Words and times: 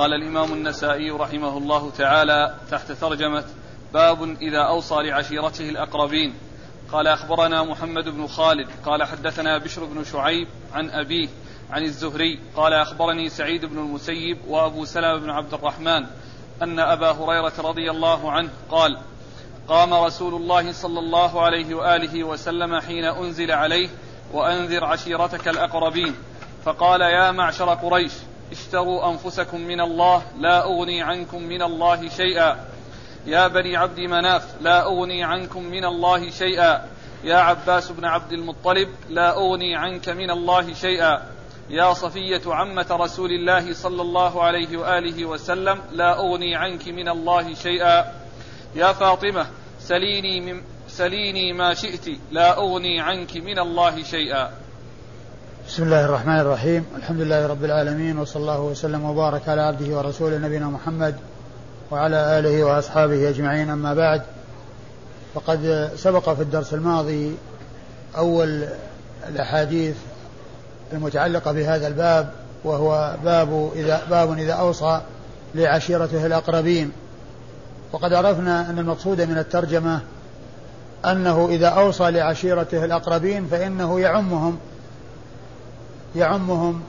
قال 0.00 0.14
الإمام 0.14 0.52
النسائي 0.52 1.10
رحمه 1.10 1.58
الله 1.58 1.90
تعالى 1.90 2.54
تحت 2.70 2.92
ترجمة 2.92 3.44
باب 3.94 4.22
إذا 4.22 4.58
أوصى 4.58 4.94
لعشيرته 4.94 5.68
الأقربين. 5.68 6.34
قال 6.92 7.06
أخبرنا 7.06 7.62
محمد 7.62 8.08
بن 8.08 8.26
خالد 8.26 8.68
قال 8.84 9.04
حدثنا 9.04 9.58
بشر 9.58 9.84
بن 9.84 10.04
شعيب 10.04 10.48
عن 10.72 10.90
أبيه 10.90 11.28
عن 11.70 11.82
الزهري 11.82 12.40
قال 12.56 12.72
أخبرني 12.72 13.28
سعيد 13.28 13.64
بن 13.64 13.78
المسيب 13.78 14.38
وأبو 14.48 14.84
سلمة 14.84 15.16
بن 15.16 15.30
عبد 15.30 15.54
الرحمن 15.54 16.06
أن 16.62 16.78
أبا 16.78 17.10
هريرة 17.10 17.52
رضي 17.58 17.90
الله 17.90 18.32
عنه 18.32 18.50
قال 18.70 18.98
قام 19.68 19.94
رسول 19.94 20.34
الله 20.34 20.72
صلى 20.72 20.98
الله 20.98 21.42
عليه 21.42 21.74
وآله 21.74 22.24
وسلم 22.24 22.80
حين 22.80 23.04
أنزل 23.04 23.52
عليه 23.52 23.88
وأنذر 24.32 24.84
عشيرتك 24.84 25.48
الأقربين 25.48 26.14
فقال 26.64 27.00
يا 27.00 27.30
معشر 27.30 27.74
قريش 27.74 28.12
اشتروا 28.52 29.10
أنفسكم 29.10 29.60
من 29.60 29.80
الله 29.80 30.22
لا 30.38 30.64
أغني 30.64 31.02
عنكم 31.02 31.42
من 31.42 31.62
الله 31.62 32.08
شيئا. 32.08 32.56
يا 33.26 33.48
بني 33.48 33.76
عبد 33.76 34.00
مناف 34.00 34.54
لا 34.60 34.86
أغني 34.86 35.24
عنكم 35.24 35.64
من 35.64 35.84
الله 35.84 36.30
شيئا. 36.30 36.84
يا 37.24 37.36
عباس 37.36 37.92
بن 37.92 38.04
عبد 38.04 38.32
المطلب 38.32 38.88
لا 39.08 39.36
أغني 39.36 39.76
عنك 39.76 40.08
من 40.08 40.30
الله 40.30 40.74
شيئا. 40.74 41.22
يا 41.70 41.92
صفية 41.92 42.42
عمة 42.46 42.86
رسول 42.90 43.30
الله 43.30 43.74
صلى 43.74 44.02
الله 44.02 44.42
عليه 44.42 44.76
وآله 44.76 45.24
وسلم 45.24 45.78
لا 45.92 46.18
أغني 46.18 46.56
عنك 46.56 46.88
من 46.88 47.08
الله 47.08 47.54
شيئا. 47.54 48.12
يا 48.74 48.92
فاطمة 48.92 49.46
سليني, 49.80 50.40
من 50.40 50.62
سليني 50.88 51.52
ما 51.52 51.74
شئت 51.74 52.08
لا 52.30 52.58
أغني 52.58 53.00
عنك 53.00 53.36
من 53.36 53.58
الله 53.58 54.02
شيئا. 54.02 54.50
بسم 55.70 55.82
الله 55.82 56.04
الرحمن 56.04 56.40
الرحيم. 56.40 56.84
الحمد 56.96 57.20
لله 57.20 57.46
رب 57.46 57.64
العالمين 57.64 58.18
وصلى 58.18 58.40
الله 58.40 58.60
وسلم 58.60 59.04
وبارك 59.04 59.48
على 59.48 59.62
عبده 59.62 59.96
ورسوله 59.96 60.38
نبينا 60.38 60.66
محمد 60.66 61.14
وعلى 61.90 62.38
آله 62.38 62.64
وأصحابه 62.64 63.28
أجمعين. 63.28 63.70
أما 63.70 63.94
بعد 63.94 64.22
فقد 65.34 65.90
سبق 65.96 66.32
في 66.32 66.42
الدرس 66.42 66.74
الماضي 66.74 67.36
أول 68.16 68.64
الأحاديث 69.28 69.96
المتعلقة 70.92 71.52
بهذا 71.52 71.86
الباب 71.86 72.30
وهو 72.64 73.16
باب 73.24 73.70
إذا 73.74 74.02
باب 74.10 74.38
إذا 74.38 74.52
أوصى 74.52 75.00
لعشيرته 75.54 76.26
الأقربين. 76.26 76.92
وقد 77.92 78.12
عرفنا 78.12 78.70
أن 78.70 78.78
المقصود 78.78 79.20
من 79.20 79.38
الترجمة 79.38 80.00
أنه 81.04 81.48
إذا 81.50 81.68
أوصى 81.68 82.10
لعشيرته 82.10 82.84
الأقربين 82.84 83.46
فإنه 83.46 84.00
يعمهم 84.00 84.58
يعمهم 86.16 86.82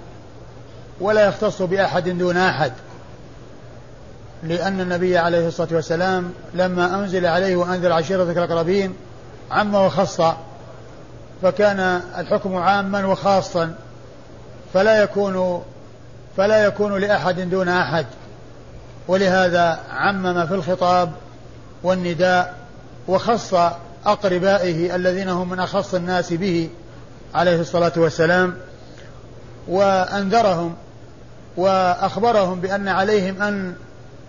ولا 1.02 1.28
يختص 1.28 1.62
بأحد 1.62 2.10
دون 2.10 2.38
أحد 2.38 2.72
لأن 4.44 4.82
النبي 4.82 5.18
عليه 5.18 5.48
الصلاة 5.48 5.68
والسلام 5.72 6.34
لما 6.54 6.96
أنزل 6.96 7.26
عليه 7.26 7.56
وأنزل 7.56 7.92
عشيرتك 7.92 8.38
الأقربين 8.38 8.96
عم 9.52 9.76
وخص 9.76 10.22
فكان 11.42 12.02
الحكم 12.18 12.56
عاما 12.56 13.06
وخاصا 13.06 13.76
فلا 14.74 15.04
يكون 15.04 15.64
فلا 16.38 16.66
يكون 16.66 16.98
لأحد 16.98 17.40
دون 17.40 17.70
أحد. 17.70 18.06
ولهذا 19.08 19.80
عمم 19.90 20.48
في 20.48 20.54
الخطاب 20.54 21.12
والنداء 21.84 22.56
وخص 23.08 23.54
أقربائه 24.06 24.96
الذين 24.96 25.30
هم 25.30 25.50
من 25.50 25.60
أخص 25.60 25.94
الناس 25.94 26.34
به 26.34 26.70
عليه 27.36 27.62
الصلاة 27.62 27.92
والسلام 27.98 28.56
وأنذرهم 29.68 30.76
وأخبرهم 31.58 32.62
بأن 32.62 32.88
عليهم 32.88 33.42
أن 33.42 33.76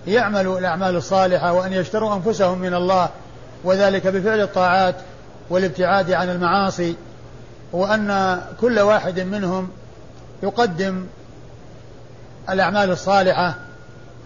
يعملوا 0.07 0.59
الأعمال 0.59 0.97
الصالحة 0.97 1.53
وأن 1.53 1.73
يشتروا 1.73 2.15
أنفسهم 2.15 2.59
من 2.59 2.75
الله 2.75 3.09
وذلك 3.65 4.07
بفعل 4.07 4.41
الطاعات 4.41 4.95
والابتعاد 5.51 6.13
عن 6.13 6.31
المعاصي 6.31 6.97
وأن 7.73 8.41
كل 8.61 8.81
واحد 8.81 9.21
منهم 9.21 9.71
يقدم 10.43 11.07
الأعمال 12.51 12.91
الصالحة 12.91 13.55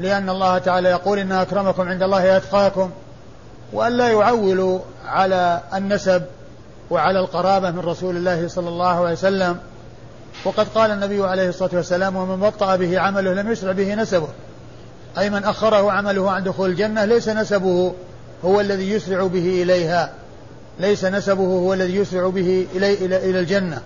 لأن 0.01 0.31
الله 0.31 0.59
تعالى 0.59 0.89
يقول 0.89 1.19
إن 1.19 1.33
أكرمكم 1.33 1.89
عند 1.89 2.03
الله 2.03 2.37
أتقاكم 2.37 2.91
وأن 3.73 3.93
لا 3.93 4.09
يعولوا 4.09 4.81
على 5.07 5.61
النسب 5.75 6.23
وعلى 6.91 7.19
القرابة 7.19 7.71
من 7.71 7.79
رسول 7.79 8.17
الله 8.17 8.49
صلى 8.49 8.69
الله 8.69 9.05
عليه 9.05 9.13
وسلم. 9.13 9.59
وقد 10.47 10.69
قال 10.69 10.91
النبي 10.91 11.25
عليه 11.25 11.49
الصلاة 11.49 11.71
والسلام 11.73 12.17
ومن 12.17 12.41
بطأ 12.41 12.77
به 12.77 13.01
عمله 13.01 13.35
لم 13.35 13.53
يسرع 13.53 13.73
به 13.73 13.95
نسبه. 13.95 14.29
أي 15.19 15.31
من 15.31 15.45
أخره 15.45 15.93
عمله 15.93 16.31
عن 16.31 16.45
دخول 16.45 16.71
الجنة 16.71 17.05
ليس 17.05 17.29
نسبه 17.29 17.95
هو 18.45 18.61
الذي 18.61 18.91
يسرع 18.91 19.27
به 19.27 19.63
إليها. 19.63 20.13
ليس 20.81 21.05
نسبه 21.05 21.43
هو 21.43 21.75
الذي 21.75 21.97
يسرع 21.97 22.29
به 22.29 22.67
إلي 22.75 22.95
إلى, 22.95 23.17
إلى 23.31 23.41
الجنة. 23.41 23.83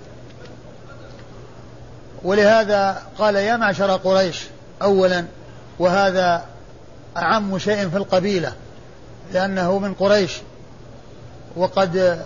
ولهذا 2.23 3.03
قال 3.19 3.35
يا 3.37 3.57
معشر 3.57 3.91
قريش 3.97 4.45
أولا 4.83 5.25
وهذا 5.79 6.45
أعم 7.17 7.59
شيء 7.59 7.89
في 7.89 7.97
القبيلة 7.97 8.53
لأنه 9.33 9.79
من 9.79 9.95
قريش. 9.95 10.41
وقد 11.57 12.21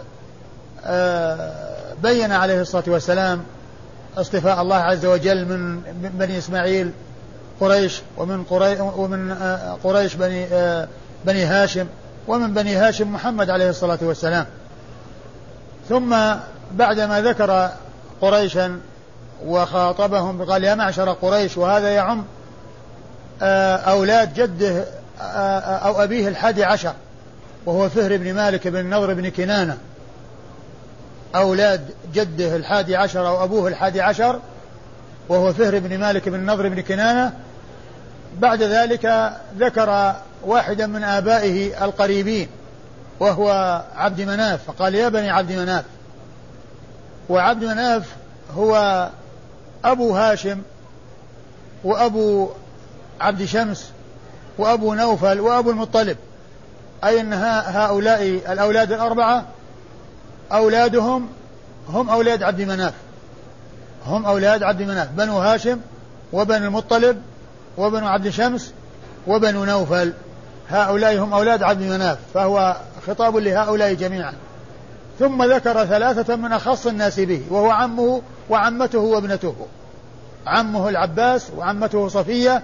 آه، 0.87 1.53
بين 2.03 2.33
عليه 2.33 2.61
الصلاة 2.61 2.85
والسلام 2.87 3.45
اصطفاء 4.17 4.63
الله 4.63 4.77
عز 4.77 5.07
وجل 5.07 5.45
من 5.45 5.83
بني 6.15 6.39
إسماعيل 6.39 6.91
قريش 7.61 8.03
ومن 8.17 8.45
قريش 8.45 8.79
ومن 8.81 9.31
آه، 9.31 9.79
قريش 9.85 10.15
بني 10.15 10.45
آه، 10.45 10.89
بني 11.25 11.45
هاشم 11.45 11.87
ومن 12.29 12.55
بني 12.55 12.77
هاشم 12.77 13.13
محمد 13.13 13.51
عليه 13.51 13.71
الصلاة 13.71 13.99
والسلام. 14.03 14.47
ثم 15.89 16.17
بعدما 16.73 17.21
ذكر 17.21 17.71
قريشا 18.21 18.81
وخاطبهم 19.47 20.45
قال 20.45 20.65
يا 20.65 20.75
معشر 20.75 21.13
قريش 21.13 21.59
وهذا 21.59 21.89
يعم 21.89 22.25
آه، 23.43 23.77
أولاد 23.77 24.35
جده 24.35 24.85
أو 25.21 26.03
أبيه 26.03 26.29
الحادي 26.29 26.65
عشر 26.65 26.93
وهو 27.67 27.89
فهر 27.89 28.17
بن 28.17 28.35
مالك 28.35 28.69
بن 28.69 28.91
نضر 28.91 29.15
بن 29.15 29.29
كنانة. 29.29 29.79
أولاد 31.35 31.91
جده 32.15 32.57
الحادي 32.57 32.97
عشر 32.97 33.29
أو 33.29 33.45
أبوه 33.45 33.69
الحادي 33.69 34.01
عشر 34.01 34.41
وهو 35.29 35.53
فهر 35.53 35.79
بن 35.79 35.99
مالك 35.99 36.29
بن 36.29 36.51
نضر 36.51 36.69
بن 36.69 36.81
كنانة. 36.81 37.33
بعد 38.39 38.63
ذلك 38.63 39.33
ذكر 39.59 40.15
واحدا 40.43 40.87
من 40.87 41.05
آبائه 41.05 41.85
القريبين 41.85 42.49
وهو 43.21 43.83
عبد 43.97 44.21
مناف. 44.21 44.61
فقال 44.67 44.95
يا 44.95 45.09
بني 45.09 45.31
عبد 45.31 45.53
مناف. 45.53 45.85
وعبد 47.29 47.65
مناف 47.65 48.03
هو 48.57 49.09
أبو 49.85 50.17
هاشم 50.17 50.63
وأبو 51.85 52.49
عبد 53.21 53.45
شمس 53.45 53.91
وأبو 54.59 54.95
نوفل 54.95 55.41
وأبو 55.41 55.71
المطلب. 55.71 56.17
أي 57.05 57.21
أن 57.21 57.33
هؤلاء 57.67 58.23
الأولاد 58.53 58.93
الأربعة؟ 58.93 59.45
أولادهم 60.53 61.29
هم 61.89 62.11
أولاد 62.11 62.43
عبد 62.43 62.61
مناف. 62.61 62.95
هم 64.07 64.27
أولاد 64.27 64.63
عبد 64.63 64.83
مناف. 64.83 65.09
بنو 65.11 65.39
هاشم 65.39 65.81
وبنو 66.33 66.67
المطلب 66.67 67.23
وبنو 67.77 68.07
عبد 68.07 68.29
شمس 68.29 68.73
وبنو 69.27 69.65
نوفل. 69.65 70.13
هؤلاء 70.69 71.19
هم 71.19 71.33
أولاد 71.33 71.63
عبد 71.63 71.83
مناف 71.83 72.19
فهو 72.35 72.77
خطاب 73.07 73.37
لهؤلاء 73.37 73.95
جميعا. 73.95 74.33
ثم 75.19 75.43
ذكر 75.53 75.85
ثلاثة 75.85 76.37
من 76.37 76.53
أخص 76.53 76.87
الناس 76.87 77.21
به 77.21 77.43
وهو 77.51 77.71
عمه 77.71 78.23
وعمته 78.51 78.99
وابنته. 78.99 79.55
عمه 80.47 80.89
العباس 80.89 81.51
وعمته 81.57 82.09
صفية 82.09 82.63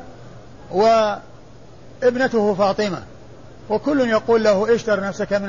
وابنته 0.73 2.55
فاطمة. 2.55 3.03
وكل 3.71 4.09
يقول 4.09 4.45
له 4.45 4.75
اشتر 4.75 5.01
نفسك 5.01 5.33
من, 5.33 5.49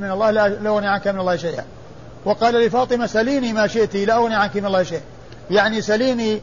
من 0.00 0.10
الله 0.10 0.30
لا 0.30 0.68
أغني 0.68 0.88
عنك 0.88 1.08
من 1.08 1.20
الله 1.20 1.36
شيئا. 1.36 1.64
وقال 2.24 2.54
لفاطمة 2.54 3.06
سليني 3.06 3.52
ما 3.52 3.66
شئت 3.66 3.96
لا 3.96 4.16
أغني 4.16 4.34
عنك 4.34 4.56
من 4.56 4.66
الله 4.66 4.82
شيئا. 4.82 5.00
يعني 5.50 5.82
سليني 5.82 6.42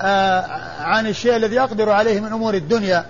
آه 0.00 0.40
عن 0.80 1.06
الشيء 1.06 1.36
الذي 1.36 1.60
أقدر 1.60 1.90
عليه 1.90 2.20
من 2.20 2.32
أمور 2.32 2.54
الدنيا. 2.54 3.06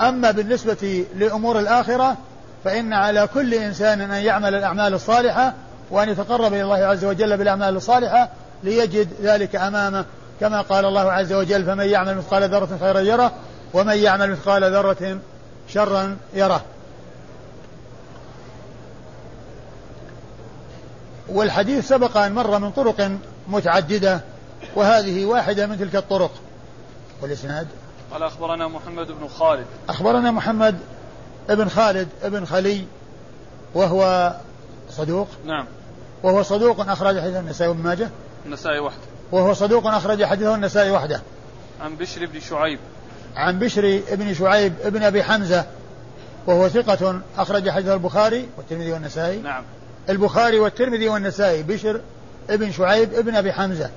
أما 0.00 0.30
بالنسبة 0.30 1.04
لأمور 1.16 1.58
الآخرة 1.58 2.16
فإن 2.64 2.92
على 2.92 3.28
كل 3.34 3.54
إنسان 3.54 4.00
أن 4.00 4.22
يعمل 4.24 4.54
الأعمال 4.54 4.94
الصالحة 4.94 5.54
وأن 5.90 6.08
يتقرب 6.08 6.52
إلى 6.52 6.62
الله 6.62 6.76
عز 6.76 7.04
وجل 7.04 7.36
بالأعمال 7.36 7.76
الصالحة 7.76 8.28
ليجد 8.62 9.08
ذلك 9.22 9.56
أمامه. 9.56 10.04
كما 10.40 10.60
قال 10.60 10.84
الله 10.84 11.12
عز 11.12 11.32
وجل 11.32 11.64
فمن 11.64 11.86
يعمل 11.86 12.16
مثقال 12.16 12.50
ذرة 12.50 12.78
خيرا 12.80 13.00
يره 13.00 13.32
ومن 13.74 13.96
يعمل 13.96 14.30
مثقال 14.30 14.64
ذرة 14.72 15.18
شرا 15.72 16.16
يره. 16.34 16.64
والحديث 21.28 21.88
سبق 21.88 22.16
أن 22.16 22.34
مر 22.34 22.58
من 22.58 22.70
طرق 22.70 23.10
متعددة 23.48 24.20
وهذه 24.76 25.24
واحدة 25.24 25.66
من 25.66 25.78
تلك 25.78 25.96
الطرق. 25.96 26.30
والإسناد؟ 27.22 27.68
قال 28.12 28.22
أخبرنا 28.22 28.68
محمد 28.68 29.06
بن 29.06 29.28
خالد. 29.28 29.66
أخبرنا 29.88 30.30
محمد 30.30 30.78
ابن 31.50 31.68
خالد 31.68 32.08
ابن 32.22 32.44
خلي 32.44 32.84
وهو 33.74 34.34
صدوق. 34.90 35.28
نعم. 35.44 35.66
وهو 36.22 36.42
صدوق 36.42 36.80
أخرج 36.80 37.20
حديث 37.20 37.36
النسائي 37.36 37.70
وابن 37.70 37.82
ماجه. 37.82 38.10
النسائي 38.46 38.78
وحده. 38.78 39.02
وهو 39.32 39.54
صدوق 39.54 39.86
أخرج 39.86 40.24
حديثه 40.24 40.54
النسائي 40.54 40.90
وحده. 40.90 41.20
عن 41.80 41.96
بشر 41.96 42.26
بن 42.26 42.40
شعيب. 42.40 42.78
عن 43.36 43.58
بشر 43.58 44.00
بن 44.12 44.34
شعيب 44.34 44.72
ابن 44.82 45.02
أبي 45.02 45.22
حمزة 45.22 45.64
وهو 46.46 46.68
ثقة 46.68 47.20
أخرج 47.38 47.70
حديث 47.70 47.88
البخاري 47.88 48.48
والترمذي 48.56 48.92
والنسائي. 48.92 49.38
نعم. 49.38 49.62
البخاري 50.08 50.58
والترمذي 50.58 51.08
والنسائي 51.08 51.62
بشر 51.62 52.00
ابن 52.50 52.72
شعيب 52.72 53.14
ابن 53.14 53.34
أبي 53.34 53.52
حمزة. 53.52 53.90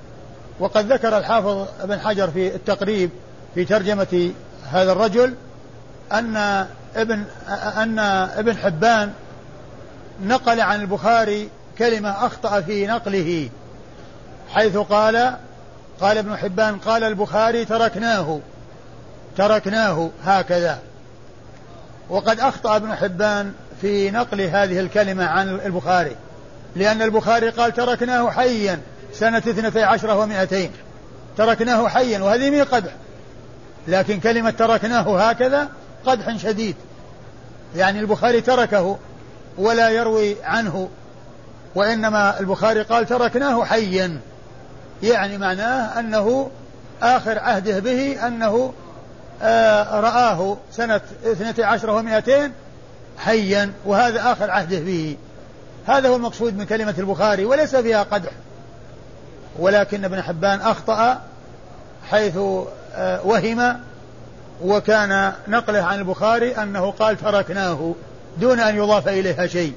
وقد 0.60 0.94
ذكر 0.94 1.18
الحافظ 1.18 1.68
ابن 1.82 2.00
حجر 2.00 2.32
في 2.32 2.56
التقريب 2.56 3.10
في 3.56 3.66
ترجمة 3.66 4.32
هذا 4.72 4.92
الرجل 4.92 5.34
أن 6.12 6.66
ابن 6.96 7.24
أن 7.78 8.00
ابن 8.38 8.58
حبان 8.58 9.14
نقل 10.24 10.62
عن 10.62 10.82
البخاري 10.82 11.50
كلمة 11.78 12.10
أخطأ 12.10 12.62
في 12.62 12.88
نقله 12.88 13.50
حيث 14.54 14.78
قال 14.78 15.36
قال 16.02 16.18
ابن 16.18 16.38
حبان 16.38 16.78
قال 16.78 17.04
البخاري 17.04 17.66
تركناه. 17.66 18.40
تركناه 19.38 20.10
هكذا. 20.24 20.80
وقد 22.10 22.40
أخطأ 22.40 22.76
ابن 22.76 22.96
حبان 22.96 23.54
في 23.82 24.12
نقل 24.12 24.42
هذه 24.42 24.80
الكلمة 24.80 25.26
عن 25.26 25.60
البخاري 25.66 26.16
لأن 26.76 27.02
البخاري 27.02 27.50
قال 27.50 27.74
تركناه 27.74 28.30
حيا 28.30 28.80
سنة 29.14 29.38
اثنتي 29.38 29.84
عشرة 29.84 30.20
ومائتين 30.20 30.72
تركناه 31.38 31.88
حيا 31.88 32.20
وهذه 32.20 32.50
مي 32.50 32.62
قدح 32.62 32.92
لكن 33.88 34.20
كلمة 34.20 34.52
تركناه 34.52 35.30
هكذا 35.30 35.70
قدح 36.06 36.38
شديد. 36.38 36.76
يعني 37.76 38.00
البخاري 38.00 38.42
تركه 38.42 38.98
ولا 39.58 39.90
يروي 39.90 40.36
عنه 40.44 40.90
وإنما 41.76 42.40
البخاري 42.40 42.82
قال 42.82 43.06
تركناه 43.06 43.66
حيا. 43.66 44.20
يعني 45.04 45.38
معناه 45.38 46.00
أنه 46.00 46.52
آخر 47.02 47.40
عهده 47.40 47.80
به 47.80 48.28
أنه 48.28 48.74
رآه 49.92 50.58
سنة 50.72 51.02
اثنتي 51.26 51.64
عشرة 51.64 51.92
ومائتين 51.92 52.52
حيا 53.18 53.74
وهذا 53.86 54.32
آخر 54.32 54.52
عهده 54.52 54.80
به 54.80 55.18
هذا 55.88 56.10
هو 56.10 56.16
المقصود 56.16 56.58
من 56.58 56.66
كلمة 56.66 56.96
البخاري 56.98 57.46
وليس 57.46 57.76
فيها 57.76 58.04
قدح. 58.04 58.32
ولكن 59.60 60.06
ابن 60.06 60.22
حبان 60.22 60.62
أخطأ 60.62 61.22
حيث 62.10 62.38
آه 62.96 63.26
وهم 63.26 63.80
وكان 64.62 65.34
نقله 65.48 65.82
عن 65.82 66.00
البخاري 66.00 66.52
أنه 66.52 66.92
قال 66.92 67.18
تركناه 67.18 67.96
دون 68.38 68.60
أن 68.60 68.76
يضاف 68.76 69.08
إليها 69.08 69.48
شيء. 69.48 69.74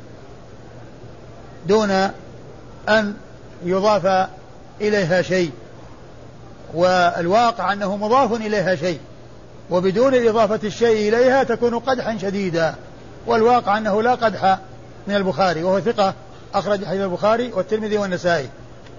دون 1.66 1.90
أن 2.88 3.14
يضاف 3.64 4.28
إليها 4.80 5.22
شيء. 5.22 5.52
والواقع 6.74 7.72
أنه 7.72 7.96
مضاف 7.96 8.32
إليها 8.32 8.74
شيء. 8.74 9.00
وبدون 9.70 10.28
إضافة 10.28 10.60
الشيء 10.64 11.08
إليها 11.08 11.42
تكون 11.42 11.78
قدحا 11.78 12.18
شديدا. 12.18 12.74
والواقع 13.26 13.78
أنه 13.78 14.02
لا 14.02 14.14
قدح 14.14 14.58
من 15.08 15.16
البخاري 15.16 15.62
وهو 15.62 15.80
ثقة 15.80 16.14
أخرج 16.54 16.84
حديث 16.84 17.00
البخاري 17.00 17.52
والترمذي 17.52 17.98
والنسائي. 17.98 18.48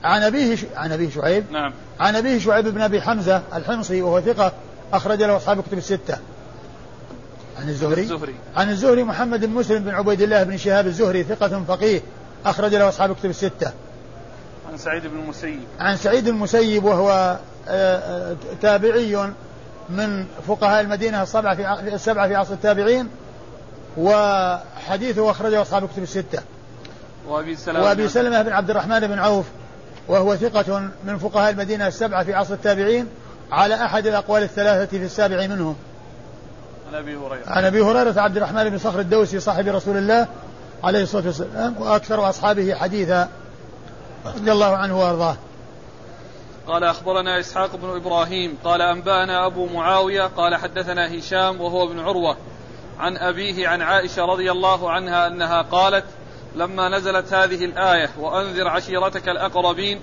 عن 0.04 0.24
أبيه 0.24 0.56
ش... 0.56 0.66
عن 0.75 0.92
أبيه 0.92 1.10
شعيب. 1.10 1.44
نعم. 1.52 1.74
عن 2.00 2.16
أبيه 2.16 2.40
شعيب 2.40 2.68
بن 2.68 2.81
أبي 2.81 3.02
حمزة 3.02 3.42
الحمصي 3.56 4.02
وهو 4.02 4.22
ثقة 4.22 4.52
أخرج 4.94 5.24
له 5.24 5.38
أصحاب 5.38 5.62
كتب 5.62 5.78
الستة. 5.78 6.18
عن 7.62 7.69
الزهري. 7.69 8.02
الزهري. 8.02 8.36
عن 8.56 8.69
الزهري 8.69 9.04
محمد 9.04 9.46
بن 9.46 9.52
مسلم 9.52 9.84
بن 9.84 9.90
عبيد 9.90 10.22
الله 10.22 10.44
بن 10.44 10.58
شهاب 10.58 10.88
الزهري 10.88 11.24
ثقة 11.24 11.64
فقيه 11.68 12.02
أخرج 12.46 12.75
له 12.75 12.90
أصحاب 12.90 13.16
كتب 13.16 13.30
الستة. 13.30 13.72
عن 14.72 14.78
سعيد 14.78 15.08
بن 15.08 15.19
المسيب. 15.19 15.60
عن 15.80 15.98
سعيد 15.98 16.28
المسيب 16.28 16.84
وهو 16.84 17.38
تابعي 18.62 19.28
من 19.89 20.25
فقهاء 20.48 20.81
المدينة 20.81 21.24
السبعة 21.24 21.56
في 21.56 21.95
السبعة 21.95 22.28
في 22.28 22.36
عصر 22.36 22.54
التابعين 22.54 23.10
وحديثه 23.98 25.31
أخرجه 25.31 25.62
أصحاب 25.62 25.88
كتب 25.88 26.04
الستة. 26.04 26.39
وأبي 27.28 27.56
سلمة 27.56 27.84
وأبي 27.84 28.07
سلمة 28.07 28.42
بن 28.42 28.51
عبد 28.51 28.69
الرحمن 28.69 29.00
بن 29.00 29.19
عوف 29.19 29.45
وهو 30.07 30.36
ثقة 30.36 30.89
من 31.04 31.18
فقهاء 31.18 31.51
المدينة 31.51 31.88
السبعة 31.88 32.24
في 32.24 32.34
عصر 32.34 32.54
التابعين 32.54 33.07
على 33.51 33.75
أحد 33.75 34.07
الأقوال 34.07 34.44
الثلاثة 34.44 34.98
في 34.98 35.06
السابع 35.06 35.48
منهم. 35.48 35.75
عن 36.90 36.95
أبي 36.95 37.16
هريرة. 37.16 37.44
عن 37.48 37.66
أبي 37.66 37.81
هريرة 37.81 38.22
عبد 38.22 38.38
الرحمن 38.38 38.69
بن 38.69 38.78
صخر 38.78 39.00
الدوسي 39.00 39.40
صاحب 39.40 39.68
رسول 39.68 39.98
الله 39.98 40.28
عليه 40.83 41.04
الصلاة 41.04 41.25
والسلام 41.25 41.75
وأكثر 41.80 42.30
أصحابه 42.30 42.75
حديثا 42.75 43.30
رضي 44.25 44.51
الله 44.51 44.78
عنه 44.78 45.00
وأرضاه. 45.00 45.36
قال 46.68 46.84
أخبرنا 46.84 47.40
إسحاق 47.40 47.75
بن 47.75 47.96
إبراهيم 47.96 48.58
قال 48.64 48.81
أنبأنا 48.81 49.46
أبو 49.46 49.66
معاوية 49.66 50.24
قال 50.24 50.56
حدثنا 50.56 51.18
هشام 51.18 51.62
وهو 51.62 51.84
ابن 51.84 52.00
عروة 52.00 52.38
عن 53.00 53.18
أبيه 53.18 53.68
عن 53.68 53.81
عائشة 53.81 54.25
رضي 54.25 54.52
الله 54.52 54.92
عنها 54.92 55.28
أنها 55.28 55.62
قالت 55.62 56.06
لما 56.56 56.90
نزلت 56.90 57.34
هذه 57.34 57.66
الآية 57.66 58.10
وأنذر 58.19 58.68
عشيرتك 58.68 59.30
الأقربين 59.30 60.02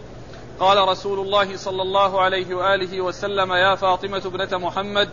قال 0.60 0.88
رسول 0.88 1.18
الله 1.18 1.56
صلى 1.56 1.82
الله 1.82 2.20
عليه 2.20 2.54
وآله 2.54 3.00
وسلم 3.00 3.52
يا 3.52 3.74
فاطمة 3.74 4.22
ابنة 4.26 4.58
محمد 4.58 5.08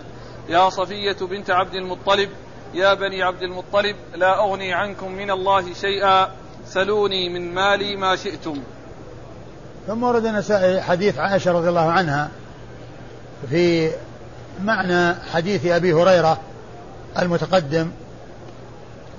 يا 0.50 0.70
صفية 0.70 1.18
بنت 1.22 1.50
عبد 1.50 1.74
المطلب 1.74 2.30
يا 2.74 2.94
بني 2.94 3.24
عبد 3.24 3.44
المطلب 3.44 3.96
لا 4.16 4.40
أغني 4.40 4.74
عنكم 4.74 5.12
من 5.12 5.32
الله 5.32 5.74
شيئا 5.74 6.32
سلوني 6.66 7.30
من 7.30 7.54
مالي 7.54 7.96
ما 7.96 8.16
شئتم. 8.16 8.64
ثم 9.88 10.04
ورد 10.04 10.26
النسائي 10.26 10.82
حديث 10.82 11.18
عائشة 11.18 11.52
رضي 11.52 11.70
الله 11.70 11.92
عنها 11.92 12.30
في 13.50 13.92
معنى 14.64 15.16
حديث 15.34 15.66
أبي 15.66 15.94
هريرة 15.94 16.38
المتقدم 17.20 17.92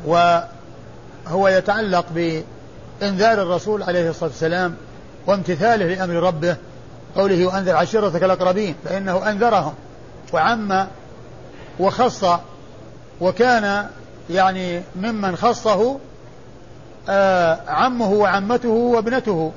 وهو 0.07 1.49
يتعلق 1.49 2.07
بإنذار 2.15 3.43
الرسول 3.43 3.83
عليه 3.83 4.11
الصلاة 4.11 4.31
والسلام 4.31 4.75
وامتثاله 5.27 5.87
لأمر 5.87 6.15
ربه 6.15 6.57
قوله 7.17 7.47
وأنذر 7.47 7.77
عشيرتك 7.77 8.25
الأقربين 8.25 8.75
فإنه 8.85 9.31
أنذرهم 9.31 9.75
وعم 10.33 10.87
وخص 11.81 12.25
وكان 13.21 13.87
يعني 14.31 14.83
ممن 14.97 15.37
خصه 15.37 15.99
آه 17.09 17.59
عمه 17.69 18.11
وعمته 18.11 18.69
وابنته. 18.69 19.53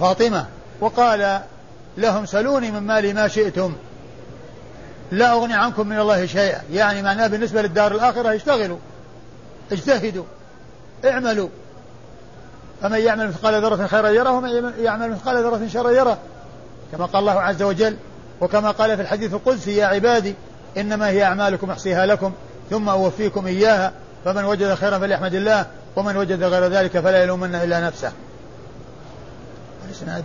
فاطمة 0.00 0.46
وقال 0.80 1.40
لهم 1.98 2.26
سلوني 2.26 2.70
من 2.70 2.80
مالي 2.80 3.12
ما 3.12 3.28
شئتم. 3.28 3.72
لا 5.12 5.32
أغني 5.32 5.54
عنكم 5.54 5.86
من 5.86 5.98
الله 5.98 6.26
شيئا. 6.26 6.60
يعني 6.72 7.02
معناه 7.02 7.26
بالنسبة 7.26 7.62
للدار 7.62 7.92
الآخرة 7.92 8.34
اشتغلوا. 8.36 8.78
اجتهدوا. 9.72 10.24
اعملوا. 11.04 11.48
فمن 12.82 12.98
يعمل 12.98 13.28
مثقال 13.28 13.62
ذرة 13.62 13.86
خيرا 13.86 14.08
يره 14.08 14.30
ومن 14.30 14.72
يعمل 14.78 15.10
مثقال 15.10 15.36
ذرة 15.44 15.68
شرا 15.68 15.90
يره. 15.90 16.18
كما 16.92 17.06
قال 17.06 17.20
الله 17.20 17.40
عز 17.40 17.62
وجل 17.62 17.96
وكما 18.40 18.70
قال 18.70 18.96
في 18.96 19.02
الحديث 19.02 19.34
القدسي 19.34 19.76
يا 19.76 19.86
عبادي 19.86 20.34
إنما 20.76 21.08
هي 21.08 21.24
أعمالكم 21.24 21.70
أحصيها 21.70 22.06
لكم 22.06 22.32
ثم 22.70 22.88
أوفيكم 22.88 23.46
إياها. 23.46 23.92
فمن 24.24 24.44
وجد 24.44 24.74
خيرا 24.74 24.98
فليحمد 24.98 25.34
الله 25.34 25.66
ومن 25.96 26.16
وجد 26.16 26.42
غير 26.42 26.66
ذلك 26.72 26.98
فلا 26.98 27.22
يلومن 27.22 27.54
إلا 27.54 27.80
نفسه. 27.80 28.12
الإسناد. 29.96 30.24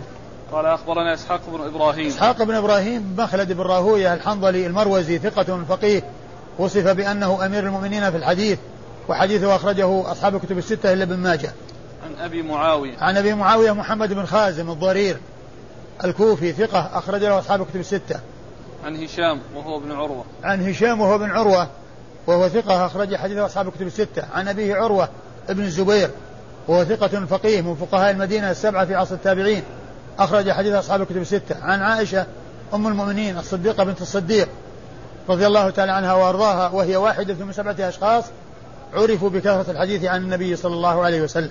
قال 0.52 0.66
أخبرنا 0.66 1.14
إسحاق 1.14 1.40
بن 1.48 1.60
إبراهيم. 1.60 2.06
إسحاق 2.06 2.42
بن 2.42 2.54
إبراهيم 2.54 3.14
مخلد 3.18 3.52
بن 3.52 3.60
راهوية 3.60 4.14
الحنظلي 4.14 4.66
المروزي 4.66 5.18
ثقة 5.18 5.64
فقيه. 5.68 6.02
وصف 6.58 6.88
بأنه 6.88 7.46
أمير 7.46 7.64
المؤمنين 7.66 8.10
في 8.10 8.16
الحديث 8.16 8.58
وحديثه 9.08 9.56
أخرجه 9.56 10.12
أصحاب 10.12 10.34
الكتب 10.34 10.58
الستة 10.58 10.92
إلا 10.92 11.04
ابن 11.04 11.16
ماجه. 11.16 11.52
عن 12.04 12.24
أبي 12.24 12.42
معاوية. 12.42 12.98
عن 12.98 13.16
أبي 13.16 13.34
معاوية 13.34 13.72
محمد 13.72 14.12
بن 14.12 14.26
خازم 14.26 14.70
الضرير 14.70 15.16
الكوفي 16.04 16.52
ثقة 16.52 16.90
أخرج 16.98 17.24
له 17.24 17.38
أصحاب 17.38 17.62
الكتب 17.62 17.80
الستة. 17.80 18.20
عن 18.84 18.96
هشام 18.96 19.40
وهو 19.56 19.78
ابن 19.78 19.92
عروة. 19.92 20.24
عن 20.44 20.68
هشام 20.68 21.00
وهو 21.00 21.18
بن 21.18 21.30
عروة 21.30 21.68
وهو 22.26 22.48
ثقة 22.48 22.86
أخرج 22.86 23.16
حديثه 23.16 23.46
أصحاب 23.46 23.68
الكتب 23.68 23.86
الستة. 23.86 24.22
عن 24.34 24.48
أبيه 24.48 24.74
عروة 24.74 25.08
ابن 25.48 25.62
الزبير 25.62 26.10
وهو 26.68 26.84
ثقة 26.84 27.26
فقيه 27.26 27.60
من 27.60 27.74
فقهاء 27.74 28.10
المدينة 28.10 28.50
السبعة 28.50 28.84
في 28.84 28.94
عصر 28.94 29.14
التابعين. 29.14 29.62
أخرج 30.18 30.50
حديث 30.50 30.72
أصحاب 30.74 31.02
الكتب 31.02 31.16
الستة. 31.16 31.56
عن 31.62 31.82
عائشة 31.82 32.26
أم 32.74 32.86
المؤمنين 32.86 33.38
الصديقة 33.38 33.84
بنت 33.84 34.00
الصديق 34.00 34.48
رضي 35.28 35.46
الله 35.46 35.70
تعالى 35.70 35.92
عنها 35.92 36.14
وأرضاها 36.14 36.68
وهي 36.68 36.96
واحدة 36.96 37.44
من 37.44 37.52
سبعة 37.52 37.76
أشخاص 37.78 38.24
عرفوا 38.94 39.30
بكثرة 39.30 39.70
الحديث 39.70 40.04
عن 40.04 40.22
النبي 40.22 40.56
صلى 40.56 40.74
الله 40.74 41.04
عليه 41.04 41.22
وسلم. 41.22 41.50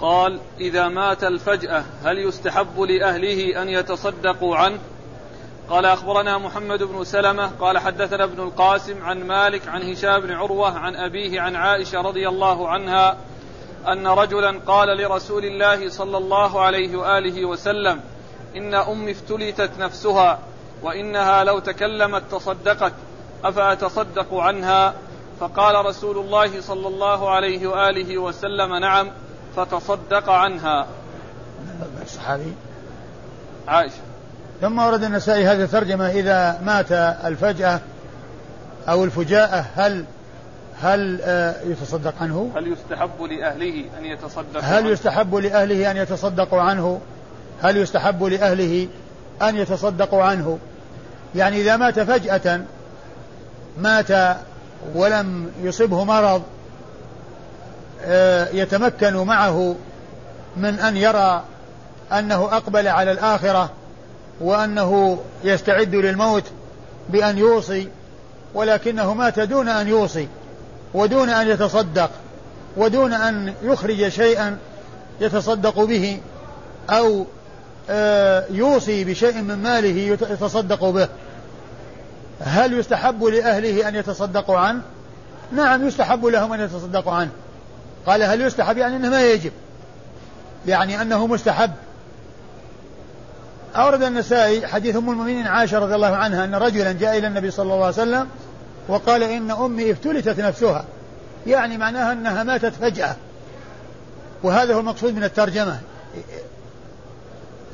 قال 0.00 0.40
إذا 0.60 0.88
مات 0.88 1.24
الفجأة 1.24 1.82
هل 2.04 2.18
يستحب 2.18 2.80
لأهله 2.80 3.62
أن 3.62 3.68
يتصدقوا 3.68 4.56
عنه؟ 4.56 4.78
قال 5.70 5.84
أخبرنا 5.86 6.38
محمد 6.38 6.82
بن 6.82 7.04
سلمة. 7.04 7.50
قال 7.60 7.78
حدثنا 7.78 8.24
ابن 8.24 8.40
القاسم 8.40 9.02
عن 9.02 9.24
مالك 9.24 9.68
عن 9.68 9.82
هشام 9.82 10.20
بن 10.20 10.32
عروة 10.32 10.78
عن 10.78 10.96
أبيه 10.96 11.40
عن 11.40 11.56
عائشة 11.56 12.00
رضي 12.00 12.28
الله 12.28 12.68
عنها 12.68 13.16
أن 13.86 14.06
رجلا 14.06 14.60
قال 14.66 14.88
لرسول 14.88 15.44
الله 15.44 15.90
صلى 15.90 16.18
الله 16.18 16.60
عليه 16.60 16.96
وآله 16.96 17.44
وسلم 17.44 18.00
إن 18.56 18.74
أمي 18.74 19.12
افتلتت 19.12 19.70
نفسها 19.78 20.38
وإنها 20.82 21.44
لو 21.44 21.58
تكلمت 21.58 22.22
تصدقت 22.30 22.92
أفأتصدق 23.44 24.34
عنها؟ 24.34 24.94
فقال 25.40 25.86
رسول 25.86 26.18
الله 26.18 26.60
صلى 26.60 26.88
الله 26.88 27.30
عليه 27.30 27.66
وآله 27.66 28.18
وسلم 28.18 28.74
نعم 28.74 29.10
فتصدق 29.56 30.28
عنها. 30.30 30.86
الصحابي 32.02 32.54
عائشة. 33.68 34.02
ثم 34.60 34.78
ورد 34.78 35.04
النسائي 35.04 35.46
هذه 35.46 35.64
الترجمة 35.64 36.10
إذا 36.10 36.60
مات 36.62 36.92
الفجأة 37.24 37.80
أو 38.88 39.04
الفجاءة 39.04 39.64
هل 39.74 40.04
هل 40.82 41.20
آه، 41.22 41.54
يتصدق 41.64 42.14
عنه؟ 42.20 42.52
هل 42.56 42.72
يستحب 42.72 43.22
لأهله 43.22 43.84
أن 43.98 44.04
يتصدقوا 44.04 44.62
هل 44.62 44.86
يستحب 44.86 45.34
لأهله 45.34 45.90
أن 45.90 45.96
يتصدقوا 45.96 46.60
عنه؟ 46.60 47.00
هل 47.62 47.76
يستحب 47.76 48.24
لأهله 48.24 48.88
أن 49.42 49.56
يتصدقوا 49.56 50.22
عنه؟ 50.22 50.58
يعني 51.34 51.60
إذا 51.60 51.76
مات 51.76 52.00
فجأة 52.00 52.60
مات 53.78 54.36
ولم 54.94 55.52
يصبه 55.62 56.04
مرض 56.04 56.42
آه، 58.04 58.48
يتمكن 58.48 59.16
معه 59.16 59.76
من 60.56 60.78
أن 60.78 60.96
يرى 60.96 61.44
أنه 62.12 62.44
أقبل 62.44 62.88
على 62.88 63.12
الآخرة 63.12 63.70
وأنه 64.40 65.18
يستعد 65.44 65.94
للموت 65.94 66.44
بأن 67.08 67.38
يوصي 67.38 67.88
ولكنه 68.54 69.14
مات 69.14 69.40
دون 69.40 69.68
أن 69.68 69.88
يوصي 69.88 70.28
ودون 70.94 71.28
أن 71.28 71.48
يتصدق 71.48 72.10
ودون 72.76 73.12
أن 73.12 73.54
يخرج 73.62 74.08
شيئا 74.08 74.58
يتصدق 75.20 75.84
به 75.84 76.20
أو 76.90 77.26
آه، 77.90 78.44
يوصي 78.50 79.04
بشيء 79.04 79.42
من 79.42 79.62
ماله 79.62 80.18
يتصدق 80.30 80.84
به. 80.84 81.08
هل 82.40 82.78
يستحب 82.78 83.24
لأهله 83.24 83.88
أن 83.88 83.94
يتصدقوا 83.94 84.58
عنه؟ 84.58 84.82
نعم 85.52 85.86
يستحب 85.86 86.26
لهم 86.26 86.52
أن 86.52 86.60
يتصدقوا 86.60 87.12
عنه. 87.12 87.30
قال 88.06 88.22
هل 88.22 88.40
يستحب؟ 88.40 88.78
يعني 88.78 88.96
أنه 88.96 89.10
ما 89.10 89.22
يجب. 89.22 89.52
يعني 90.66 91.02
أنه 91.02 91.26
مستحب. 91.26 91.70
أورد 93.76 94.02
النسائي 94.02 94.66
حديث 94.66 94.96
أم 94.96 95.10
المؤمنين 95.10 95.46
عائشة 95.46 95.78
رضي 95.78 95.94
الله 95.94 96.16
عنها 96.16 96.44
أن 96.44 96.54
رجلا 96.54 96.92
جاء 96.92 97.18
إلى 97.18 97.26
النبي 97.26 97.50
صلى 97.50 97.74
الله 97.74 97.84
عليه 97.84 98.02
وسلم 98.02 98.28
وقال 98.88 99.22
إن 99.22 99.50
أمي 99.50 99.92
افتلتت 99.92 100.40
نفسها. 100.40 100.84
يعني 101.46 101.78
معناها 101.78 102.12
أنها 102.12 102.42
ماتت 102.42 102.72
فجأة. 102.74 103.16
وهذا 104.42 104.74
هو 104.74 104.80
المقصود 104.80 105.14
من 105.14 105.24
الترجمة. 105.24 105.80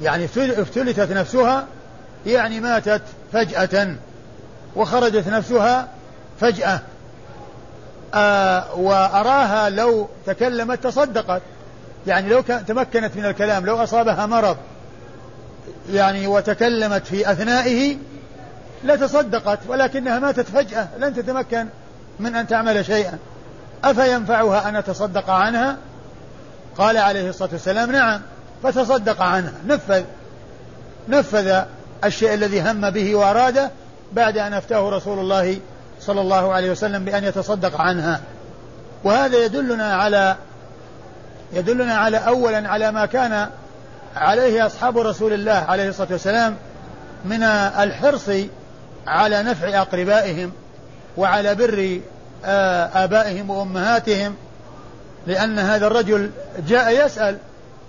يعني 0.02 0.24
افتلتت 0.24 1.12
نفسها 1.12 1.66
يعني 2.26 2.60
ماتت 2.60 3.02
فجأة. 3.32 3.96
وخرجت 4.76 5.28
نفسها 5.28 5.88
فجأة. 6.40 6.80
آه 8.14 8.74
وأراها 8.74 9.70
لو 9.70 10.08
تكلمت 10.26 10.84
تصدقت. 10.84 11.42
يعني 12.06 12.28
لو 12.28 12.40
تمكنت 12.40 13.16
من 13.16 13.24
الكلام 13.24 13.66
لو 13.66 13.82
أصابها 13.82 14.26
مرض. 14.26 14.56
يعني 15.92 16.26
وتكلمت 16.26 17.06
في 17.06 17.32
أثنائه 17.32 17.96
لتصدقت 18.84 19.58
ولكنها 19.68 20.18
ماتت 20.18 20.48
فجأة 20.48 20.88
لن 20.98 21.14
تتمكن 21.14 21.66
من 22.20 22.36
أن 22.36 22.46
تعمل 22.46 22.84
شيئا. 22.84 23.18
أفينفعها 23.84 24.68
أن 24.68 24.76
أتصدق 24.76 25.30
عنها؟ 25.30 25.76
قال 26.78 26.96
عليه 26.96 27.28
الصلاة 27.28 27.50
والسلام 27.52 27.92
نعم 27.92 28.20
فتصدق 28.62 29.22
عنها. 29.22 29.52
نفذ 29.66 30.04
نفذ 31.08 31.62
الشيء 32.04 32.34
الذي 32.34 32.60
هم 32.60 32.90
به 32.90 33.14
وأراده 33.14 33.70
بعد 34.12 34.38
أن 34.38 34.52
أفتاه 34.52 34.90
رسول 34.90 35.18
الله 35.18 35.58
صلى 36.00 36.20
الله 36.20 36.52
عليه 36.52 36.70
وسلم 36.70 37.04
بأن 37.04 37.24
يتصدق 37.24 37.80
عنها. 37.80 38.20
وهذا 39.04 39.44
يدلنا 39.44 39.94
على 39.94 40.36
يدلنا 41.52 41.94
على 41.94 42.16
أولا 42.16 42.68
على 42.68 42.92
ما 42.92 43.06
كان 43.06 43.48
عليه 44.16 44.66
أصحاب 44.66 44.98
رسول 44.98 45.32
الله 45.32 45.64
عليه 45.68 45.88
الصلاة 45.88 46.08
والسلام 46.10 46.56
من 47.24 47.42
الحرص 47.42 48.30
على 49.06 49.42
نفع 49.42 49.80
أقربائهم 49.80 50.52
وعلى 51.16 51.54
بر 51.54 52.00
آه، 52.44 53.04
آبائهم 53.04 53.50
وأمهاتهم 53.50 54.34
لأن 55.26 55.58
هذا 55.58 55.86
الرجل 55.86 56.30
جاء 56.68 57.06
يسأل 57.06 57.38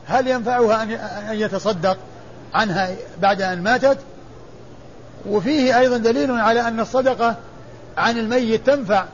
هل 0.08 0.28
ينفعها 0.28 0.84
أن 1.32 1.40
يتصدق 1.40 1.98
عنها 2.54 2.90
بعد 3.22 3.42
أن 3.42 3.64
ماتت؟ 3.64 3.98
وفيه 5.30 5.80
أيضا 5.80 5.98
دليل 5.98 6.32
على 6.32 6.68
أن 6.68 6.80
الصدقة 6.80 7.36
عن 7.98 8.18
الميت 8.18 8.68
تنفع 8.68 9.06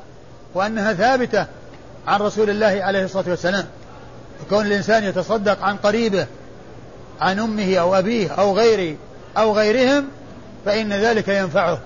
وأنها 0.53 0.93
ثابتة 0.93 1.45
عن 2.07 2.19
رسول 2.19 2.49
الله 2.49 2.83
عليه 2.83 3.03
الصلاة 3.03 3.29
والسلام. 3.29 3.65
كون 4.49 4.65
الإنسان 4.65 5.03
يتصدق 5.03 5.63
عن 5.63 5.77
قريبه 5.77 6.25
عن 7.21 7.39
أمه 7.39 7.77
أو 7.77 7.95
أبيه 7.95 8.31
أو 8.31 8.57
غيره 8.57 8.97
أو 9.37 9.53
غيرهم 9.53 10.07
فإن 10.65 10.93
ذلك 10.93 11.27
ينفعه. 11.27 11.79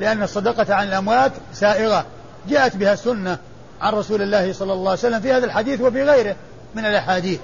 لأن 0.00 0.22
الصدقة 0.22 0.74
عن 0.74 0.88
الأموات 0.88 1.32
سائغة. 1.52 2.04
جاءت 2.48 2.76
بها 2.76 2.92
السنة 2.92 3.38
عن 3.80 3.92
رسول 3.92 4.22
الله 4.22 4.52
صلى 4.52 4.72
الله 4.72 4.90
عليه 4.90 5.00
وسلم 5.00 5.20
في 5.20 5.32
هذا 5.32 5.46
الحديث 5.46 5.80
وفي 5.80 6.02
غيره 6.02 6.36
من 6.74 6.84
الأحاديث. 6.84 7.40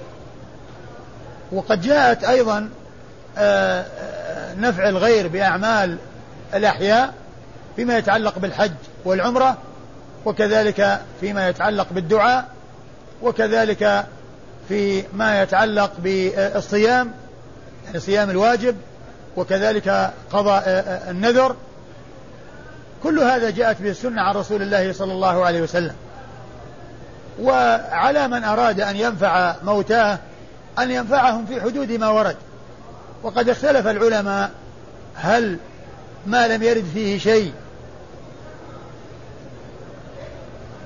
وقد 1.51 1.81
جاءت 1.81 2.23
أيضا 2.23 2.69
آه، 3.37 3.85
آه، 3.99 4.53
نفع 4.55 4.89
الغير 4.89 5.27
بأعمال 5.27 5.97
الأحياء 6.53 7.13
فيما 7.75 7.97
يتعلق 7.97 8.39
بالحج 8.39 8.71
والعمرة 9.05 9.57
وكذلك 10.25 10.99
فيما 11.21 11.49
يتعلق 11.49 11.87
بالدعاء 11.91 12.45
وكذلك 13.21 14.05
فيما 14.67 15.41
يتعلق 15.41 15.91
بالصيام 15.99 17.11
يعني 17.85 17.99
صيام 17.99 18.29
الواجب 18.29 18.75
وكذلك 19.37 20.11
قضاء 20.31 20.63
النذر 21.09 21.55
كل 23.03 23.19
هذا 23.19 23.49
جاءت 23.49 23.81
به 23.81 23.89
السنة 23.89 24.21
عن 24.21 24.35
رسول 24.35 24.61
الله 24.61 24.93
صلى 24.93 25.13
الله 25.13 25.45
عليه 25.45 25.61
وسلم. 25.61 25.95
وعلى 27.41 28.27
من 28.27 28.43
أراد 28.43 28.81
أن 28.81 28.95
ينفع 28.95 29.55
موتاه 29.63 30.19
أن 30.79 30.91
ينفعهم 30.91 31.45
في 31.45 31.61
حدود 31.61 31.91
ما 31.91 32.09
ورد. 32.09 32.35
وقد 33.23 33.49
اختلف 33.49 33.87
العلماء 33.87 34.51
هل 35.15 35.57
ما 36.25 36.47
لم 36.47 36.63
يرد 36.63 36.85
فيه 36.93 37.17
شيء 37.19 37.53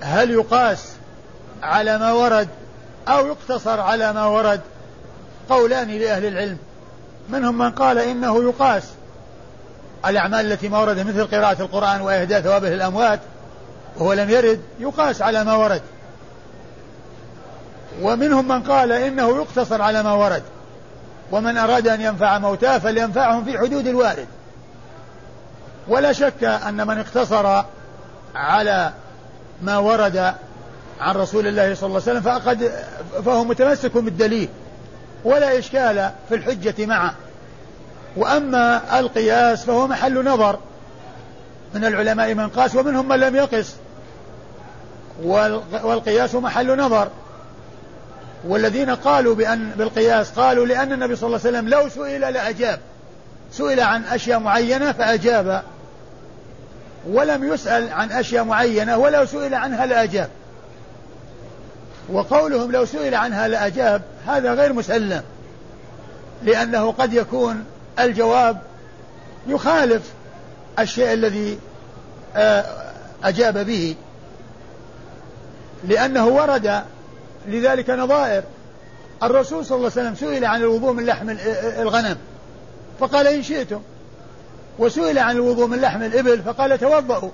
هل 0.02 0.32
يقاس 0.32 0.92
على 1.64 1.98
ما 1.98 2.14
ورد 2.14 2.48
أو 3.08 3.28
يقتصر 3.28 3.80
على 3.80 4.14
ما 4.14 4.26
ورد؟ 4.26 4.62
قولان 5.50 5.88
لأهل 5.88 6.26
العلم. 6.26 6.58
منهم 7.30 7.58
من 7.58 7.72
قال 7.72 7.98
إنه 7.98 8.44
يقاس. 8.44 8.84
الأعمال 10.06 10.52
التي 10.52 10.70
ما 10.70 10.80
ورد 10.80 11.00
مثل 11.00 11.28
قراءة 11.28 11.62
القرآن 11.62 12.02
وإهداء 12.02 12.42
ثوابه 12.42 12.70
للأموات 12.70 13.20
وهو 13.98 14.14
لم 14.14 14.30
يرد 14.30 14.62
يقاس 14.80 15.22
على 15.22 15.44
ما 15.44 15.56
ورد. 15.56 15.82
ومنهم 18.02 18.48
من 18.48 18.64
قال 18.64 18.92
إنه 18.92 19.38
يقتصر 19.38 19.82
على 19.82 20.04
ما 20.04 20.14
ورد. 20.14 20.44
ومن 21.32 21.58
أراد 21.58 21.88
أن 21.88 22.02
ينفع 22.02 22.38
موتاه 22.38 22.78
فلينفعهم 22.78 23.46
في 23.46 23.58
حدود 23.58 23.88
الوارد. 23.88 24.28
ولا 25.88 26.14
شك 26.14 26.44
أن 26.44 26.88
من 26.88 26.98
اقتصر 26.98 27.64
على 28.36 28.92
ما 29.62 29.78
ورد 29.78 30.34
عن 31.00 31.16
رسول 31.16 31.48
الله 31.48 31.76
صلى 31.76 31.88
الله 31.88 32.02
عليه 32.08 32.20
وسلم 32.20 32.22
فقد 32.22 32.72
فهو 33.26 33.44
متمسك 33.44 33.98
بالدليل. 33.98 34.50
ولا 35.24 35.60
إشكال 35.60 36.12
في 36.30 36.36
الحجة 36.36 36.86
معه. 36.86 37.14
وأما 38.16 39.00
القياس 39.00 39.66
فهو 39.66 39.88
محل 39.88 40.26
نظر. 40.26 40.60
من 41.74 41.86
العلماء 41.86 42.34
من 42.34 42.48
قاس 42.48 42.76
ومنهم 42.76 43.08
من 43.08 43.20
لم 43.20 43.36
يقس. 43.36 43.76
والقياس 45.84 46.36
محل 46.36 46.78
نظر. 46.78 47.10
والذين 48.48 48.90
قالوا 48.90 49.36
بأن 49.36 49.70
بالقياس 49.78 50.32
قالوا 50.32 50.66
لأن 50.66 50.94
النبي 50.94 51.16
صلى 51.16 51.28
الله 51.28 51.40
عليه 51.46 51.58
وسلم 51.58 51.70
لو 51.70 51.90
سئل 51.90 52.22
لأجاب. 52.22 52.80
سئل 53.52 53.80
عن 53.80 54.04
أشياء 54.04 54.40
معينة 54.40 54.92
فأجاب. 54.92 55.64
ولم 57.08 57.54
يسأل 57.54 57.94
عن 57.94 58.12
أشياء 58.12 58.44
معينة 58.44 58.98
ولو 58.98 59.26
سئل 59.26 59.54
عنها 59.54 59.86
لأجاب. 59.86 60.30
وقولهم 62.10 62.72
لو 62.72 62.86
سئل 62.86 63.16
عنها 63.16 63.48
لأجاب 63.48 64.02
هذا 64.28 64.54
غير 64.54 64.74
مسلم. 64.74 65.22
لأنه 66.44 66.92
قد 66.92 67.14
يكون 67.14 67.66
الجواب 68.00 68.62
يخالف 69.48 70.02
الشيء 70.80 71.14
الذي 71.14 71.60
آه، 72.36 72.66
أجاب 73.24 73.58
به. 73.58 73.96
لأنه 75.84 76.28
ورد 76.28 76.82
لذلك 77.48 77.90
نظائر. 77.90 78.44
الرسول 79.24 79.66
صلى 79.66 79.78
الله 79.78 79.92
عليه 79.98 80.10
وسلم 80.10 80.16
سئل 80.16 80.46
عن 80.46 80.62
الوضوء 80.62 80.92
من 80.92 81.06
لحم 81.06 81.38
الغنم 81.80 82.18
فقال 83.00 83.28
إن 83.28 83.44
شئتم. 83.44 83.82
وسئل 84.80 85.20
عن 85.20 85.36
الوضوء 85.36 85.68
من 85.68 85.82
لحم 85.82 86.04
الإبل 86.04 86.42
فقال 86.42 86.80
توضأوا 86.80 87.30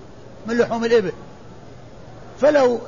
من 0.47 0.57
لحوم 0.57 0.85
الإبل. 0.85 1.11
فلو 2.41 2.79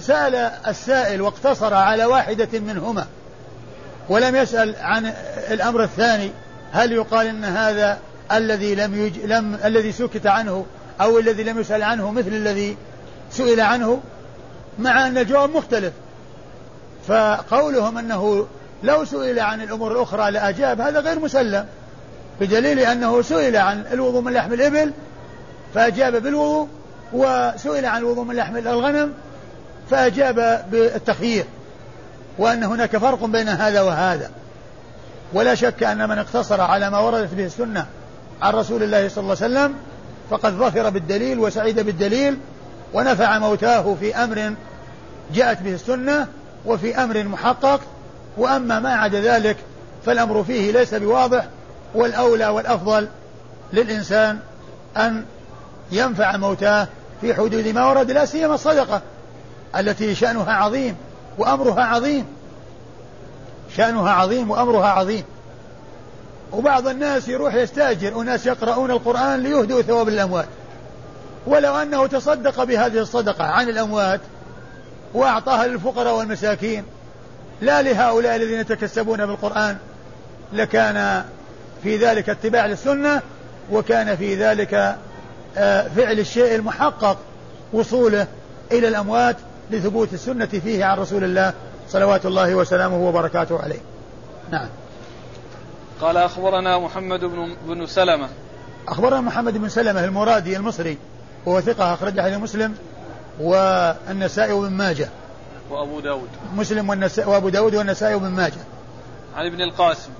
سأل 0.00 0.34
السائل 0.66 1.22
واقتصر 1.22 1.74
على 1.74 2.04
واحدة 2.04 2.58
منهما 2.60 3.06
ولم 4.08 4.36
يسأل 4.36 4.76
عن 4.80 5.06
الأمر 5.50 5.82
الثاني 5.84 6.30
هل 6.72 6.92
يقال 6.92 7.26
أن 7.26 7.44
هذا 7.44 7.98
الذي 8.32 8.74
لم, 8.74 8.94
يج... 8.94 9.18
لم 9.24 9.58
الذي 9.64 9.92
سكت 9.92 10.26
عنه 10.26 10.66
أو 11.00 11.18
الذي 11.18 11.42
لم 11.42 11.60
يسأل 11.60 11.82
عنه 11.82 12.10
مثل 12.10 12.28
الذي 12.28 12.76
سئل 13.30 13.60
عنه؟ 13.60 14.00
مع 14.78 15.06
أن 15.06 15.18
الجواب 15.18 15.50
مختلف. 15.50 15.92
فقولهم 17.08 17.98
أنه 17.98 18.46
لو 18.82 19.04
سئل 19.04 19.40
عن 19.40 19.60
الأمور 19.62 19.92
الأخرى 19.92 20.30
لأجاب 20.30 20.80
هذا 20.80 21.00
غير 21.00 21.18
مسلم. 21.18 21.66
بدليل 22.40 22.78
أنه 22.78 23.22
سئل 23.22 23.56
عن 23.56 23.84
الوضوء 23.92 24.20
من 24.20 24.32
لحم 24.32 24.52
الإبل 24.52 24.92
فأجاب 25.74 26.22
بالوضوء 26.22 26.68
وسئل 27.12 27.86
عن 27.86 27.98
الوضوء 27.98 28.24
من 28.24 28.36
لحم 28.36 28.56
الغنم 28.56 29.12
فأجاب 29.90 30.64
بالتخيير. 30.70 31.44
وأن 32.38 32.64
هناك 32.64 32.96
فرق 32.96 33.24
بين 33.24 33.48
هذا 33.48 33.80
وهذا. 33.80 34.30
ولا 35.34 35.54
شك 35.54 35.82
أن 35.82 36.08
من 36.08 36.18
اقتصر 36.18 36.60
على 36.60 36.90
ما 36.90 36.98
وردت 36.98 37.34
به 37.34 37.44
السنة 37.44 37.86
عن 38.42 38.54
رسول 38.54 38.82
الله 38.82 39.08
صلى 39.08 39.22
الله 39.22 39.36
عليه 39.42 39.54
وسلم 39.54 39.74
فقد 40.30 40.52
ظفر 40.52 40.90
بالدليل 40.90 41.38
وسعيد 41.38 41.80
بالدليل 41.80 42.38
ونفع 42.94 43.38
موتاه 43.38 43.96
في 44.00 44.16
أمر 44.16 44.54
جاءت 45.34 45.62
به 45.62 45.74
السنة 45.74 46.26
وفي 46.66 46.96
أمر 46.96 47.24
محقق 47.24 47.80
وأما 48.36 48.80
ما 48.80 48.94
عدا 48.94 49.20
ذلك 49.20 49.56
فالأمر 50.06 50.44
فيه 50.44 50.72
ليس 50.72 50.94
بواضح 50.94 51.46
والأولى 51.94 52.48
والأفضل 52.48 53.08
للإنسان 53.72 54.38
أن 54.96 55.24
ينفع 55.92 56.36
موتاه 56.36 56.88
في 57.20 57.34
حدود 57.34 57.68
ما 57.68 57.86
ورد 57.86 58.10
لا 58.10 58.24
سيما 58.24 58.54
الصدقة 58.54 59.02
التي 59.76 60.14
شأنها 60.14 60.52
عظيم 60.52 60.96
وأمرها 61.38 61.82
عظيم. 61.82 62.26
شأنها 63.76 64.10
عظيم 64.10 64.50
وأمرها 64.50 64.88
عظيم. 64.88 65.24
وبعض 66.52 66.88
الناس 66.88 67.28
يروح 67.28 67.54
يستأجر 67.54 68.18
وناس 68.18 68.46
يقرؤون 68.46 68.90
القرآن 68.90 69.42
ليهدوا 69.42 69.82
ثواب 69.82 70.08
الأموات. 70.08 70.48
ولو 71.46 71.76
أنه 71.76 72.06
تصدق 72.06 72.64
بهذه 72.64 72.98
الصدقة 72.98 73.44
عن 73.44 73.68
الأموات 73.68 74.20
وأعطاها 75.14 75.66
للفقراء 75.66 76.18
والمساكين 76.18 76.84
لا 77.60 77.82
لهؤلاء 77.82 78.36
الذين 78.36 78.60
يتكسبون 78.60 79.26
بالقرآن 79.26 79.76
لكان 80.52 81.24
في 81.82 81.96
ذلك 81.96 82.28
اتباع 82.28 82.66
للسنة 82.66 83.22
وكان 83.70 84.16
في 84.16 84.34
ذلك 84.34 84.96
آه، 85.56 85.88
فعل 85.88 86.18
الشيء 86.18 86.54
المحقق 86.54 87.18
وصوله 87.72 88.26
إلى 88.72 88.88
الأموات 88.88 89.36
لثبوت 89.70 90.12
السنة 90.12 90.46
فيه 90.46 90.84
عن 90.84 90.98
رسول 90.98 91.24
الله 91.24 91.52
صلوات 91.92 92.26
الله 92.26 92.54
وسلامه 92.54 92.96
وبركاته 92.96 93.62
عليه. 93.62 93.80
نعم. 94.50 94.68
قال 96.00 96.16
أخبرنا 96.16 96.78
محمد 96.78 97.20
بن, 97.20 97.56
بن 97.66 97.86
سلمة. 97.86 98.28
أخبرنا 98.88 99.20
محمد 99.20 99.58
بن 99.58 99.68
سلمة 99.68 100.04
المرادي 100.04 100.56
المصري 100.56 100.98
وهو 101.46 101.60
ثقة 101.60 101.94
أخرج 101.94 102.20
حديث 102.20 102.38
مسلم 102.38 102.74
والنسائي 103.40 104.52
وابن 104.52 104.72
ماجه. 104.72 105.08
وأبو 105.70 106.00
داود. 106.00 106.28
مسلم 106.54 106.88
والنسائي 106.88 107.28
وأبو 107.28 107.48
داود 107.48 107.74
والنسائي 107.74 108.14
وابن 108.14 108.28
ماجه. 108.28 108.60
عن 109.36 109.46
ابن 109.46 109.60
القاسم. 109.60 110.10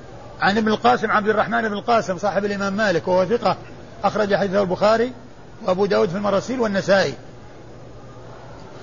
عن 0.41 0.57
ابن 0.57 0.69
القاسم 0.69 1.11
عبد 1.11 1.29
الرحمن 1.29 1.69
بن 1.69 1.73
القاسم 1.73 2.19
صاحب 2.19 2.45
الإمام 2.45 2.73
مالك 2.73 3.09
وهو 3.09 3.25
ثقة 3.25 3.57
أخرج 4.05 4.35
حديثه 4.35 4.63
البخاري 4.63 5.13
وأبو 5.67 5.87
داود 5.87 6.09
في 6.09 6.17
المراسيل 6.17 6.61
والنسائي. 6.61 7.15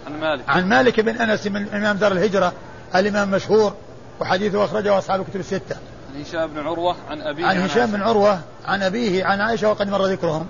عن 0.08 0.20
مالك. 0.20 0.44
عن 0.48 0.70
مالك 0.70 1.00
بن 1.00 1.16
أنس 1.16 1.48
من 1.48 1.70
إمام 1.74 1.98
دار 1.98 2.12
الهجرة 2.12 2.54
الإمام 2.96 3.32
مشهور 3.32 3.74
وحديثه 4.20 4.66
أخرجه 4.66 4.98
أصحاب 4.98 5.22
الكتب 5.22 5.40
الستة. 5.40 5.76
عن 6.16 6.22
هشام 6.22 6.48
بن 6.48 6.68
عروة 6.68 6.96
عن 7.10 7.22
أبيه 7.22 7.46
عن 7.46 7.58
هشام 7.58 7.92
بن 7.92 8.02
عروة 8.02 8.40
عن 8.66 8.84
أبيه 8.84 9.26
عن 9.26 9.42
عائشة 9.42 9.70
وقد 9.70 9.90
مر 9.90 10.06
ذكرهم. 10.06 10.48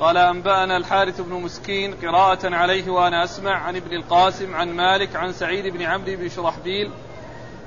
قال 0.00 0.16
أنبأنا 0.16 0.76
الحارث 0.76 1.20
بن 1.20 1.34
مسكين 1.34 1.94
قراءة 1.94 2.54
عليه 2.54 2.90
وأنا 2.90 3.24
أسمع 3.24 3.62
عن 3.62 3.76
ابن 3.76 3.96
القاسم 3.96 4.54
عن 4.54 4.72
مالك 4.72 5.16
عن 5.16 5.32
سعيد 5.32 5.66
بن 5.66 5.82
عمرو 5.82 6.16
بن 6.16 6.28
شرحبيل 6.28 6.90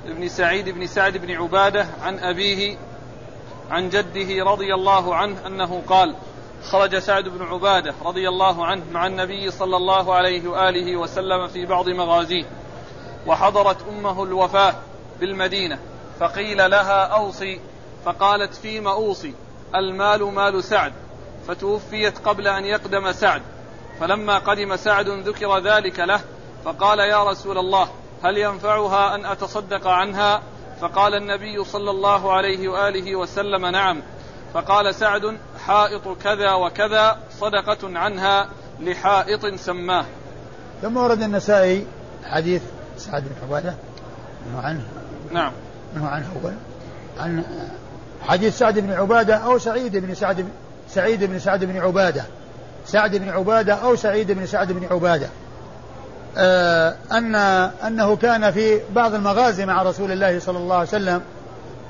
بن 0.06 0.28
سعيد 0.28 0.70
بن 0.70 0.88
سعد 0.88 1.18
بن 1.18 1.32
عبادة 1.32 1.86
عن 2.04 2.20
أبيه 2.20 2.78
عن 3.72 3.90
جده 3.90 4.44
رضي 4.44 4.74
الله 4.74 5.16
عنه 5.16 5.48
أنه 5.48 5.82
قال 5.88 6.16
خرج 6.72 6.98
سعد 6.98 7.24
بن 7.24 7.46
عبادة 7.46 7.94
رضي 8.06 8.30
الله 8.30 8.66
عنه 8.66 8.84
مع 8.92 9.08
النبي 9.08 9.52
صلى 9.52 9.78
الله 9.78 10.16
عليه 10.16 10.48
وآله 10.48 10.98
وسلم 10.98 11.48
في 11.48 11.66
بعض 11.66 11.90
مغازيه. 11.90 12.46
وحضرت 13.28 13.78
أمه 13.90 14.24
الوفاة 14.24 14.76
بالمدينة 15.20 15.80
فقيل 16.20 16.72
لها 16.72 17.06
أوصي 17.06 17.60
فقالت 18.06 18.54
فيم 18.54 18.88
أوصي 18.88 19.34
المال 19.76 20.24
مال 20.24 20.64
سعد 20.64 20.94
فتوفيت 21.48 22.18
قبل 22.18 22.48
أن 22.48 22.66
يقدم 22.66 23.12
سعد 23.12 23.42
فلما 24.00 24.38
قدم 24.38 24.76
سعد 24.76 25.10
ذكر 25.10 25.60
ذلك 25.60 26.00
له 26.00 26.22
فقال 26.66 27.00
يا 27.00 27.24
رسول 27.24 27.58
الله 27.58 27.90
هل 28.24 28.38
ينفعها 28.38 29.16
أن 29.16 29.26
أتصدق 29.26 29.88
عنها؟ 29.88 30.42
فقال 30.82 31.14
النبي 31.14 31.64
صلى 31.64 31.92
الله 31.92 32.34
عليه 32.34 32.68
وآله 32.68 33.16
وسلم 33.16 33.66
نعم 33.66 34.02
فقال 34.54 34.96
سعد 34.96 35.38
حائط 35.66 36.08
كذا 36.24 36.54
وكذا 36.54 37.20
صدقة 37.40 38.00
عنها 38.00 38.50
لحائط 38.80 39.46
سماه. 39.56 40.06
ثم 40.82 40.98
ورد 40.98 41.22
النسائي 41.22 41.88
حديث 42.24 42.62
سعد 43.12 43.24
بن 43.24 43.36
عبادة 43.44 43.74
منه 44.50 44.62
عنه. 44.62 44.84
نعم. 45.32 45.52
منه 45.96 46.08
عنه 46.08 46.26
أول 46.44 46.54
عن 47.20 47.44
حديث 48.22 48.58
سعد 48.58 48.80
بن 48.80 48.92
عبادة 48.92 49.36
أو 49.36 49.58
سعيد 49.58 49.98
بن 49.98 50.16
سعد 50.16 50.42
بن 50.42 50.50
سعيد 50.90 51.24
بن 51.24 51.40
سعد 51.40 51.64
بن 51.64 51.78
عبادة. 51.78 52.24
سعد 52.86 53.16
بن 53.16 53.30
عبادة 53.30 53.74
أو 53.74 53.96
سعيد 53.96 54.32
بن 54.32 54.46
سعد 54.46 54.72
بن 54.72 54.88
عبادة. 54.92 55.28
آه 56.38 56.96
أن 57.12 57.36
أنه 57.86 58.16
كان 58.16 58.52
في 58.52 58.80
بعض 58.96 59.14
المغازي 59.14 59.66
مع 59.66 59.84
رسول 59.84 60.12
الله 60.12 60.40
صلى 60.40 60.58
الله 60.58 60.76
عليه 60.76 60.88
وسلم 60.88 61.22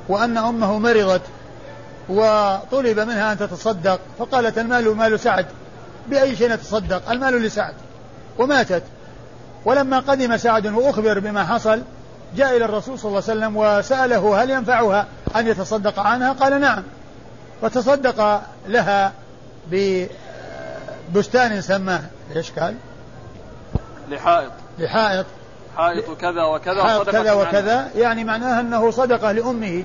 وأن 0.10 0.38
أمه 0.38 0.80
مرضت 0.80 1.22
وطلب 2.10 3.00
منها 3.00 3.32
أن 3.32 3.38
تتصدق 3.38 4.00
فقالت 4.20 4.58
المال 4.58 4.96
مال 4.96 5.20
سعد. 5.20 5.46
بأي 6.08 6.36
شيء 6.36 6.52
نتصدق؟ 6.52 7.12
المال 7.12 7.42
لسعد. 7.42 7.74
وماتت. 8.38 8.84
ولما 9.66 10.00
قدم 10.00 10.38
سعد 10.38 10.68
وأخبر 10.68 11.20
بما 11.20 11.46
حصل 11.46 11.82
جاء 12.36 12.58
إلى 12.58 12.66
الرسول 12.66 13.00
صلى 13.00 13.10
الله 13.10 13.24
عليه 13.30 13.40
وسلم 13.40 13.58
وسأله 13.58 14.44
هل 14.44 14.50
ينفعها 14.50 15.08
أن 15.36 15.48
يتصدق 15.48 16.00
عنها؟ 16.00 16.32
قال 16.32 16.62
نعم. 16.62 16.84
فتصدق 17.62 18.42
لها 18.68 19.14
ببستان 21.12 21.62
سماه 21.62 22.02
إيش 22.36 22.52
قال؟ 22.52 22.76
لحائط. 24.10 24.52
لحائط. 24.80 25.26
حائط 25.78 26.18
كذا 26.22 26.44
وكذا 26.44 26.84
حائط 26.84 27.10
كذا 27.10 27.34
وكذا 27.34 27.90
يعني 27.96 28.24
معناها 28.24 28.62
أنه 28.62 28.92
صدقة 28.92 29.32
لأمه. 29.32 29.84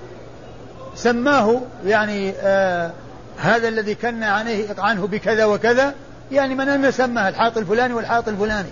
سماه 0.95 1.61
يعني 1.85 2.31
آه 2.31 2.91
هذا 3.39 3.69
الذي 3.69 3.95
كان 3.95 4.23
عنه 4.23 4.67
عنه 4.79 5.07
بكذا 5.07 5.45
وكذا 5.45 5.95
يعني 6.33 6.55
من 6.55 6.69
أن 6.69 6.91
سماه 6.91 7.29
الحائط 7.29 7.59
الفلاني 7.59 7.95
والحائط 7.95 8.29
الفلاني. 8.29 8.71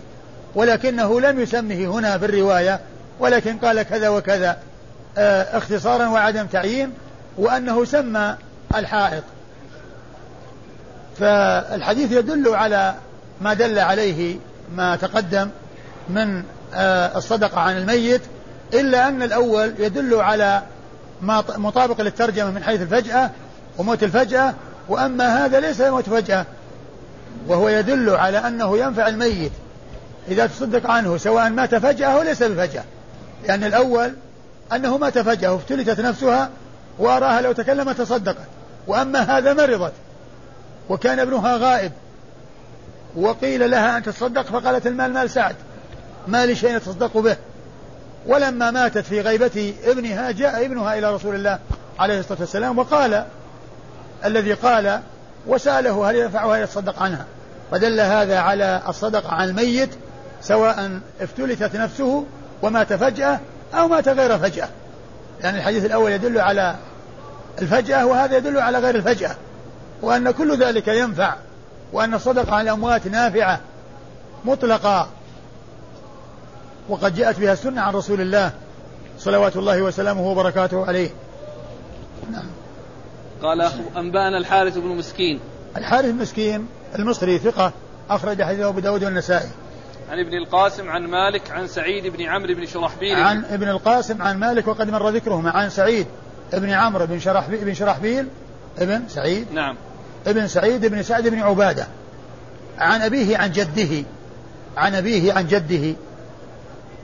ولكنه 0.54 1.20
لم 1.20 1.40
يسمه 1.40 1.87
هنا 1.87 2.18
في 2.18 2.24
الرواية 2.24 2.80
ولكن 3.20 3.58
قال 3.58 3.82
كذا 3.82 4.08
وكذا 4.08 4.58
آه 5.18 5.58
اختصارا 5.58 6.06
وعدم 6.06 6.46
تعيين 6.46 6.92
وأنه 7.38 7.84
سمى 7.84 8.37
الحائط. 8.74 9.22
فالحديث 11.18 12.12
يدل 12.12 12.54
على 12.54 12.94
ما 13.40 13.54
دل 13.54 13.78
عليه 13.78 14.37
ما 14.74 14.96
تقدم 14.96 15.50
من 16.08 16.42
آه 16.74 17.18
الصدقة 17.18 17.61
عن 17.61 17.76
الميت 17.76 18.22
إلا 18.74 19.08
أن 19.08 19.22
الأول 19.22 19.74
يدل 19.78 20.14
على 20.14 20.62
ما 21.22 21.44
مطابق 21.56 22.00
للترجمة 22.00 22.50
من 22.50 22.62
حيث 22.62 22.82
الفجأة 22.82 23.30
وموت 23.78 24.02
الفجأة 24.02 24.54
وأما 24.88 25.44
هذا 25.44 25.61
ليس 25.61 25.80
موت 25.80 26.08
فجأة 26.08 26.46
وهو 27.46 27.68
يدل 27.68 28.11
على 28.11 28.38
أنه 28.38 28.78
ينفع 28.78 29.08
الميت. 29.08 29.52
إذا 30.31 30.47
تصدق 30.47 30.91
عنه 30.91 31.17
سواء 31.17 31.51
مات 31.51 31.75
فجأة 31.75 32.07
أو 32.07 32.23
ليس 32.23 32.43
بفجأة. 32.43 32.85
لأن 33.49 33.64
الأول 33.64 34.12
أنه 34.73 34.99
مات 34.99 35.19
فجأة 35.19 35.53
وافتلتت 35.53 36.01
نفسها 36.01 36.51
وأراها 36.99 37.41
لو 37.41 37.53
تكلمت 37.53 37.99
تصدقت. 37.99 38.47
وأما 38.87 39.38
هذا 39.38 39.53
مرضت. 39.53 39.93
وكان 40.88 41.19
ابنها 41.19 41.57
غائب. 41.57 41.93
وقيل 43.17 43.71
لها 43.71 43.97
أن 43.97 44.03
تتصدق 44.03 44.43
فقالت 44.43 44.87
المال 44.87 45.12
مال 45.12 45.31
سعد. 45.31 45.57
ما 46.27 46.47
لي 46.47 46.55
شيء 46.55 46.77
يتصدق 46.77 47.19
به. 47.19 47.37
ولما 48.27 48.71
ماتت 48.71 48.99
في 48.99 49.21
غيبة 49.21 49.75
ابنها 49.85 50.31
جاء 50.31 50.67
ابنها 50.67 50.99
إلى 50.99 51.14
رسول 51.14 51.35
الله 51.35 51.59
عليه 51.99 52.21
الصلاة 52.21 52.41
والسلام 52.41 52.79
وقال 52.79 53.25
الذي 54.25 54.53
قال 54.53 55.01
وسأله 55.47 56.11
هل 56.11 56.17
ينفعها 56.17 56.57
يتصدق 56.57 57.03
عنها. 57.03 57.27
فدل 57.71 58.01
هذا 58.01 58.38
على 58.38 58.83
الصدقة 58.88 59.35
عن 59.35 59.49
الميت 59.49 59.91
سواء 60.42 61.01
افتلتت 61.20 61.77
نفسه 61.77 62.24
ومات 62.62 62.92
فجأة 62.92 63.40
أو 63.74 63.88
مات 63.88 64.09
غير 64.09 64.38
فجأة. 64.38 64.68
يعني 65.40 65.59
الحديث 65.59 65.85
الأول 65.85 66.12
يدل 66.12 66.38
على 66.38 66.77
الفجأة 67.62 68.07
وهذا 68.07 68.37
يدل 68.37 68.59
على 68.59 68.79
غير 68.79 68.94
الفجأة 68.94 69.37
وأن 70.03 70.31
كل 70.31 70.59
ذلك 70.59 70.88
ينفع 70.88 71.35
وأن 71.92 72.14
الصدقة 72.14 72.55
عن 72.55 72.64
الأموات 72.64 73.07
نافعة 73.07 73.61
مطلقة. 74.44 75.09
وقد 76.88 77.14
جاءت 77.14 77.40
بها 77.40 77.53
السنة 77.53 77.81
عن 77.81 77.94
رسول 77.94 78.20
الله 78.20 78.53
صلوات 79.18 79.57
الله 79.57 79.83
وسلامه 79.83 80.27
وبركاته 80.27 80.87
عليه. 80.87 81.11
نعم. 82.33 82.46
قال 83.42 83.61
أنبأنا 83.96 84.38
الحارث 84.38 84.79
بن 84.79 84.88
مسكين. 84.88 85.40
الحارث 85.77 86.09
المسكين 86.09 86.66
المصري 86.98 87.38
ثقة 87.38 87.72
أخرج 88.11 88.42
حديثه 88.42 88.68
أبو 88.68 88.81
داود 88.81 89.05
والنسائي. 89.05 89.48
عن 90.11 90.18
ابن 90.18 90.35
القاسم 90.35 90.90
عن 90.90 91.07
مالك 91.07 91.51
عن 91.51 91.66
سعيد 91.66 92.07
بن 92.07 92.23
عمرو 92.23 92.55
بن 92.55 92.66
شرحبيل. 92.66 93.16
عن 93.16 93.44
ابن 93.44 93.68
القاسم 93.68 94.23
عن 94.23 94.38
مالك 94.38 94.68
وقد 94.68 94.90
مر 94.90 95.09
ذكرهما. 95.09 95.51
عن 95.51 95.71
سعيد 95.71 96.07
بن 96.53 96.71
عمرو 96.71 97.07
بن 97.07 97.18
شرحبيل 97.18 97.64
بن 97.64 97.75
شرحبيل 97.75 98.29
ابن 98.79 99.09
سعيد. 99.09 99.53
نعم. 99.53 99.77
ابن 100.27 100.47
سعيد 100.47 100.87
بن 100.87 101.03
سعد 101.03 101.29
بن 101.29 101.38
عبادة. 101.38 101.87
عن 102.79 103.03
أبيه 103.03 103.38
عن 103.38 103.53
جده. 103.53 104.05
عن 104.77 104.94
أبيه 104.94 105.33
عن 105.33 105.47
جده. 105.47 105.94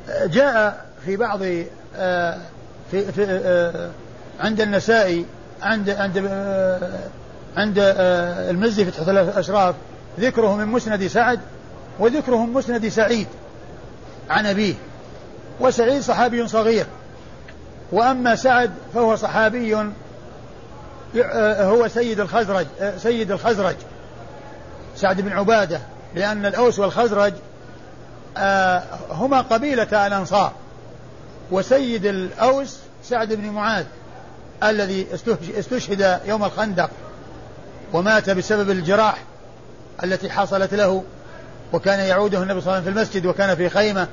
جاء 0.08 0.86
في 1.04 1.16
بعض 1.16 1.40
آه، 1.96 2.38
في, 2.90 3.12
في 3.12 3.24
آه، 3.28 3.90
عند 4.40 4.60
النسائي 4.60 5.26
عند 5.62 5.90
عند 5.90 6.26
آه، 6.28 6.90
عند 7.56 7.78
المزي 8.50 8.84
في 8.84 8.90
تحت 8.90 9.08
الأشراف 9.08 9.74
ذكره 10.20 10.56
من 10.56 10.66
مسند 10.66 11.06
سعد 11.06 11.40
وذكره 11.98 12.46
من 12.46 12.52
مسند 12.52 12.88
سعيد 12.88 13.26
عن 14.30 14.46
أبيه 14.46 14.74
وسعيد 15.60 16.02
صحابي 16.02 16.48
صغير 16.48 16.86
وأما 17.92 18.36
سعد 18.36 18.70
فهو 18.94 19.16
صحابي 19.16 19.74
هو 21.60 21.88
سيد 21.88 22.20
الخزرج 22.20 22.66
سيد 22.96 23.30
الخزرج 23.30 23.76
سعد 24.96 25.20
بن 25.20 25.32
عبادة 25.32 25.80
لأن 26.14 26.46
الأوس 26.46 26.78
والخزرج 26.78 27.32
آه، 28.36 28.82
هما 29.10 29.40
قبيلة 29.40 30.06
الأنصار 30.06 30.52
وسيد 31.50 32.06
الأوس 32.06 32.76
سعد 33.04 33.32
بن 33.32 33.50
معاذ 33.50 33.84
الذي 34.62 35.06
استشهد 35.58 36.20
يوم 36.26 36.44
الخندق 36.44 36.90
ومات 37.92 38.30
بسبب 38.30 38.70
الجراح 38.70 39.22
التي 40.04 40.30
حصلت 40.30 40.74
له 40.74 41.04
وكان 41.74 41.98
يعوده 41.98 42.42
النبي 42.42 42.60
صلى 42.60 42.66
الله 42.66 42.72
عليه 42.72 42.82
وسلم 42.82 42.94
في 42.94 43.00
المسجد 43.00 43.26
وكان 43.26 43.54
في 43.54 43.68
خيمة. 43.68 44.08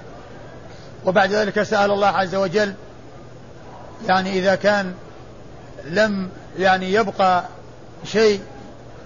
وبعد 1.06 1.32
ذلك 1.32 1.63
سأل 1.63 1.91
الله 1.91 2.08
عز 2.08 2.36
وجل 2.36 2.74
يعني 4.08 4.39
إذا 4.39 4.56
كان 4.56 4.93
لم 5.86 6.30
يعني 6.60 6.93
يبقى 6.93 7.43
شيء 8.04 8.41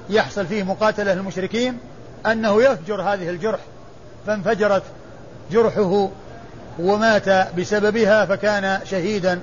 يحصل 0.10 0.46
فيه 0.46 0.63
مقاتلة 0.63 1.13
للمشركين 1.13 1.78
أنه 2.26 2.63
يفجر 2.63 3.02
هذه 3.02 3.30
الجرح. 3.30 3.60
فانفجرت 4.28 4.84
جرحه 5.52 6.10
ومات 6.80 7.30
بسببها 7.58 8.26
فكان 8.26 8.80
شهيدا 8.86 9.39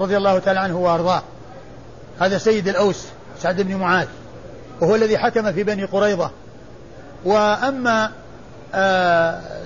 رضي 0.00 0.16
الله 0.16 0.38
تعالى 0.38 0.60
عنه 0.60 0.78
وأرضاه. 0.78 1.22
هذا 2.20 2.38
سيد 2.38 2.68
الأوس 2.68 3.06
سعد 3.40 3.60
بن 3.60 3.76
معاذ 3.76 4.06
وهو 4.80 4.94
الذي 4.94 5.18
حكم 5.18 5.52
في 5.52 5.62
بني 5.62 5.84
قريظة. 5.84 6.30
وأما 7.24 8.04
آه 8.04 8.21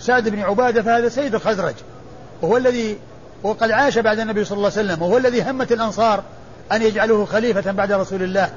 سعد 0.01 0.29
بن 0.29 0.41
عبادة 0.41 0.83
فهذا 0.83 1.09
سيد 1.09 1.35
الخزرج. 1.35 1.75
وهو 2.43 2.57
الذي 2.57 2.99
وقد 3.43 3.71
عاش 3.71 3.99
بعد 3.99 4.19
النبي 4.19 4.45
صلى 4.45 4.57
الله 4.57 4.71
عليه 4.77 4.81
وسلم. 4.87 5.03
وهو 5.03 5.17
الذي 5.17 5.43
همت 5.43 5.73
الأنصار 5.73 6.23
أن 6.73 6.83
يجعلوه 6.83 7.25
خليفة 7.25 7.73
بعد 7.73 7.93
رسول 7.93 8.23
الله 8.23 8.51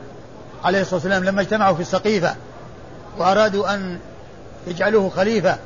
عليه 0.63 0.81
الصلاة 0.81 0.95
والسلام 0.95 1.23
لما 1.23 1.41
اجتمعوا 1.41 1.75
في 1.75 1.81
السقيفة. 1.81 2.35
وأرادوا 3.17 3.73
أن 3.73 3.99
يجعلوه 4.67 5.09
خليفة 5.09 5.57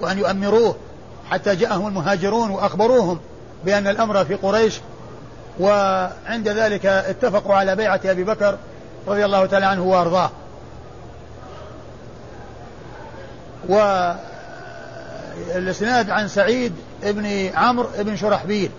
وأن 0.00 0.18
يؤمروه 0.18 0.76
حتى 1.30 1.56
جاءهم 1.56 1.86
المهاجرون 1.86 2.50
وأخبروهم 2.50 3.20
بأن 3.64 3.86
الأمر 3.86 4.24
في 4.24 4.34
قريش. 4.34 4.80
وعند 5.60 6.48
ذلك 6.48 6.86
اتفقوا 6.86 7.54
على 7.54 7.76
بيعة 7.76 8.00
أبي 8.04 8.24
بكر 8.24 8.56
رضي 9.08 9.24
الله 9.24 9.46
تعالى 9.46 9.66
عنه 9.66 9.82
وأرضاه. 9.82 10.30
والإسناد 15.54 16.10
عن 16.10 16.28
سعيد 16.28 16.72
بن 17.02 17.50
عمرو 17.54 17.88
بن 17.98 18.16
شرحبيل. 18.16 18.70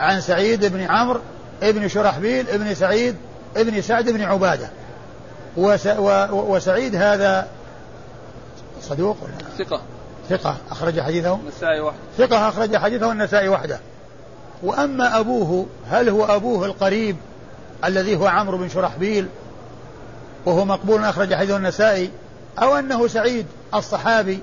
عن 0.00 0.20
سعيد 0.20 0.64
بن 0.64 0.80
عمرو 0.80 1.20
بن 1.62 1.88
شرحبيل 1.88 2.46
بن 2.58 2.74
سعيد 2.74 3.16
بن 3.56 3.82
سعد 3.82 4.10
بن 4.10 4.22
عبادة. 4.22 4.70
وسعيد 6.30 6.96
هذا 6.96 7.48
صدوق 8.82 9.16
ولا 9.22 9.64
ثقة. 9.64 9.80
ثقة. 10.28 10.56
أخرج 10.70 11.00
حديثه. 11.00 11.34
النسائي 11.34 11.80
وحده 11.80 11.98
ثقة. 12.18 12.48
أخرج 12.48 12.76
حديثه 12.76 13.12
النسائي 13.12 13.48
وحده. 13.48 13.78
وأما 14.62 15.20
أبوه 15.20 15.66
هل 15.90 16.08
هو 16.08 16.24
أبوه 16.24 16.66
القريب 16.66 17.16
الذي 17.84 18.16
هو 18.16 18.26
عمرو 18.26 18.58
بن 18.58 18.68
شرحبيل؟ 18.68 19.28
وهو 20.46 20.64
مقبول 20.64 21.04
أخرج 21.04 21.34
حديثه 21.34 21.56
النسائي. 21.56 22.10
أو 22.58 22.74
أنه 22.78 23.06
سعيد 23.06 23.46
الصحابي 23.74 24.38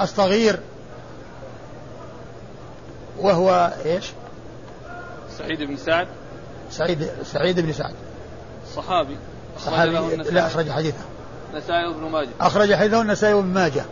الصغير 0.00 0.60
وهو 3.18 3.72
إيش؟ 3.84 4.12
سعيد 5.38 5.62
بن 5.62 5.76
سعد. 5.76 6.06
سعيد 6.70 7.10
سعيد 7.24 7.60
بن 7.60 7.72
سعد. 7.72 7.94
صحابي. 8.76 9.16
صحابي 9.66 9.90
لا 10.16 10.46
أخرج 10.46 10.70
حديثه. 10.70 11.04
النسائي 11.52 11.86
وابن 11.86 12.10
ماجه. 12.10 12.28
أخرج 12.40 12.74
حديثه 12.74 13.00
النسائي 13.00 13.34
وابن 13.34 13.48
ماجه. 13.48 13.84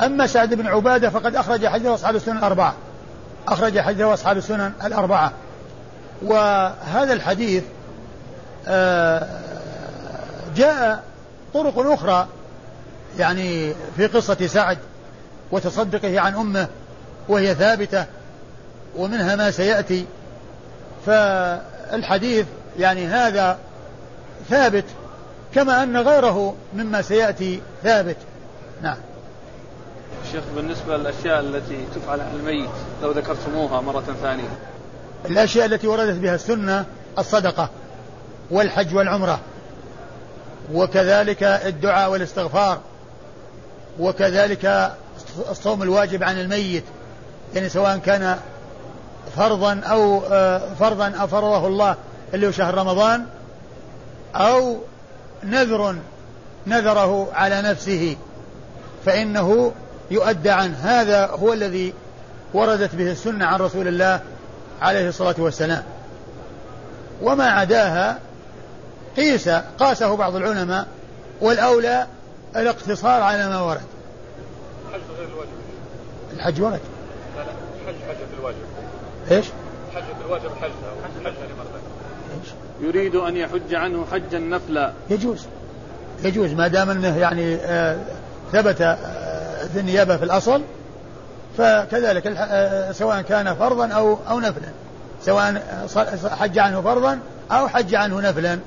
أما 0.00 0.26
سعد 0.26 0.54
بن 0.54 0.66
عبادة 0.66 1.10
فقد 1.10 1.36
أخرج 1.36 1.66
حديثه 1.66 1.94
أصحاب 1.94 2.16
السنن 2.16 2.38
الأربعة. 2.38 2.74
أخرج 3.48 3.80
حديثه 3.80 4.14
أصحاب 4.14 4.36
السنن 4.36 4.72
الأربعة. 4.84 5.32
وهذا 6.22 7.12
الحديث 7.12 7.64
آه، 8.66 9.28
جاء 10.56 11.02
طرق 11.54 11.78
أخرى 11.78 12.26
يعني 13.18 13.74
في 13.96 14.06
قصة 14.06 14.46
سعد 14.46 14.78
وتصدقه 15.50 16.20
عن 16.20 16.34
أمه 16.34 16.68
وهي 17.28 17.54
ثابتة 17.54 18.06
ومنها 18.96 19.36
ما 19.36 19.50
سيأتي 19.50 20.06
فالحديث 21.06 22.46
يعني 22.78 23.06
هذا 23.06 23.58
ثابت 24.50 24.84
كما 25.54 25.82
أن 25.82 25.96
غيره 25.96 26.54
مما 26.74 27.02
سيأتي 27.02 27.60
ثابت. 27.82 28.16
نعم. 28.82 28.96
شيخ 30.32 30.42
بالنسبة 30.56 30.96
للأشياء 30.96 31.40
التي 31.40 31.84
تفعل 31.94 32.20
على 32.20 32.30
الميت 32.36 32.70
لو 33.02 33.10
ذكرتموها 33.10 33.80
مرة 33.80 34.04
ثانية. 34.22 34.48
الأشياء 35.24 35.66
التي 35.66 35.86
وردت 35.86 36.18
بها 36.18 36.34
السنة 36.34 36.84
الصدقة 37.18 37.70
والحج 38.50 38.94
والعمرة 38.94 39.40
وكذلك 40.72 41.42
الدعاء 41.42 42.10
والاستغفار. 42.10 42.80
وكذلك 43.98 44.92
الصوم 45.50 45.82
الواجب 45.82 46.22
عن 46.22 46.40
الميت 46.40 46.84
يعني 47.54 47.68
سواء 47.68 47.98
كان 47.98 48.38
فرضا 49.36 49.80
أو 49.84 50.22
آه، 50.30 50.74
فرضا 50.80 51.08
أو 51.08 51.26
فرضه 51.26 51.66
الله 51.66 51.96
اللي 52.34 52.46
هو 52.46 52.50
شهر 52.50 52.74
رمضان 52.74 53.26
أو 54.34 54.78
نذر 55.44 55.96
نذره 56.66 57.28
على 57.32 57.62
نفسه 57.62 58.16
فإنه 59.06 59.72
يؤدى 60.10 60.50
عنه. 60.50 60.76
هذا 60.82 61.26
هو 61.26 61.52
الذي 61.52 61.94
وردت 62.54 62.94
به 62.94 63.10
السنة 63.10 63.46
عن 63.46 63.60
رسول 63.60 63.88
الله 63.88 64.20
عليه 64.82 65.08
الصلاة 65.08 65.34
والسلام. 65.38 65.82
وما 67.22 67.50
عداها 67.50 68.18
قيس 69.16 69.48
قاسه 69.78 70.16
بعض 70.16 70.36
العلماء 70.36 70.86
والأولى 71.40 72.06
الاقتصار 72.56 73.22
على 73.22 73.48
ما 73.48 73.60
ورد. 73.60 73.80
الحج 74.88 75.00
غير 75.18 75.28
الواجب. 75.28 75.50
الحج 76.32 76.60
ورد. 76.60 76.80
لا 77.36 77.42
لا 77.42 77.52
الحج 77.82 78.02
حجة 78.08 78.38
الواجب. 78.38 78.56
إيش؟ 79.30 79.46
حجة 79.94 80.26
الواجب 80.26 80.50
حج 80.60 80.70
حج 81.24 81.32
يريد 82.80 83.14
أن 83.14 83.36
يحج 83.36 83.74
عنه 83.74 84.06
حجا 84.12 84.38
نفلا. 84.38 84.92
يجوز. 85.10 85.46
يجوز. 86.24 86.52
ما 86.52 86.68
دام 86.68 86.90
أنه 86.90 87.18
يعني 87.18 87.54
آه، 87.56 87.96
ثبت 88.52 88.80
آه، 88.80 89.66
في 89.66 89.80
النيابة 89.80 90.16
في 90.16 90.24
الأصل 90.24 90.62
فكذلك 91.58 92.26
آه، 92.26 92.92
سواء 92.92 93.22
كان 93.22 93.54
فرضا 93.54 93.88
أو 93.88 94.18
أو 94.30 94.40
نفلا. 94.40 94.68
سواء 95.22 95.62
حج 96.30 96.58
عنه 96.58 96.80
فرضا 96.80 97.18
أو 97.52 97.68
حج 97.68 97.94
عنه 97.94 98.20
نفلا. 98.20 98.58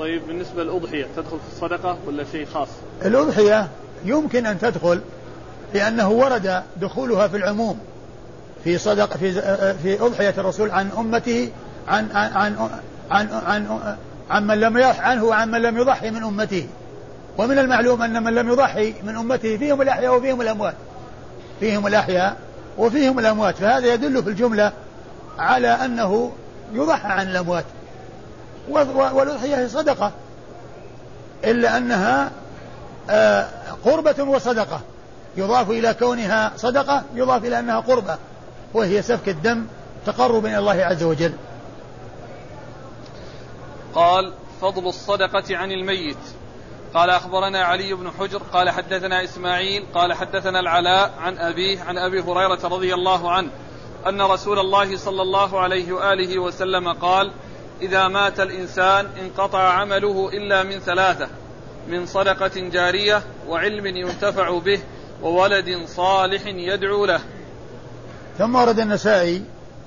طيب 0.00 0.26
بالنسبة 0.26 0.64
للأضحية 0.64 1.06
تدخل 1.16 1.38
في 1.38 1.52
الصدقة 1.52 1.96
ولا 2.06 2.24
شيء 2.32 2.46
خاص؟ 2.46 2.68
الأضحية 3.04 3.68
يمكن 4.04 4.46
أن 4.46 4.58
تدخل 4.58 5.00
لأنه 5.74 6.10
ورد 6.10 6.62
دخولها 6.76 7.28
في 7.28 7.36
العموم 7.36 7.78
في 8.64 8.78
صدق 8.78 9.16
في 9.16 9.32
في 9.82 10.00
أضحية 10.00 10.34
الرسول 10.38 10.70
عن 10.70 10.90
أمته 10.98 11.50
عن 11.88 12.08
عن 12.12 12.32
عن 12.32 12.70
عن, 13.10 13.28
عن, 13.46 13.96
عن 14.30 14.46
من 14.46 14.60
لم 14.60 14.76
يضح 14.76 15.00
عنه 15.00 15.24
وعن 15.24 15.50
من 15.50 15.62
لم 15.62 15.76
يضحي 15.76 16.10
من 16.10 16.22
أمته. 16.22 16.66
ومن 17.38 17.58
المعلوم 17.58 18.02
أن 18.02 18.22
من 18.22 18.34
لم 18.34 18.48
يضحي 18.48 18.94
من 19.02 19.16
أمته 19.16 19.56
فيهم 19.56 19.82
الأحياء 19.82 20.16
وفيهم 20.16 20.40
الأموات 20.40 20.74
فيهم 21.60 21.86
الأحياء 21.86 22.36
وفيهم 22.78 23.18
الأموات. 23.18 23.56
فهذا 23.56 23.94
يدل 23.94 24.22
في 24.22 24.30
الجملة 24.30 24.72
على 25.38 25.68
أنه 25.68 26.32
يضحى 26.72 27.08
عن 27.08 27.28
الأموات. 27.28 27.64
والأضحية 28.70 29.56
هي 29.56 29.68
صدقة. 29.68 30.12
إلا 31.44 31.76
أنها 31.76 32.30
آه، 33.10 33.48
قربة 33.84 34.22
وصدقة. 34.24 34.80
يضاف 35.36 35.70
إلى 35.70 35.94
كونها 35.94 36.52
صدقة 36.56 37.02
يضاف 37.14 37.44
إلى 37.44 37.58
أنها 37.58 37.80
قربة. 37.80 38.18
وهي 38.74 39.02
سفك 39.02 39.28
الدم 39.28 39.66
تقرب 40.06 40.46
إلى 40.46 40.58
الله 40.58 40.84
عز 40.84 41.02
وجل. 41.02 41.32
قال 43.94 44.32
فضل 44.60 44.88
الصدقة 44.88 45.56
عن 45.56 45.72
الميت. 45.72 46.40
قال 46.94 47.10
أخبرنا 47.10 47.62
علي 47.62 47.94
بن 47.94 48.10
حجر 48.18 48.42
قال 48.52 48.70
حدثنا 48.70 49.24
إسماعيل 49.24 49.86
قال 49.94 50.12
حدثنا 50.12 50.60
العلاء 50.60 51.14
عن 51.20 51.38
أبيه 51.38 51.82
عن 51.82 51.98
أبي 51.98 52.20
هريرة 52.20 52.58
رضي 52.64 52.94
الله 52.94 53.30
عنه 53.30 53.50
أن 54.08 54.22
رسول 54.22 54.58
الله 54.58 54.96
صلى 54.96 55.22
الله 55.22 55.60
عليه 55.60 55.92
وآله 55.92 56.38
وسلم 56.38 56.92
قال 56.92 57.32
إذا 57.82 58.08
مات 58.08 58.40
الإنسان 58.40 59.06
انقطع 59.20 59.72
عمله 59.72 60.28
إلا 60.32 60.62
من 60.62 60.78
ثلاثة 60.78 61.28
من 61.88 62.06
صدقة 62.06 62.60
جارية 62.60 63.22
وعلم 63.48 63.86
ينتفع 63.86 64.58
به 64.58 64.80
وولد 65.22 65.86
صالح 65.86 66.42
يدعو 66.46 67.06
له. 67.06 67.20
ثم 68.38 68.54
ورد 68.54 68.78
النسائي 68.78 69.44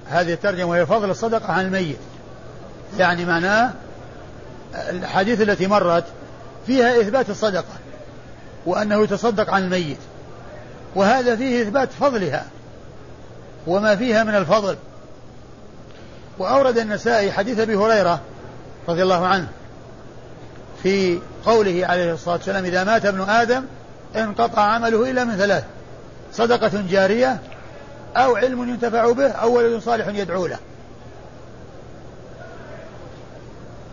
هذه 0.10 0.34
الترجمة 0.34 0.69
وهي 0.69 0.86
فضل 0.86 1.10
الصدقة 1.10 1.53
عن 1.53 1.65
الميت. 1.65 1.97
يعني 2.97 3.25
معناه 3.25 3.71
الحديث 4.75 5.41
التي 5.41 5.67
مرت 5.67 6.06
فيها 6.67 7.01
إثبات 7.01 7.29
الصدقة 7.29 7.73
وأنه 8.65 9.03
يتصدق 9.03 9.49
عن 9.49 9.63
الميت 9.63 9.97
وهذا 10.95 11.36
فيه 11.36 11.62
إثبات 11.62 11.91
فضلها 11.91 12.45
وما 13.67 13.95
فيها 13.95 14.23
من 14.23 14.36
الفضل. 14.36 14.77
وأورد 16.39 16.78
النسائي 16.78 17.32
حديث 17.32 17.60
أبي 17.60 17.76
هريرة 17.76 18.22
رضي 18.89 19.04
الله 19.04 19.28
عنه 19.28 19.48
في 20.84 21.19
قوله 21.46 21.86
عليه 21.88 22.13
الصلاة 22.13 22.36
والسلام 22.36 22.65
إذا 22.65 22.84
مات 22.84 23.06
ابن 23.06 23.22
آدم 23.22 23.65
انقطع 24.15 24.62
عمله 24.62 25.12
إلا 25.12 25.24
من 25.24 25.38
ثلاث 25.38 25.63
صدقة 26.34 26.84
جارية 26.89 27.39
أو 28.17 28.36
علم 28.36 28.69
ينتفع 28.69 29.12
به 29.12 29.28
أو 29.28 29.54
ولد 29.58 29.82
صالح 29.82 30.08
يدعو 30.08 30.48
له. 30.48 30.58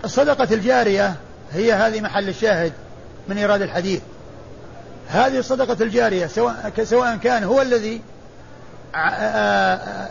الصدقة 0.05 0.55
الجارية 0.55 1.15
هي 1.53 1.73
هذه 1.73 2.01
محل 2.01 2.29
الشاهد 2.29 2.73
من 3.29 3.39
إيراد 3.39 3.63
الحديث. 3.63 4.01
هذه 5.09 5.39
الصدقة 5.39 5.77
الجارية 5.81 6.27
سواء 6.27 6.73
سواء 6.85 7.17
كان 7.17 7.45
هو 7.45 7.63
الذي 7.63 8.01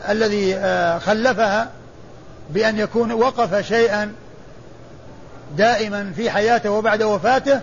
الذي 0.09 0.53
خلفها 0.99 1.69
بأن 2.49 2.79
يكون 2.79 3.11
وقف 3.11 3.55
شيئا 3.67 4.13
دائما 5.57 6.13
في 6.15 6.31
حياته 6.31 6.69
وبعد 6.69 7.03
وفاته 7.03 7.61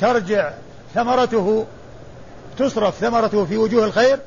ترجع 0.00 0.50
ثمرته 0.94 1.66
تصرف 2.58 2.98
ثمرته 2.98 3.44
في 3.44 3.56
وجوه 3.56 3.84
الخير 3.84 4.18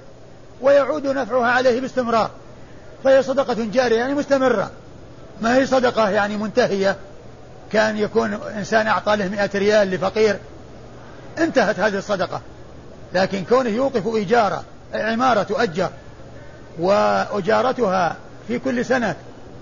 ويعود 0.61 1.07
نفعها 1.07 1.51
عليه 1.51 1.81
باستمرار. 1.81 2.29
فهي 3.03 3.23
صدقة 3.23 3.53
جارية 3.73 3.97
يعني 3.97 4.13
مستمرة. 4.13 4.71
ما 5.41 5.55
هي 5.57 5.65
صدقة؟ 5.65 6.09
يعني 6.09 6.37
منتهية. 6.37 6.95
كان 7.71 7.97
يكون 7.97 8.33
إنسان 8.33 8.87
أعطى 8.87 9.15
له 9.15 9.27
مئة 9.27 9.49
ريال 9.55 9.91
لفقير. 9.91 10.37
انتهت 11.37 11.79
هذه 11.79 11.97
الصدقة. 11.97 12.41
لكن 13.13 13.43
كونه 13.43 13.69
يوقف 13.69 14.15
إيجارة 14.15 14.63
عمارة 14.93 15.43
تؤجر 15.43 15.89
وأجارتها 16.79 18.15
في 18.47 18.59
كل 18.59 18.85
سنة 18.85 19.15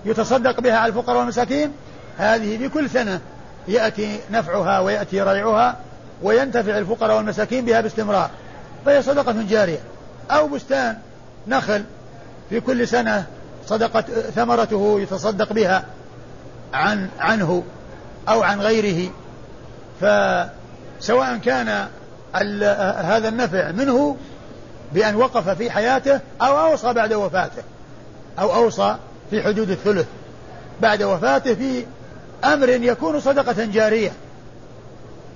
يتصدق 0.04 0.60
بها 0.60 0.76
على 0.76 0.88
الفقراء 0.88 1.18
والمساكين 1.18 1.72
هذه 2.18 2.58
في 2.58 2.68
كل 2.68 2.90
سنة 2.90 3.20
يأتي 3.68 4.20
نفعها 4.30 4.80
ويأتي 4.80 5.22
ريعها 5.22 5.76
وينتفع 6.22 6.78
الفقراء 6.78 7.16
والمساكين 7.16 7.64
بها 7.64 7.80
باستمرار. 7.80 8.30
فهي 8.86 9.02
صدقة 9.02 9.42
جارية. 9.42 9.78
أو 10.30 10.48
بستان 10.48 10.98
نخل 11.48 11.84
في 12.50 12.60
كل 12.60 12.88
سنة 12.88 13.26
صدقة 13.66 14.00
ثمرته 14.34 15.00
يتصدق 15.00 15.52
بها 15.52 15.84
عن 16.72 17.08
عنه 17.18 17.62
أو 18.28 18.42
عن 18.42 18.60
غيره. 18.60 19.10
فسواء 20.00 21.36
كان 21.36 21.68
هذا 23.04 23.28
النفع 23.28 23.70
منه 23.70 24.16
بأن 24.92 25.14
وقف 25.14 25.48
في 25.48 25.70
حياته 25.70 26.20
أو 26.42 26.60
أوصى 26.60 26.92
بعد 26.92 27.12
وفاته 27.12 27.62
أو 28.38 28.54
أوصى 28.54 28.96
في 29.32 29.42
حدود 29.42 29.70
الثلث. 29.70 30.06
بعد 30.80 31.02
وفاته 31.02 31.54
في 31.54 31.84
أمر 32.44 32.68
يكون 32.68 33.20
صدقة 33.20 33.64
جارية. 33.64 34.12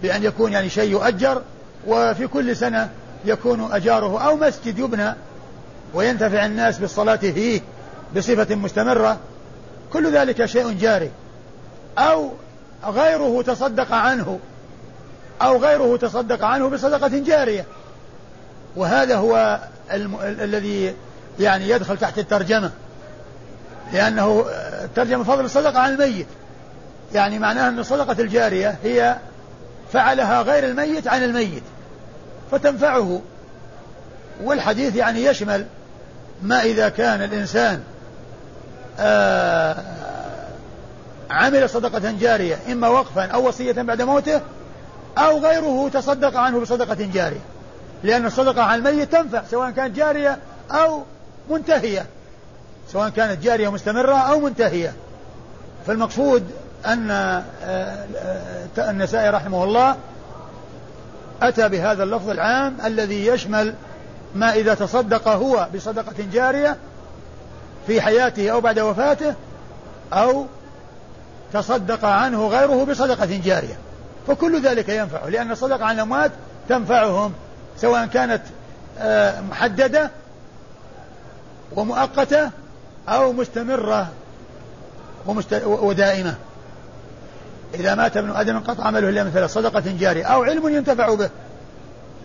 بأن 0.02 0.24
يكون 0.24 0.52
يعني 0.52 0.68
شيء 0.68 0.90
يؤجر 0.90 1.42
وفي 1.86 2.26
كل 2.26 2.56
سنة 2.56 2.90
يكون 3.24 3.72
أجاره 3.72 4.20
أو 4.26 4.36
مسجد 4.36 4.78
يبنى. 4.78 5.14
وينتفع 5.94 6.46
الناس 6.46 6.78
بالصلاة 6.78 7.16
فيه 7.16 7.60
بصفة 8.16 8.54
مستمرة. 8.54 9.18
كل 9.92 10.12
ذلك 10.12 10.44
شيء 10.46 10.72
جاري. 10.72 11.10
أو 11.98 12.30
غيره 12.84 13.42
تصدق 13.42 13.92
عنه. 13.92 14.40
أو 15.42 15.56
غيره 15.56 15.96
تصدق 15.96 16.44
عنه 16.44 16.68
بصدقة 16.68 17.08
جارية. 17.08 17.64
وهذا 18.76 19.16
هو 19.16 19.60
الم... 19.92 20.16
الذي 20.22 20.94
يعني 21.40 21.68
يدخل 21.68 21.96
تحت 21.96 22.18
الترجمة. 22.18 22.70
لأنه 23.92 24.44
الترجمة 24.84 25.24
فضل 25.24 25.44
الصدقة 25.44 25.78
عن 25.78 25.92
الميت. 25.92 26.26
يعني 27.14 27.38
معناه 27.38 27.68
أن 27.68 27.78
الصدقة 27.78 28.22
الجارية 28.22 28.76
هي 28.84 29.16
فعلها 29.92 30.42
غير 30.42 30.64
الميت 30.64 31.08
عن 31.08 31.24
الميت 31.24 31.62
فتنفعه. 32.50 33.20
والحديث 34.42 34.96
يعني 34.96 35.24
يشمل 35.24 35.66
ما 36.42 36.62
إذا 36.62 36.88
كان 36.88 37.22
الإنسان 37.22 37.82
آه 38.98 39.76
عمل 41.30 41.70
صدقة 41.70 42.10
جارية 42.20 42.58
إما 42.72 42.88
وقفا 42.88 43.24
أو 43.24 43.48
وصية 43.48 43.72
بعد 43.72 44.02
موته 44.02 44.40
أو 45.18 45.38
غيره 45.38 45.90
تصدق 45.94 46.36
عنه 46.36 46.60
بصدقة 46.60 47.08
جارية. 47.14 47.40
لأن 48.04 48.26
الصدقة 48.26 48.62
عن 48.62 48.78
الميت 48.78 49.12
تنفع 49.12 49.42
سواء 49.50 49.70
كانت 49.70 49.96
جارية 49.96 50.38
أو 50.70 51.02
منتهية. 51.50 52.06
سواء 52.92 53.08
كانت 53.08 53.42
جارية 53.42 53.68
مستمرة 53.68 54.14
أو 54.14 54.40
منتهية. 54.40 54.92
فالمقصود 55.86 56.50
أن 56.86 57.10
آه، 57.10 57.44
آه، 57.64 58.90
النسائي 58.90 59.30
رحمه 59.30 59.64
الله 59.64 59.96
أتى 61.42 61.68
بهذا 61.68 62.02
اللفظ 62.02 62.30
العام 62.30 62.76
الذي 62.84 63.26
يشمل 63.26 63.74
ما 64.34 64.54
إذا 64.54 64.74
تصدق 64.74 65.28
هو 65.28 65.68
بصدقة 65.74 66.14
جارية 66.32 66.76
في 67.86 68.00
حياته 68.00 68.50
أو 68.50 68.60
بعد 68.60 68.78
وفاته 68.78 69.34
أو 70.12 70.46
تصدق 71.52 72.04
عنه 72.04 72.46
غيره 72.46 72.84
بصدقة 72.84 73.40
جارية. 73.44 73.78
فكل 74.26 74.62
ذلك 74.62 74.88
ينفعه 74.88 75.28
لأن 75.28 75.50
الصدقة 75.50 75.84
عن 75.84 75.94
الأموات 75.94 76.30
تنفعهم 76.68 77.32
سواء 77.76 78.06
كانت 78.06 78.42
آه، 78.98 79.40
محددة 79.40 80.10
ومؤقتة 81.72 82.50
أو 83.08 83.32
مستمرة 83.32 84.08
ودائمة. 85.64 86.34
إذا 87.74 87.94
مات 87.94 88.16
ابن 88.16 88.30
آدم 88.30 88.56
انقطع 88.56 88.84
عمله 88.84 89.08
إلا 89.08 89.24
مثل 89.24 89.50
صدقة 89.50 89.82
جارية. 89.98 90.24
أو 90.24 90.42
علم 90.42 90.68
ينتفع 90.68 91.14
به. 91.14 91.30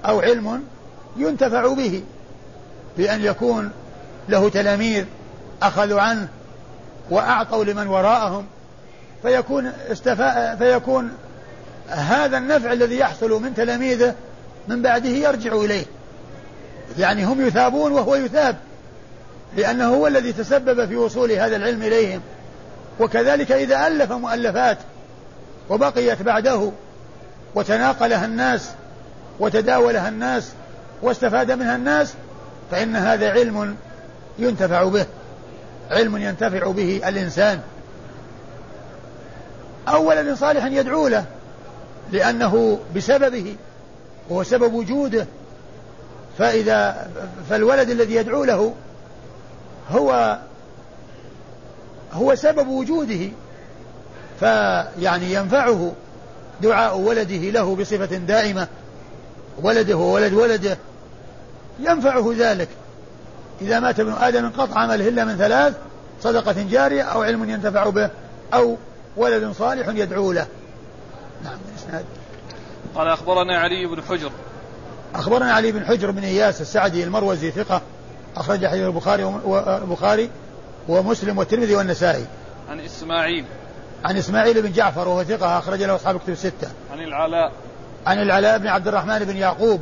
أو 0.05 0.19
علم 0.19 0.63
ينتفع 1.17 1.73
به. 1.73 2.03
بأن 2.97 3.21
يكون 3.21 3.71
له 4.29 4.49
تلاميذ 4.49 5.05
أخذوا 5.63 6.01
عنه 6.01 6.27
وأعطوا 7.09 7.63
لمن 7.63 7.87
وراءهم. 7.87 8.45
فيكون 9.21 9.71
استفاء 9.91 10.55
فيكون 10.55 11.11
هذا 11.89 12.37
النفع 12.37 12.71
الذي 12.71 12.97
يحصل 12.97 13.41
من 13.41 13.53
تلاميذه 13.53 14.15
من 14.67 14.81
بعده 14.81 15.09
يرجع 15.09 15.53
إليه. 15.53 15.85
يعني 16.97 17.23
هم 17.23 17.47
يثابون 17.47 17.91
وهو 17.91 18.15
يثاب. 18.15 18.55
لأنه 19.57 19.95
هو 19.95 20.07
الذي 20.07 20.33
تسبب 20.33 20.85
في 20.85 20.95
وصول 20.95 21.31
هذا 21.31 21.55
العلم 21.55 21.83
إليهم. 21.83 22.21
وكذلك 22.99 23.51
إذا 23.51 23.87
ألف 23.87 24.11
مؤلفات 24.11 24.77
وبقيت 25.69 26.21
بعده 26.21 26.71
وتناقلها 27.55 28.25
الناس 28.25 28.71
وتداولها 29.39 30.09
الناس 30.09 30.51
واستفاد 31.01 31.51
منها 31.51 31.75
الناس 31.75 32.13
فإن 32.71 32.95
هذا 32.95 33.31
علم 33.31 33.75
ينتفع 34.39 34.83
به 34.83 35.05
علم 35.91 36.17
ينتفع 36.17 36.71
به 36.71 37.01
الإنسان. 37.07 37.59
أو 39.87 40.09
ولد 40.09 40.33
صالح 40.33 40.65
يدعو 40.65 41.07
له 41.07 41.25
لأنه 42.11 42.79
بسببه 42.95 43.55
وهو 44.29 44.43
سبب 44.43 44.73
وجوده 44.73 45.25
فإذا 46.37 47.09
فالولد 47.49 47.89
الذي 47.89 48.15
يدعو 48.15 48.43
له 48.43 48.73
هو 49.91 50.39
هو 52.13 52.35
سبب 52.35 52.67
وجوده 52.67 53.29
فيعني 54.39 55.33
ينفعه 55.33 55.91
دعاء 56.61 56.97
ولده 56.97 57.49
له 57.49 57.75
بصفة 57.75 58.17
دائمة 58.17 58.67
ولده 59.61 59.97
وولد 59.97 60.33
ولده 60.33 60.77
ينفعه 61.79 62.33
ذلك. 62.37 62.67
إذا 63.61 63.79
مات 63.79 63.99
ابن 63.99 64.11
آدم 64.11 64.45
انقطع 64.45 64.79
عمله 64.79 65.07
إلا 65.07 65.25
من 65.25 65.37
ثلاث 65.37 65.73
صدقة 66.23 66.55
جارية 66.71 67.01
أو 67.01 67.21
علم 67.21 67.49
ينتفع 67.49 67.89
به 67.89 68.09
أو 68.53 68.77
ولد 69.17 69.51
صالح 69.51 69.87
يدعو 69.87 70.31
له. 70.31 70.47
نعم 71.43 71.57
الإسناد 71.73 72.05
قال 72.95 73.07
أخبرنا 73.07 73.59
علي 73.59 73.85
بن 73.85 74.03
حجر. 74.03 74.31
أخبرنا 75.15 75.53
علي 75.53 75.71
بن 75.71 75.85
حجر 75.85 76.11
بن 76.11 76.23
إياس 76.23 76.61
السعدي 76.61 77.03
المروزي 77.03 77.51
ثقة 77.51 77.81
أخرج 78.37 78.65
حديث 78.67 78.85
البخاري 78.85 79.23
والبخاري 79.23 80.29
ومسلم 80.89 81.37
والترمذي 81.37 81.75
والنسائي. 81.75 82.25
عن 82.69 82.79
إسماعيل. 82.79 83.45
عن 84.05 84.17
إسماعيل 84.17 84.61
بن 84.61 84.71
جعفر 84.71 85.07
وهو 85.07 85.23
ثقة 85.23 85.57
أخرج 85.57 85.83
له 85.83 85.95
أصحاب 85.95 86.19
كتب 86.19 86.29
الستة. 86.29 86.67
عن 86.91 86.99
العلاء. 86.99 87.51
عن 88.07 88.21
العلاء 88.21 88.57
بن 88.57 88.67
عبد 88.67 88.87
الرحمن 88.87 89.19
بن 89.19 89.37
يعقوب 89.37 89.81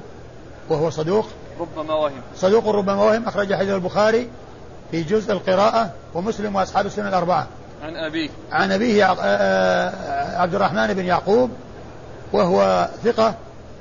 وهو 0.70 0.90
صدوق. 0.90 1.28
ربما 1.60 1.94
وهم 1.94 2.22
صدوق 2.36 2.68
ربما 2.68 3.04
وهم 3.04 3.28
أخرج 3.28 3.54
حديث 3.54 3.74
البخاري 3.74 4.30
في 4.92 5.04
جزء 5.04 5.32
القراءة 5.32 5.92
ومسلم 6.14 6.56
وأصحاب 6.56 6.86
السنة 6.86 7.10
الأربعة. 7.10 7.48
عن 7.84 7.96
أبيه. 7.96 8.30
عن 8.52 8.72
أبيه 8.72 9.12
آه، 9.12 9.16
آه، 9.22 10.42
عبد 10.42 10.56
الرحمن 10.56 10.94
بن 10.94 11.06
يعقوب 11.06 11.50
وهو 12.34 12.90
ثقة 13.04 13.34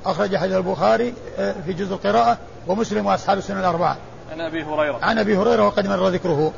أخرج 0.07 0.37
حديث 0.37 0.57
البخاري 0.57 1.15
آه، 1.39 1.55
في 1.67 1.73
جزء 1.73 1.95
القراءة 1.95 2.39
ومسلم 2.67 3.07
وأصحاب 3.07 3.39
السنة 3.39 3.61
الأربعة. 3.61 3.97
عن 4.33 4.41
أبي 4.41 4.65
هريرة. 4.65 4.99
عن 5.03 5.19
أبي 5.19 5.37
هريرة 5.37 5.67
وقد 5.67 5.87
مر 5.87 6.09
ذكره. 6.09 6.53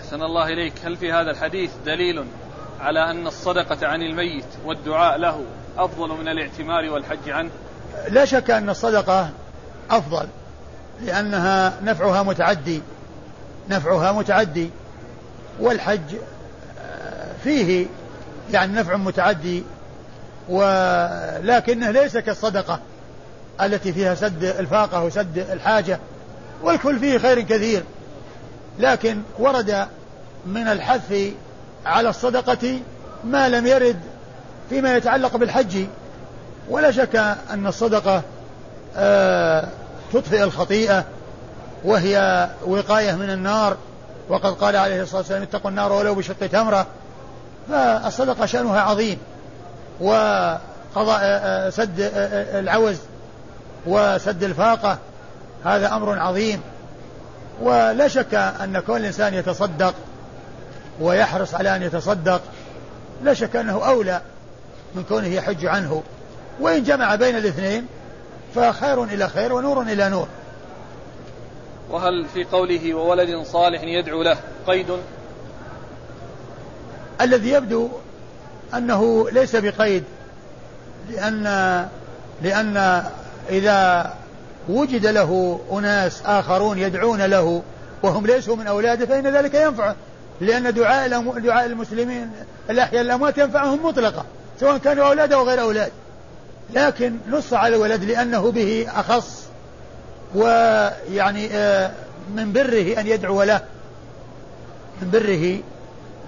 أحسن 0.00 0.22
الله 0.22 0.48
إليك. 0.48 0.72
هل 0.84 0.96
في 0.96 1.12
هذا 1.12 1.30
الحديث 1.30 1.70
دليل 1.86 2.24
على 2.80 3.10
أن 3.10 3.26
الصدقة 3.26 3.86
عن 3.86 4.02
الميت 4.02 4.44
والدعاء 4.64 5.18
له 5.18 5.40
أفضل 5.78 6.08
من 6.08 6.28
الاعتمار 6.28 6.90
والحج 6.90 7.30
عنه؟ 7.30 7.50
لا 8.08 8.24
شك 8.24 8.50
أن 8.50 8.70
الصدقة 8.70 9.30
أفضل 9.90 10.26
لأنها 11.02 11.72
نفعها 11.82 12.22
متعدي 12.22 12.82
نفعها 13.70 14.12
متعدي 14.12 14.70
والحج 15.60 16.16
فيه 17.44 17.86
يعني 18.52 18.72
نفع 18.72 18.96
متعدي 18.96 19.64
ولكنه 20.48 21.90
ليس 21.90 22.16
كالصدقة 22.16 22.80
التي 23.62 23.92
فيها 23.92 24.14
سد 24.14 24.44
الفاقة 24.44 25.04
وسد 25.04 25.38
الحاجة. 25.38 25.98
والكل 26.64 26.98
فيه 26.98 27.18
خير 27.18 27.40
كثير. 27.40 27.82
لكن 28.78 29.22
ورد 29.38 29.86
من 30.46 30.68
الحث 30.68 31.14
على 31.86 32.08
الصدقة 32.08 32.80
ما 33.24 33.48
لم 33.48 33.66
يرد 33.66 34.00
فيما 34.68 34.96
يتعلق 34.96 35.36
بالحج. 35.36 35.86
ولا 36.68 36.90
شك 36.90 37.16
أن 37.50 37.66
الصدقة 37.66 38.22
آه 38.96 39.68
تطفئ 40.12 40.44
الخطيئة 40.44 41.04
وهي 41.84 42.48
وقاية 42.66 43.12
من 43.12 43.30
النار. 43.30 43.76
وقد 44.28 44.52
قال 44.52 44.76
عليه 44.76 45.02
الصلاة 45.02 45.18
والسلام 45.18 45.42
اتقوا 45.42 45.70
النار 45.70 45.92
ولو 45.92 46.14
بشق 46.14 46.46
تمرة. 46.46 46.86
فالصدقة 47.68 48.46
شأنها 48.46 48.80
عظيم 48.80 49.18
وقضاء 50.00 51.20
آه، 51.20 51.66
آه، 51.66 51.70
سد 51.70 52.10
العوز 52.54 52.96
وسد 53.86 54.44
الفاقة. 54.44 54.98
هذا 55.64 55.94
أمر 55.94 56.18
عظيم. 56.18 56.60
ولا 57.62 58.08
شك 58.08 58.34
أن 58.34 58.82
كل 58.86 59.04
إنسان 59.04 59.34
يتصدق 59.34 59.94
ويحرص 61.00 61.54
على 61.54 61.76
أن 61.76 61.82
يتصدق 61.82 62.40
لا 63.22 63.34
شك 63.34 63.56
أنه 63.56 63.86
أولى 63.86 64.20
من 64.94 65.04
كونه 65.08 65.26
يحج 65.26 65.66
عنه. 65.66 66.02
وإن 66.60 66.82
جمع 66.82 67.14
بين 67.14 67.36
الاثنين 67.36 67.86
فخير 68.54 69.04
إلى 69.04 69.28
خير 69.28 69.52
ونور 69.52 69.82
إلى 69.82 70.08
نور. 70.08 70.28
وهل 71.90 72.26
في 72.34 72.44
قوله 72.44 72.94
وولد 72.94 73.46
صالح 73.46 73.82
يدعو 73.82 74.22
له 74.22 74.36
قيد؟ 74.66 74.86
الذي 77.20 77.50
يبدو 77.50 77.88
أنه 78.74 79.30
ليس 79.30 79.56
بقيد 79.56 80.04
لأن 81.10 81.44
لأن 82.42 83.04
إذا 83.50 84.10
وجد 84.68 85.06
له 85.06 85.60
أناس 85.72 86.22
آخرون 86.24 86.78
يدعون 86.78 87.22
له 87.22 87.62
وهم 88.02 88.26
ليسوا 88.26 88.56
من 88.56 88.66
أولاده 88.66 89.06
فإن 89.06 89.26
ذلك 89.26 89.54
ينفعه 89.54 89.96
لأن 90.40 90.74
دعاء 90.74 91.08
دعاء 91.38 91.66
المسلمين 91.66 92.30
الأحياء 92.70 93.02
الأموات 93.02 93.38
ينفعهم 93.38 93.86
مطلقة 93.86 94.24
سواء 94.60 94.78
كانوا 94.78 95.06
أولاد 95.06 95.32
أو 95.32 95.48
غير 95.48 95.60
أولاد. 95.60 95.92
لكن 96.74 97.16
نص 97.30 97.52
على 97.52 97.76
الولد 97.76 98.04
لأنه 98.04 98.50
به 98.50 98.86
أخص 98.94 99.44
ويعني 100.34 101.48
آه، 101.52 101.90
من 102.36 102.52
بره 102.52 103.00
أن 103.00 103.06
يدعو 103.06 103.42
له 103.42 103.60
من 105.02 105.10
بره 105.10 105.58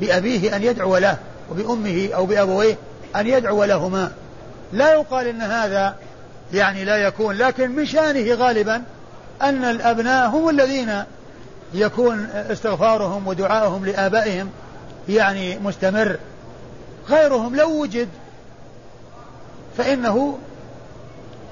بأبيه 0.00 0.56
أن 0.56 0.62
يدعو 0.62 0.96
له 0.96 1.16
وبأمه 1.50 2.08
أو 2.14 2.26
بأبويه 2.26 2.76
أن 3.16 3.26
يدعو 3.26 3.64
لهما. 3.64 4.12
لا 4.72 4.92
يقال 4.92 5.26
أن 5.26 5.42
هذا 5.42 5.96
يعني 6.52 6.84
لا 6.84 6.96
يكون 6.96 7.36
لكن 7.36 7.70
من 7.70 7.86
شأنه 7.86 8.34
غالبا 8.34 8.82
أن 9.42 9.64
الأبناء 9.64 10.28
هم 10.28 10.48
الذين 10.48 11.02
يكون 11.74 12.28
استغفارهم 12.34 13.26
ودعائهم 13.26 13.86
لآبائهم 13.86 14.50
يعني 15.08 15.58
مستمر. 15.58 16.16
غيرهم 17.08 17.56
لو 17.56 17.70
وجد 17.70 18.08
فإنه 19.78 20.38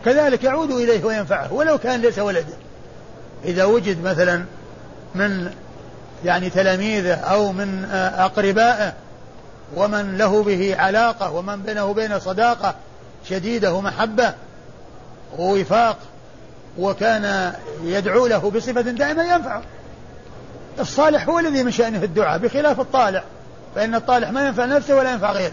كذلك 0.05 0.45
يعود 0.45 0.71
إليه 0.71 1.05
وينفعه 1.05 1.53
ولو 1.53 1.79
كان 1.79 2.01
ليس 2.01 2.19
ولده. 2.19 2.55
إذا 3.45 3.65
وجد 3.65 4.05
مثلا 4.05 4.45
من 5.15 5.51
يعني 6.25 6.51
تلاميذه 6.51 7.15
أو 7.15 7.53
من 7.53 7.85
أقربائه 8.19 8.93
ومن 9.77 10.19
له 10.19 10.43
به 10.43 10.77
علاقة 10.79 11.31
ومن 11.31 11.63
بينه 11.63 11.85
وبين 11.85 12.21
صداقة 12.21 12.75
شديدة 13.29 13.73
ومحبة 13.73 14.35
ووفاق 15.39 15.99
وكان 16.79 17.55
يدعو 17.83 18.27
له 18.27 18.51
بصفة 18.51 18.81
دائمة 18.81 19.23
ينفعه. 19.23 19.63
الصالح 20.81 21.29
هو 21.29 21.39
الذي 21.39 21.63
من 21.63 21.71
شأنه 21.71 22.03
الدعاء 22.03 22.39
بخلاف 22.39 22.81
الطالع 22.81 23.25
فإن 23.75 23.95
الطالح 23.95 24.31
ما 24.31 24.47
ينفع 24.47 24.65
نفسه 24.65 24.97
ولا 24.97 25.13
ينفع 25.13 25.33
غيره. 25.33 25.53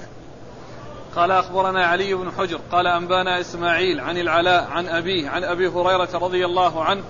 قال 1.15 1.32
أخبرنا 1.32 1.86
علي 1.86 2.13
بن 2.13 2.32
حجر 2.38 2.59
قال 2.71 2.88
أنبانا 2.88 3.39
إسماعيل 3.39 3.99
عن 3.99 4.17
العلاء 4.17 4.67
عن 4.71 4.88
أبيه 4.88 5.29
عن 5.29 5.43
أبي 5.43 5.67
هريرة 5.67 6.09
رضي 6.13 6.45
الله 6.45 6.84
عنه 6.84 7.03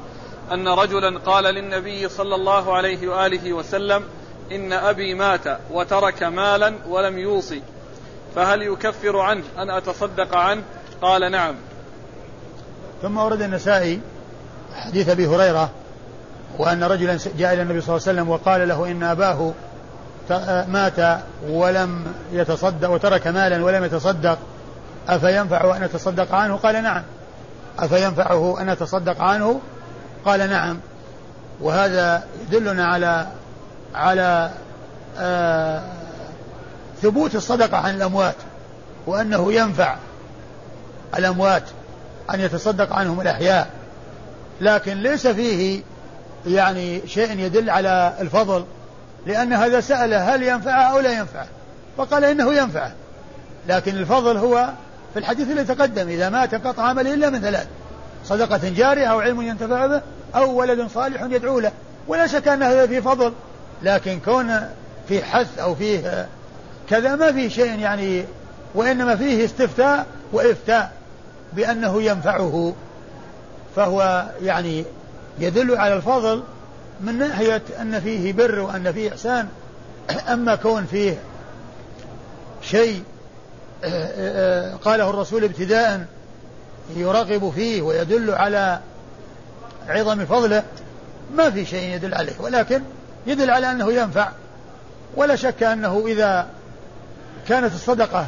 أن 0.51 0.67
رجلا 0.67 1.19
قال 1.19 1.43
للنبي 1.43 2.09
صلى 2.09 2.35
الله 2.35 2.75
عليه 2.75 3.07
وآله 3.07 3.53
وسلم 3.53 4.03
إن 4.51 4.73
أبي 4.73 5.13
مات 5.13 5.59
وترك 5.71 6.23
مالا 6.23 6.73
ولم 6.87 7.17
يوصي 7.17 7.61
فهل 8.35 8.61
يكفر 8.61 9.19
عنه؟ 9.19 9.43
أن 9.57 9.69
أتصدق 9.69 10.35
عنه؟ 10.35 10.63
قال 11.01 11.31
نعم. 11.31 11.55
ثم 13.01 13.17
ورد 13.17 13.41
النسائي 13.41 14.01
حديث 14.75 15.09
أبي 15.09 15.27
هريرة 15.27 15.69
وأن 16.57 16.83
رجلا 16.83 17.17
جاء 17.37 17.53
إلى 17.53 17.61
النبي 17.61 17.81
صلى 17.81 17.95
الله 17.95 18.07
عليه 18.07 18.21
وسلم 18.21 18.29
وقال 18.29 18.67
له 18.67 18.91
إن 18.91 19.03
أباه 19.03 19.51
مات 20.67 21.19
ولم 21.49 22.03
يتصدق 22.33 22.89
وترك 22.89 23.27
مالا 23.27 23.65
ولم 23.65 23.83
يتصدق 23.83 24.37
أفينفعه 25.09 25.77
أن 25.77 25.83
يتصدق 25.83 26.35
عنه؟ 26.35 26.55
قال 26.55 26.83
نعم. 26.83 27.03
أفينفعه 27.79 28.61
أن 28.61 28.69
يتصدق 28.69 29.21
عنه؟ 29.21 29.59
قال 30.25 30.49
نعم. 30.49 30.79
وهذا 31.61 32.23
يدلنا 32.41 32.85
على 32.85 33.27
على 33.95 34.51
آه 35.19 35.81
ثبوت 37.01 37.35
الصدقة 37.35 37.77
عن 37.77 37.95
الأموات 37.95 38.35
وأنه 39.07 39.53
ينفع 39.53 39.95
الأموات. 41.17 41.63
أن 42.33 42.39
يتصدق 42.39 42.93
عنهم 42.93 43.21
الأحياء. 43.21 43.69
لكن 44.61 44.97
ليس 44.97 45.27
فيه 45.27 45.81
يعني 46.47 47.01
شيء 47.07 47.39
يدل 47.39 47.69
على 47.69 48.13
الفضل 48.21 48.65
لأن 49.25 49.53
هذا 49.53 49.79
سأله 49.79 50.35
هل 50.35 50.43
ينفعه 50.43 50.83
أو 50.83 50.99
لا 50.99 51.19
ينفعه 51.19 51.47
فقال 51.97 52.25
إنه 52.25 52.53
ينفعه 52.53 52.91
لكن 53.67 53.95
الفضل 53.95 54.37
هو 54.37 54.69
في 55.13 55.19
الحديث 55.19 55.51
الذي 55.51 55.75
تقدم 55.75 56.07
إذا 56.07 56.29
مات 56.29 56.53
انقطع 56.53 56.83
عمله 56.83 57.13
إلا 57.13 57.29
من 57.29 57.41
ثلاث 57.41 57.67
صدقة 58.25 58.69
جارية 58.69 59.05
أو 59.05 59.19
علم 59.19 59.41
ينتفع 59.41 59.87
به 59.87 60.01
أو 60.35 60.55
ولد 60.55 60.87
صالح 60.87 61.21
يدعو 61.21 61.59
له. 61.59 61.71
ولا 62.07 62.27
شك 62.27 62.47
أن 62.47 62.63
هذا 62.63 62.87
فيه 62.87 62.99
فضل 62.99 63.33
لكن 63.83 64.19
كون 64.19 64.69
في 65.07 65.23
حث 65.23 65.59
أو 65.59 65.75
فيه 65.75 66.27
كذا 66.89 67.15
ما 67.15 67.31
فيه 67.31 67.49
شيء 67.49 67.79
يعني 67.79 68.25
وإنما 68.75 69.15
فيه 69.15 69.45
استفتاء 69.45 70.05
وإفتاء. 70.33 70.91
بأنه 71.53 72.01
ينفعه 72.01 72.73
فهو 73.75 74.29
يعني 74.41 74.85
يدل 75.39 75.75
على 75.75 75.93
الفضل 75.93 76.43
من 77.01 77.17
ناحية 77.17 77.61
أن 77.81 77.99
فيه 77.99 78.33
بر 78.33 78.59
وأن 78.59 78.91
فيه 78.91 79.09
إحسان. 79.09 79.47
أما 80.33 80.55
كون 80.55 80.85
فيه 80.85 81.19
شيء 82.61 83.03
قاله 84.85 85.09
الرسول 85.09 85.43
ابتداء 85.43 86.05
يرغب 86.95 87.51
فيه 87.55 87.81
ويدل 87.81 88.31
على 88.31 88.79
عظم 89.87 90.25
فضله 90.25 90.63
ما 91.35 91.49
في 91.49 91.65
شيء 91.65 91.95
يدل 91.95 92.13
عليه 92.13 92.33
ولكن 92.39 92.81
يدل 93.27 93.49
على 93.49 93.71
أنه 93.71 93.93
ينفع. 93.93 94.29
ولا 95.15 95.35
شك 95.35 95.63
أنه 95.63 96.03
إذا 96.07 96.47
كانت 97.47 97.73
الصدقة 97.73 98.27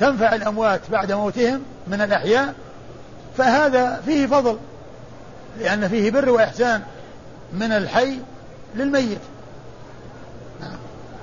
تنفع 0.00 0.34
الأموات 0.34 0.80
بعد 0.90 1.12
موتهم 1.12 1.62
من 1.86 2.00
الأحياء 2.00 2.54
فهذا 3.36 4.02
فيه 4.06 4.26
فضل 4.26 4.58
لأن 5.58 5.88
فيه 5.88 6.10
بر 6.10 6.28
وإحسان 6.30 6.82
من 7.52 7.72
الحي 7.72 8.18
للميت. 8.74 9.20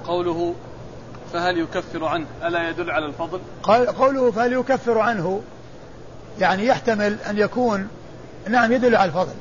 قوله 0.07 0.55
فهل 1.33 1.57
يكفر 1.57 2.05
عنه 2.05 2.25
ألا 2.43 2.69
يدل 2.69 2.91
على 2.91 3.05
الفضل؟ 3.05 3.39
قوله 3.97 4.31
فهل 4.31 4.53
يكفر 4.53 4.99
عنه 4.99 5.41
يعني 6.39 6.65
يحتمل 6.65 7.17
أن 7.29 7.37
يكون 7.37 7.87
نعم 8.49 8.71
يدل 8.71 8.95
على 8.95 9.07
الفضل 9.09 9.33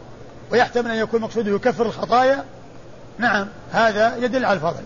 ويحتمل 0.50 0.90
أن 0.90 0.96
يكون 0.96 1.20
مقصوده 1.20 1.50
يكفر 1.50 1.86
الخطايا 1.86 2.44
نعم 3.18 3.48
هذا 3.72 4.16
يدل 4.16 4.44
على 4.44 4.56
الفضل 4.56 4.82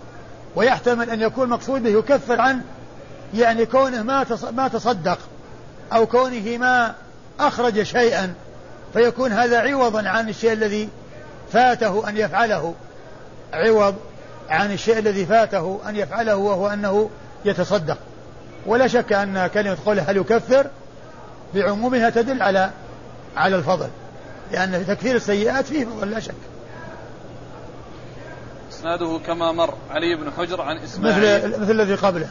ويحتمل 0.56 1.10
أن 1.10 1.20
يكون 1.20 1.48
مقصوده 1.48 1.90
يكفر 1.90 2.40
عنه 2.40 2.62
يعني 3.34 3.66
كونه 3.66 4.02
ما 4.02 4.26
ما 4.50 4.68
تصدق 4.68 5.18
أو 5.92 6.06
كونه 6.06 6.58
ما 6.58 6.94
أخرج 7.40 7.82
شيئا 7.82 8.34
فيكون 8.92 9.32
هذا 9.32 9.58
عوضا 9.58 10.08
عن 10.08 10.28
الشيء 10.28 10.52
الذي 10.52 10.88
فاته 11.52 12.08
أن 12.08 12.16
يفعله. 12.16 12.74
عوض 13.52 13.94
عن 14.48 14.72
الشيء 14.72 14.98
الذي 14.98 15.26
فاته 15.26 15.80
أن 15.88 15.96
يفعله 15.96 16.36
وهو 16.36 16.68
أنه 16.68 17.10
يتصدق. 17.44 17.98
ولا 18.66 18.86
شك 18.86 19.12
أن 19.12 19.46
كلمة 19.46 19.76
قوله 19.86 20.02
هل 20.02 20.16
يكفر 20.16 20.66
بعمومها 21.54 22.10
تدل 22.10 22.42
على 22.42 22.70
على 23.36 23.56
الفضل 23.56 23.88
لأن 24.52 24.86
تكفير 24.86 25.16
السيئات 25.16 25.64
فيه 25.64 25.84
فضل 25.84 26.10
لا 26.10 26.20
شك. 26.20 26.34
إسناده 28.72 29.20
كما 29.26 29.52
مر 29.52 29.74
علي 29.90 30.16
بن 30.16 30.30
حجر 30.38 30.60
عن 30.60 30.78
إسماعيل. 30.78 31.48
مثل 31.48 31.60
مثل 31.60 31.70
الذي 31.70 31.94
قبله. 31.94 32.30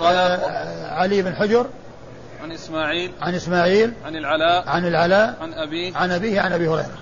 قال 0.00 0.16
آه 0.16 0.94
علي 0.94 1.22
بن 1.22 1.34
حجر. 1.34 1.66
عن 2.42 2.52
إسماعيل. 2.52 3.12
عن 3.20 3.34
إسماعيل. 3.34 3.92
عن 4.04 4.16
العلاء. 4.16 4.68
عن 4.68 4.86
العلاء. 4.86 5.36
عن 5.40 5.54
أبيه. 5.54 5.96
عن 5.96 6.10
أبيه 6.10 6.40
عن 6.40 6.52
أبي 6.52 6.68
هريرة. 6.68 6.98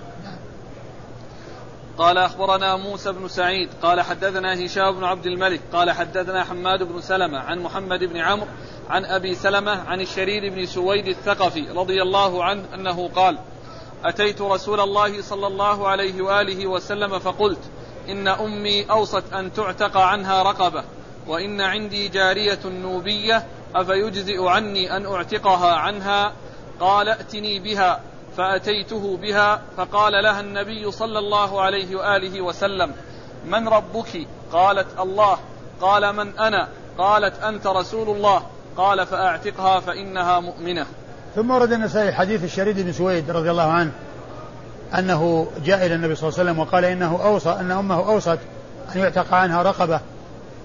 قال 1.97 2.17
أخبرنا 2.17 2.75
موسى 2.75 3.11
بن 3.11 3.27
سعيد. 3.27 3.69
قال 3.81 4.01
حدثنا 4.01 4.65
هشام 4.65 4.91
بن 4.91 5.03
عبد 5.03 5.25
الملك. 5.25 5.61
قال 5.73 5.91
حدثنا 5.91 6.43
حماد 6.43 6.83
بن 6.83 7.01
سلمة. 7.01 7.39
عن 7.39 7.59
محمد 7.59 7.99
بن 7.99 8.17
عمرو. 8.17 8.47
عن 8.89 9.05
أبي 9.05 9.35
سلمة. 9.35 9.71
عن 9.71 10.01
الشريد 10.01 10.53
بن 10.53 10.65
سويد 10.65 11.07
الثقفي 11.07 11.69
رضي 11.69 12.01
الله 12.01 12.43
عنه 12.43 12.63
أنه 12.73 13.09
قال 13.15 13.37
أتيت 14.05 14.41
رسول 14.41 14.79
الله 14.79 15.21
صلى 15.21 15.47
الله 15.47 15.87
عليه 15.87 16.21
وآله 16.21 16.67
وسلم 16.67 17.19
فقلت 17.19 17.61
إن 18.09 18.27
أمي 18.27 18.91
أوصت 18.91 19.33
أن 19.33 19.53
تعتق 19.53 19.97
عنها 19.97 20.43
رقبة. 20.43 20.83
وإن 21.27 21.61
عندي 21.61 22.07
جارية 22.07 22.59
نوبية 22.65 23.43
أفيجزئ 23.75 24.43
عني 24.43 24.97
أن 24.97 25.05
أعتقها 25.05 25.75
عنها؟ 25.75 26.31
قال 26.79 27.09
ائتني 27.09 27.59
بها 27.59 27.99
فأتيته 28.37 29.17
بها 29.17 29.61
فقال 29.77 30.23
لها 30.23 30.39
النبي 30.39 30.91
صلى 30.91 31.19
الله 31.19 31.61
عليه 31.61 31.95
وآله 31.95 32.41
وسلم 32.41 32.91
من 33.45 33.67
ربك؟ 33.67 34.27
قالت 34.51 34.87
الله. 34.99 35.37
قال 35.81 36.15
من 36.15 36.39
أنا؟ 36.39 36.67
قالت 36.97 37.43
أنت 37.43 37.67
رسول 37.67 38.09
الله. 38.09 38.43
قال 38.77 39.05
فأعتقها 39.05 39.79
فإنها 39.79 40.39
مؤمنة. 40.39 40.85
ثم 41.35 41.51
ورد 41.51 41.71
النسائي 41.71 42.13
حديث 42.13 42.43
الشريد 42.43 42.79
بن 42.79 42.91
سويد 42.91 43.31
رضي 43.31 43.51
الله 43.51 43.71
عنه 43.71 43.91
أنه 44.97 45.47
جاء 45.65 45.85
إلى 45.85 45.95
النبي 45.95 46.15
صلى 46.15 46.29
الله 46.29 46.39
عليه 46.39 46.51
وسلم 46.51 46.59
وقال 46.59 46.85
إنه 46.85 47.25
أوصى 47.25 47.49
أن 47.49 47.71
أمه 47.71 48.09
أوصت 48.09 48.39
أن 48.95 48.99
يعتق 48.99 49.33
عنها 49.33 49.63
رقبة. 49.63 49.99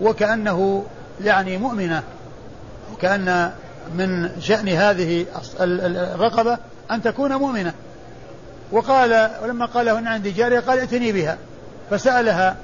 وكأنه 0.00 0.86
يعني 1.24 1.56
مؤمنة 1.58 2.02
وكأن 2.92 3.52
من 3.94 4.40
شأن 4.40 4.68
هذه 4.68 5.26
الرقبة 5.60 6.58
أن 6.90 7.02
تكون 7.02 7.32
مؤمنة. 7.32 7.72
وقال 8.72 9.30
ولما 9.42 9.66
قال 9.66 9.86
له 9.86 9.98
إن 9.98 10.06
عندي 10.06 10.30
جارية 10.30 10.60
قال 10.60 10.78
ائتني 10.78 11.12
بها. 11.12 11.38
فسألها 11.90 12.56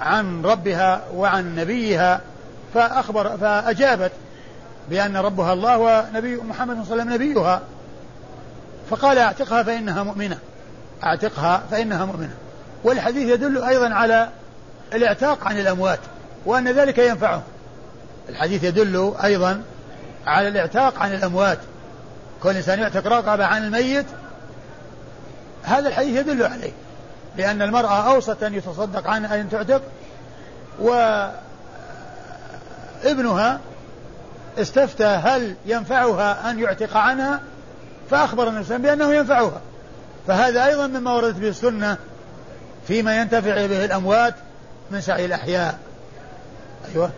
عن 0.00 0.42
ربها 0.42 1.02
وعن 1.14 1.56
نبيها 1.56 2.20
فأخبر 2.74 3.36
فأجابت 3.36 4.12
بأن 4.90 5.16
ربها 5.16 5.52
الله 5.52 5.78
ونبي 5.78 6.36
محمد 6.36 6.84
صلى 6.84 6.92
الله 6.92 7.02
عليه 7.02 7.02
وسلم 7.02 7.12
نبيها. 7.12 7.62
فقال 8.90 9.18
اعتقها 9.18 9.62
فإنها 9.62 10.02
مؤمنة. 10.02 10.38
اعتقها 11.04 11.62
فإنها 11.70 12.04
مؤمنة. 12.04 12.34
والحديث 12.84 13.28
يدل 13.28 13.64
أيضا 13.64 13.94
على 13.94 14.28
الإعتاق 14.94 15.48
عن 15.48 15.58
الأموات. 15.58 15.98
وأن 16.48 16.68
ذلك 16.68 16.98
ينفعه. 16.98 17.42
الحديث 18.28 18.64
يدل 18.64 19.14
أيضا 19.24 19.62
على 20.26 20.48
الإعتاق 20.48 20.98
عن 20.98 21.14
الأموات. 21.14 21.58
كل 22.42 22.56
إنسان 22.56 22.78
يعتق 22.78 23.06
رقبة 23.06 23.44
عن 23.44 23.64
الميت 23.64 24.06
هذا 25.62 25.88
الحديث 25.88 26.16
يدل 26.16 26.42
عليه. 26.42 26.72
لأن 27.36 27.62
المرأة 27.62 28.14
أوصت 28.14 28.42
أن 28.42 28.54
يتصدق 28.54 29.06
عنها 29.06 29.40
أن 29.40 29.50
تعتق 29.50 29.82
وابنها 33.04 33.60
استفتى 34.58 35.04
هل 35.04 35.54
ينفعها 35.66 36.50
أن 36.50 36.58
يعتق 36.58 36.96
عنها 36.96 37.40
فأخبر 38.10 38.48
النبي 38.48 38.78
بأنه 38.78 39.14
ينفعها. 39.14 39.60
فهذا 40.26 40.66
أيضا 40.66 40.86
مما 40.86 41.12
وردت 41.12 41.36
به 41.36 41.48
السنة 41.48 41.96
فيما 42.86 43.20
ينتفع 43.20 43.66
به 43.66 43.84
الأموات 43.84 44.34
من 44.90 45.00
سعي 45.00 45.24
الأحياء. 45.24 45.87
أيوة. 46.94 47.10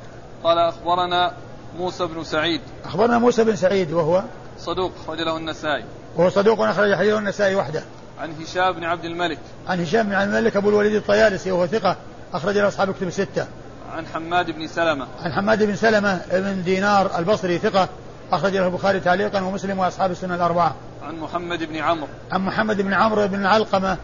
قال 0.44 0.58
أخبرنا 0.58 1.32
موسى 1.78 2.06
بن 2.06 2.24
سعيد. 2.24 2.60
أخبرنا 2.84 3.18
موسى 3.18 3.44
بن 3.44 3.56
سعيد 3.56 3.92
وهو 3.92 4.22
صدوق 4.58 4.92
أخرج 5.04 5.20
له 5.20 5.36
النسائي. 5.36 5.84
وهو 6.16 6.30
صدوق 6.30 6.60
أخرج 6.60 6.94
حديثه 6.94 7.18
النسائي 7.18 7.54
وحده. 7.54 7.82
عن 8.20 8.32
هشام 8.42 8.72
بن 8.72 8.84
عبد 8.84 9.04
الملك. 9.04 9.38
عن 9.68 9.80
هشام 9.80 10.06
بن 10.06 10.14
عبد 10.14 10.34
الملك 10.34 10.56
أبو 10.56 10.68
الوليد 10.68 10.94
الطيالسي 10.94 11.52
وهو 11.52 11.66
ثقة 11.66 11.96
أخرج 12.34 12.58
له 12.58 12.68
أصحاب 12.68 12.92
كتب 12.94 13.08
الستة. 13.08 13.46
عن 13.92 14.06
حماد 14.06 14.50
بن 14.50 14.66
سلمة. 14.66 15.06
عن 15.22 15.32
حماد 15.32 15.62
بن 15.62 15.76
سلمة 15.76 16.20
بن 16.32 16.62
دينار 16.62 17.18
البصري 17.18 17.58
ثقة 17.58 17.88
أخرج 18.32 18.56
له 18.56 18.66
البخاري 18.66 19.00
تعليقا 19.00 19.40
ومسلم 19.40 19.78
وأصحاب 19.78 20.10
السنة 20.10 20.34
الأربعة. 20.34 20.74
عن 21.02 21.18
محمد 21.18 21.64
بن 21.64 21.76
عمرو. 21.76 22.08
عن 22.32 22.40
محمد 22.40 22.80
بن 22.80 22.92
عمرو 22.92 23.28
بن 23.28 23.46
علقمة 23.46 23.96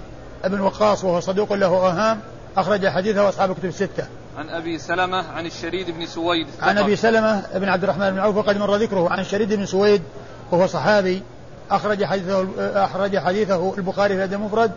بن 0.45 0.61
وقاص 0.61 1.05
وهو 1.05 1.21
صدوق 1.21 1.53
له 1.53 1.67
أوهام 1.67 2.21
أخرج 2.57 2.89
حديثه 2.89 3.29
أصحاب 3.29 3.53
كتب 3.53 3.65
الستة. 3.65 4.07
عن 4.37 4.49
أبي 4.49 4.79
سلمة 4.79 5.33
عن 5.33 5.47
الشريد 5.47 5.91
بن 5.91 6.07
سويد 6.07 6.47
عن 6.63 6.79
أبي 6.79 6.97
سلمة 6.97 7.45
بن 7.55 7.69
عبد 7.69 7.83
الرحمن 7.83 8.11
بن 8.11 8.19
عوف 8.19 8.37
وقد 8.37 8.57
مر 8.57 8.77
ذكره 8.77 9.11
عن 9.11 9.21
الشريد 9.21 9.53
بن 9.53 9.67
سويد 9.67 10.03
وهو 10.51 10.67
صحابي 10.67 11.23
أخرج 11.71 12.05
حديثه 12.05 12.47
أخرج 12.85 13.19
حديثه 13.19 13.75
البخاري 13.79 14.15
في 14.15 14.25
الأدب 14.25 14.33
المفرد 14.33 14.73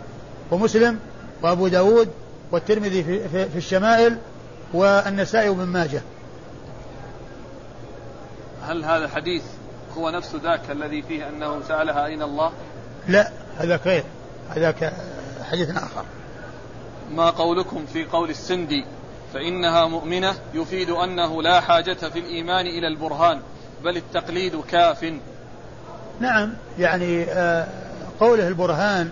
ومسلم 0.50 0.98
وأبو 1.42 1.68
داود 1.68 2.08
والترمذي 2.52 3.04
في, 3.04 3.28
في, 3.28 3.48
في 3.48 3.58
الشمائل 3.58 4.18
والنسائي 4.74 5.48
وابن 5.48 5.66
ماجه. 5.66 6.02
هل 8.62 8.84
هذا 8.84 9.04
الحديث 9.04 9.42
هو 9.98 10.10
نفس 10.10 10.34
ذاك 10.34 10.70
الذي 10.70 11.02
فيه 11.02 11.28
أنه 11.28 11.62
سألها 11.68 12.06
أين 12.06 12.22
الله؟ 12.22 12.52
لا 13.08 13.30
هذا 13.58 13.76
غير 13.76 14.04
هذاك 14.50 14.92
حديث 15.50 15.70
آخر. 15.70 16.04
ما 17.10 17.30
قولكم 17.30 17.86
في 17.92 18.04
قول 18.04 18.30
السندي 18.30 18.84
فإنها 19.34 19.86
مؤمنة 19.86 20.34
يفيد 20.54 20.90
أنه 20.90 21.42
لا 21.42 21.60
حاجة 21.60 21.94
في 22.12 22.18
الإيمان 22.18 22.66
إلى 22.66 22.88
البرهان 22.88 23.40
بل 23.84 23.96
التقليد 23.96 24.60
كاف. 24.70 25.12
نعم 26.20 26.52
يعني 26.78 27.24
آه 27.24 27.66
قوله 28.20 28.48
البرهان 28.48 29.10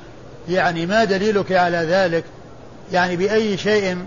يعني 0.49 0.87
ما 0.87 1.05
دليلك 1.05 1.53
على 1.53 1.77
ذلك؟ 1.77 2.25
يعني 2.93 3.17
بأي 3.17 3.57
شيء؟ 3.57 3.99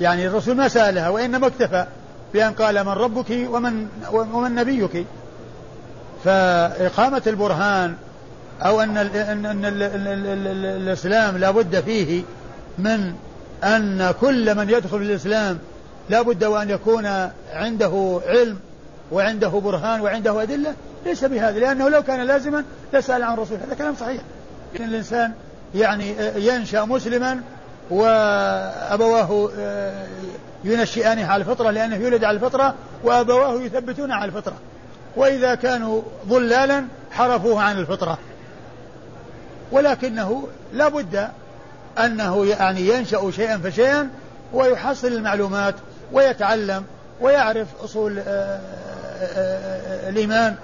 يعني 0.00 0.26
الرسول 0.26 0.56
ما 0.56 0.68
سألها 0.68 1.08
وإنما 1.08 1.46
اكتفى 1.46 1.86
بأن 2.34 2.52
قال 2.52 2.84
من 2.84 2.92
ربك 2.92 3.30
ومن 3.30 3.88
ومن 4.12 4.54
نبيك. 4.54 5.06
فإقامة 6.24 7.22
البرهان 7.26 7.94
أو 8.62 8.80
أن 8.80 8.98
ال 8.98 9.16
أن, 9.16 9.64
ال 9.64 9.82
الإسلام 10.66 11.36
لا 11.36 11.50
بد 11.50 11.80
فيه 11.80 12.22
من 12.78 13.14
أن 13.64 14.14
كل 14.20 14.54
من 14.54 14.70
يدخل 14.70 14.96
الإسلام 14.96 15.58
لا 16.10 16.22
بد 16.22 16.44
وأن 16.44 16.70
يكون 16.70 17.06
عنده 17.52 18.20
علم 18.26 18.58
وعنده 19.12 19.48
برهان 19.48 20.00
وعنده 20.00 20.42
أدلة 20.42 20.74
ليس 21.06 21.24
بهذا 21.24 21.58
لأنه 21.58 21.88
لو 21.88 22.02
كان 22.02 22.20
لازما 22.20 22.64
لسأل 22.92 23.22
عن 23.22 23.34
الرسول. 23.34 23.58
هذا 23.66 23.74
كلام 23.74 23.94
صحيح. 23.94 24.20
إن 24.80 24.84
الإنسان 24.84 25.32
يعني 25.74 26.14
ينشأ 26.36 26.84
مسلما 26.84 27.40
وأبواه 27.90 29.50
آه، 29.58 30.06
ينشئانه 30.64 31.26
على 31.26 31.40
الفطرة 31.40 31.70
لأنه 31.70 31.96
يولد 31.96 32.24
على 32.24 32.36
الفطرة 32.36 32.74
وأبواه 33.04 33.62
يثبتون 33.62 34.12
على 34.12 34.24
الفطرة. 34.24 34.54
وإذا 35.16 35.54
كانوا 35.54 36.02
ضلالا 36.28 36.84
حرفوه 37.10 37.62
عن 37.62 37.78
الفطرة. 37.78 38.18
ولكنه 39.72 40.48
لا 40.72 40.88
بد 40.88 41.28
أنه 41.98 42.46
يعني 42.46 42.88
ينشأ 42.88 43.30
شيئا 43.30 43.58
فشيئا 43.58 44.08
ويحصل 44.52 45.06
المعلومات 45.06 45.74
ويتعلم 46.12 46.84
ويعرف 47.20 47.68
أصول 47.84 48.18
آه، 48.18 48.60
آه، 49.22 50.08
الإيمان 50.08 50.54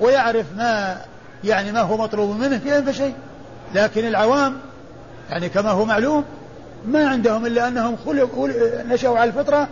ويعرف 0.00 0.46
ما 0.56 0.96
يعني 1.44 1.72
ما 1.72 1.80
هو 1.80 1.96
مطلوب 1.96 2.36
منه 2.36 2.60
شيئا 2.64 2.80
فشيء 2.80 3.14
لكن 3.74 4.06
العوام 4.06 4.58
يعني 5.30 5.48
كما 5.48 5.70
هو 5.70 5.84
معلوم 5.84 6.24
ما 6.86 7.08
عندهم 7.08 7.46
إلا 7.46 7.68
أنهم 7.68 7.96
خلقوا 8.06 8.48
نشأوا 8.88 9.18
على 9.18 9.30
الفطرة 9.30 9.68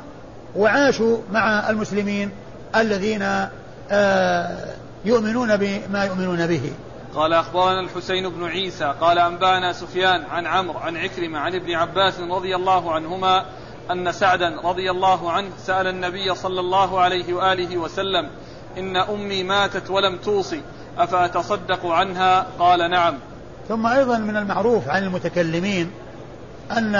وعاشوا 0.56 1.18
مع 1.32 1.70
المسلمين 1.70 2.30
الذين 2.76 3.48
آه، 3.90 4.56
يؤمنون 5.04 5.56
بما 5.56 6.04
يؤمنون 6.04 6.46
به. 6.46 6.72
قال 7.14 7.32
أخبرنا 7.32 7.80
الحسين 7.80 8.28
بن 8.28 8.44
عيسى 8.44 8.94
قال 9.00 9.18
أنبانا 9.18 9.72
سفيان 9.72 10.24
عن 10.24 10.46
عمرو 10.46 10.78
عن 10.78 10.96
عكرمة 10.96 11.38
عن 11.38 11.54
ابن 11.54 11.74
عباس 11.74 12.20
رضي 12.20 12.56
الله 12.56 12.92
عنهما 12.92 13.44
أن 13.90 14.12
سعدا 14.12 14.60
رضي 14.64 14.90
الله 14.90 15.32
عنه 15.32 15.50
سأل 15.58 15.86
النبي 15.86 16.34
صلى 16.34 16.60
الله 16.60 17.00
عليه 17.00 17.34
وآله 17.34 17.76
وسلم 17.76 18.30
إن 18.78 18.96
أمي 18.96 19.42
ماتت 19.42 19.90
ولم 19.90 20.16
توصي 20.16 20.60
أفأتصدق 20.98 21.86
عنها؟ 21.86 22.46
قال 22.58 22.90
نعم. 22.90 23.14
ثم 23.68 23.86
أيضا 23.86 24.18
من 24.18 24.36
المعروف 24.36 24.88
عن 24.88 25.02
المتكلمين 25.02 25.90
أن 26.70 26.94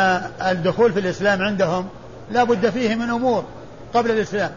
الدخول 0.51 0.93
في 0.93 1.01
الإسلام 1.01 1.43
عندهم 1.43 1.89
لا 2.31 2.45
بد 2.45 2.71
فيه 2.71 2.95
من 2.95 3.11
أمور 3.11 3.45
قبل 3.95 4.11
الإسلام 4.11 4.53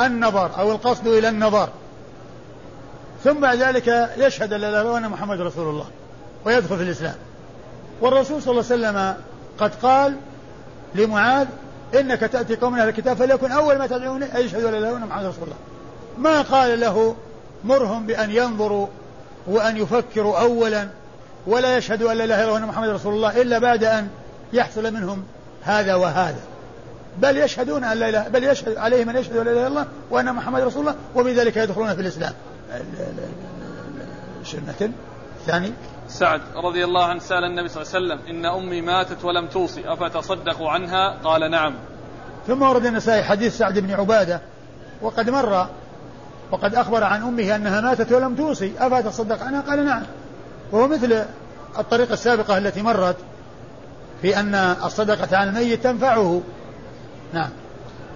النظر 0.00 0.50
أو 0.58 0.72
القصد 0.72 1.06
إلى 1.06 1.28
النظر. 1.28 1.68
ثم 3.24 3.40
بعد 3.40 3.58
ذلك 3.58 4.10
يشهد 4.16 4.52
أن 4.52 4.60
لا 4.60 4.68
إله 4.68 4.98
إلا 4.98 5.08
محمد 5.08 5.40
رسول 5.40 5.68
الله 5.68 5.86
ويدخل 6.44 6.76
في 6.76 6.82
الإسلام. 6.82 7.14
والرسول 8.00 8.42
صلى 8.42 8.50
الله 8.50 8.64
عليه 8.70 8.74
وسلم 8.74 9.14
قد 9.58 9.74
قال 9.82 10.16
لمعاذ 10.94 11.46
إنك 12.00 12.20
تأتي 12.20 12.56
قوم 12.56 12.74
أهل 12.74 12.88
الكتاب 12.88 13.16
فليكن 13.16 13.52
أول 13.52 13.78
ما 13.78 13.86
تدعون 13.86 14.22
أن 14.22 14.40
يشهدوا 14.40 14.70
لا 14.70 14.78
إله 14.78 14.90
إلا 14.90 14.98
محمد 14.98 15.24
رسول 15.24 15.44
الله. 15.44 15.56
ما 16.18 16.42
قال 16.42 16.80
له 16.80 17.16
مرهم 17.64 18.06
بأن 18.06 18.30
ينظروا 18.30 18.86
وأن 19.46 19.76
يفكروا 19.76 20.40
أولا 20.40 20.88
ولا 21.46 21.76
يشهدوا 21.76 22.12
أن 22.12 22.16
لا 22.16 22.24
إله 22.24 22.56
إلا 22.56 22.66
محمد 22.66 22.88
رسول 22.88 23.14
الله 23.14 23.42
إلا 23.42 23.58
بعد 23.58 23.84
أن 23.84 24.08
يحصل 24.52 24.94
منهم 24.94 25.22
هذا 25.62 25.94
وهذا. 25.94 26.40
بل 27.18 27.36
يشهدون 27.36 27.84
أن 27.84 27.98
لا 27.98 28.08
إله 28.08 28.28
بل 28.28 28.44
يشهد 28.44 28.76
عليهم 28.76 29.08
أن 29.08 29.16
يشهدوا 29.16 29.44
لا 29.44 29.50
إله 29.50 29.60
إلا 29.60 29.66
الله 29.66 29.86
وأن 30.10 30.32
محمد 30.34 30.60
رسول 30.60 30.80
الله 30.80 30.94
وبذلك 31.14 31.56
يدخلون 31.56 31.94
في 31.94 32.00
الإسلام. 32.00 32.32
سنة 34.44 34.92
الثاني 35.40 35.72
سعد 36.08 36.40
رضي 36.56 36.84
الله 36.84 37.04
عنه 37.04 37.20
سأل 37.20 37.44
النبي 37.44 37.68
صلى 37.68 37.82
الله 37.82 37.94
عليه 37.94 38.06
وسلم 38.06 38.36
إن 38.36 38.46
أمي 38.46 38.80
ماتت 38.80 39.24
ولم 39.24 39.46
توصي 39.46 39.92
أفتصدق 39.92 40.62
عنها؟ 40.62 41.18
قال 41.24 41.50
نعم. 41.50 41.74
ثم 42.46 42.62
ورد 42.62 42.86
النسائي 42.86 43.22
حديث 43.22 43.58
سعد 43.58 43.78
بن 43.78 43.90
عبادة 43.90 44.40
وقد 45.02 45.30
مر 45.30 45.66
وقد 46.50 46.74
أخبر 46.74 47.04
عن 47.04 47.22
أمه 47.22 47.56
أنها 47.56 47.80
ماتت 47.80 48.12
ولم 48.12 48.34
توصي 48.36 48.72
أفتصدق 48.78 49.42
عنها؟ 49.42 49.60
قال 49.60 49.84
نعم. 49.84 50.02
وهو 50.72 50.88
مثل 50.88 51.24
الطريقة 51.78 52.12
السابقة 52.12 52.58
التي 52.58 52.82
مرت 52.82 53.16
في 54.22 54.40
أن 54.40 54.54
الصدقة 54.54 55.36
عن 55.36 55.48
الميت 55.48 55.84
تنفعه. 55.84 56.42
نعم. 57.32 57.50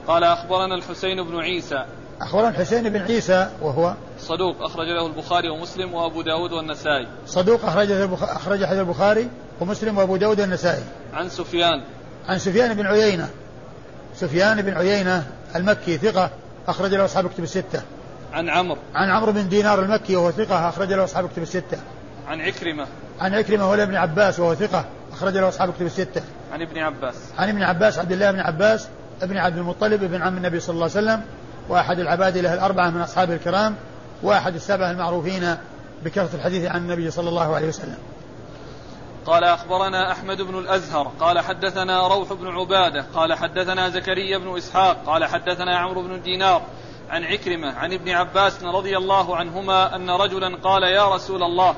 قال 0.06 0.24
أخبرنا 0.24 0.74
الحسين 0.74 1.22
بن 1.22 1.40
عيسى 1.40 1.84
أخبرنا 2.20 2.48
الحسين 2.48 2.88
بن 2.88 3.00
عيسى 3.00 3.50
وهو 3.62 3.94
صدوق 4.18 4.62
أخرج 4.62 4.86
له 4.86 5.06
البخاري 5.06 5.48
ومسلم 5.48 5.94
وأبو 5.94 6.22
داود 6.22 6.52
والنسائي. 6.52 7.06
صدوق 7.26 7.64
أخرج 7.64 7.90
أخرج 8.22 8.64
حديث 8.64 8.80
البخاري 8.80 9.28
ومسلم 9.60 9.98
وأبو 9.98 10.16
داود 10.16 10.40
والنسائي. 10.40 10.82
عن 11.14 11.28
سفيان. 11.28 11.82
عن 12.28 12.38
سفيان 12.38 12.74
بن 12.74 12.86
عيينة. 12.86 13.28
سفيان 14.16 14.62
بن 14.62 14.72
عيينة 14.74 15.26
المكي 15.56 15.98
ثقة 15.98 16.30
أخرج 16.68 16.94
له 16.94 17.04
أصحاب 17.04 17.28
كتب 17.28 17.42
الستة. 17.42 17.82
عن 18.32 18.48
عمرو. 18.48 18.78
عن 18.94 19.10
عمرو 19.10 19.32
بن 19.32 19.48
دينار 19.48 19.82
المكي 19.82 20.16
وهو 20.16 20.30
ثقة 20.30 20.68
أخرج 20.68 20.92
له 20.92 21.04
أصحاب 21.04 21.28
كتب 21.28 21.42
الستة. 21.42 21.78
عن 22.26 22.40
عكرمة. 22.40 22.86
عن 23.20 23.34
عكرمة 23.34 23.70
ولا 23.70 23.82
ابن 23.82 23.94
عباس 23.94 24.40
وهو 24.40 24.54
ثقة 24.54 24.84
أخرج 25.12 25.36
له 25.36 25.48
أصحاب 25.48 25.72
كتب 25.72 25.86
الستة. 25.86 26.22
عن 26.52 26.62
ابن 26.62 26.78
عباس. 26.78 27.14
عن 27.38 27.48
ابن 27.48 27.62
عباس 27.62 27.98
عبد 27.98 28.12
الله 28.12 28.30
بن 28.30 28.40
عباس 28.40 28.88
ابن 29.22 29.36
عبد 29.36 29.56
المطلب 29.56 30.02
ابن 30.02 30.22
عم 30.22 30.36
النبي 30.36 30.60
صلى 30.60 30.74
الله 30.74 30.90
عليه 30.96 31.06
وسلم 31.06 31.22
وأحد 31.68 31.98
العباد 31.98 32.38
له 32.38 32.54
الأربعة 32.54 32.90
من 32.90 33.00
أصحاب 33.00 33.30
الكرام 33.30 33.76
وأحد 34.22 34.54
السبعة 34.54 34.90
المعروفين 34.90 35.56
بكثرة 36.04 36.36
الحديث 36.36 36.70
عن 36.70 36.80
النبي 36.80 37.10
صلى 37.10 37.28
الله 37.28 37.54
عليه 37.54 37.68
وسلم. 37.68 37.98
قال 39.26 39.44
أخبرنا 39.44 40.12
أحمد 40.12 40.42
بن 40.42 40.58
الأزهر 40.58 41.12
قال 41.20 41.40
حدثنا 41.40 42.08
روح 42.08 42.32
بن 42.32 42.46
عبادة 42.48 43.06
قال 43.14 43.34
حدثنا 43.34 43.88
زكريا 43.88 44.38
بن 44.38 44.56
إسحاق 44.56 44.96
قال 45.06 45.24
حدثنا 45.24 45.78
عمرو 45.78 46.02
بن 46.02 46.22
دينار 46.22 46.62
عن 47.10 47.24
عكرمة 47.24 47.72
عن 47.72 47.92
ابن 47.92 48.10
عباس 48.10 48.62
رضي 48.62 48.96
الله 48.96 49.36
عنهما 49.36 49.96
أن 49.96 50.10
رجلا 50.10 50.56
قال 50.56 50.82
يا 50.82 51.14
رسول 51.14 51.42
الله 51.42 51.74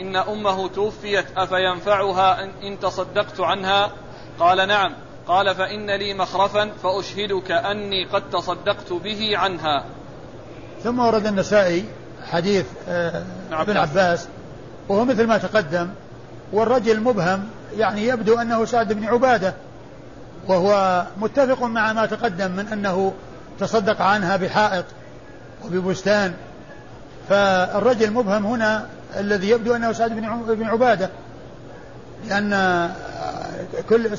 إن 0.00 0.16
أمه 0.16 0.68
توفيت 0.68 1.26
أفينفعها 1.36 2.44
إن 2.44 2.78
تصدقت 2.80 3.40
عنها؟ 3.40 3.90
قال 4.38 4.68
نعم. 4.68 4.94
قال 5.28 5.54
فإن 5.54 5.90
لي 5.90 6.14
مخرفا 6.14 6.70
فأشهدك 6.82 7.50
أني 7.50 8.04
قد 8.04 8.30
تصدقت 8.30 8.92
به 8.92 9.38
عنها. 9.38 9.84
ثم 10.84 10.98
ورد 10.98 11.26
النسائي 11.26 11.84
حديث 12.30 12.66
آه، 12.88 13.22
ابن 13.52 13.76
عباس 13.76 14.28
وهو 14.88 15.04
مثل 15.04 15.26
ما 15.26 15.38
تقدم 15.38 15.88
والرجل 16.52 17.00
مبهم 17.00 17.48
يعني 17.76 18.06
يبدو 18.06 18.40
أنه 18.40 18.64
سعد 18.64 18.92
بن 18.92 19.04
عبادة 19.04 19.54
وهو 20.48 21.02
متفق 21.16 21.62
مع 21.62 21.92
ما 21.92 22.06
تقدم 22.06 22.50
من 22.50 22.68
أنه 22.72 23.12
تصدق 23.60 24.02
عنها 24.02 24.36
بحائط 24.36 24.84
وببستان. 25.64 26.34
فالرجل 27.28 28.12
مبهم 28.12 28.46
هنا 28.46 28.86
الذي 29.16 29.50
يبدو 29.50 29.76
أنه 29.76 29.92
سعد 29.92 30.10
بن 30.46 30.64
عبادة 30.64 31.10
لأن 32.28 32.90
كل 33.88 34.18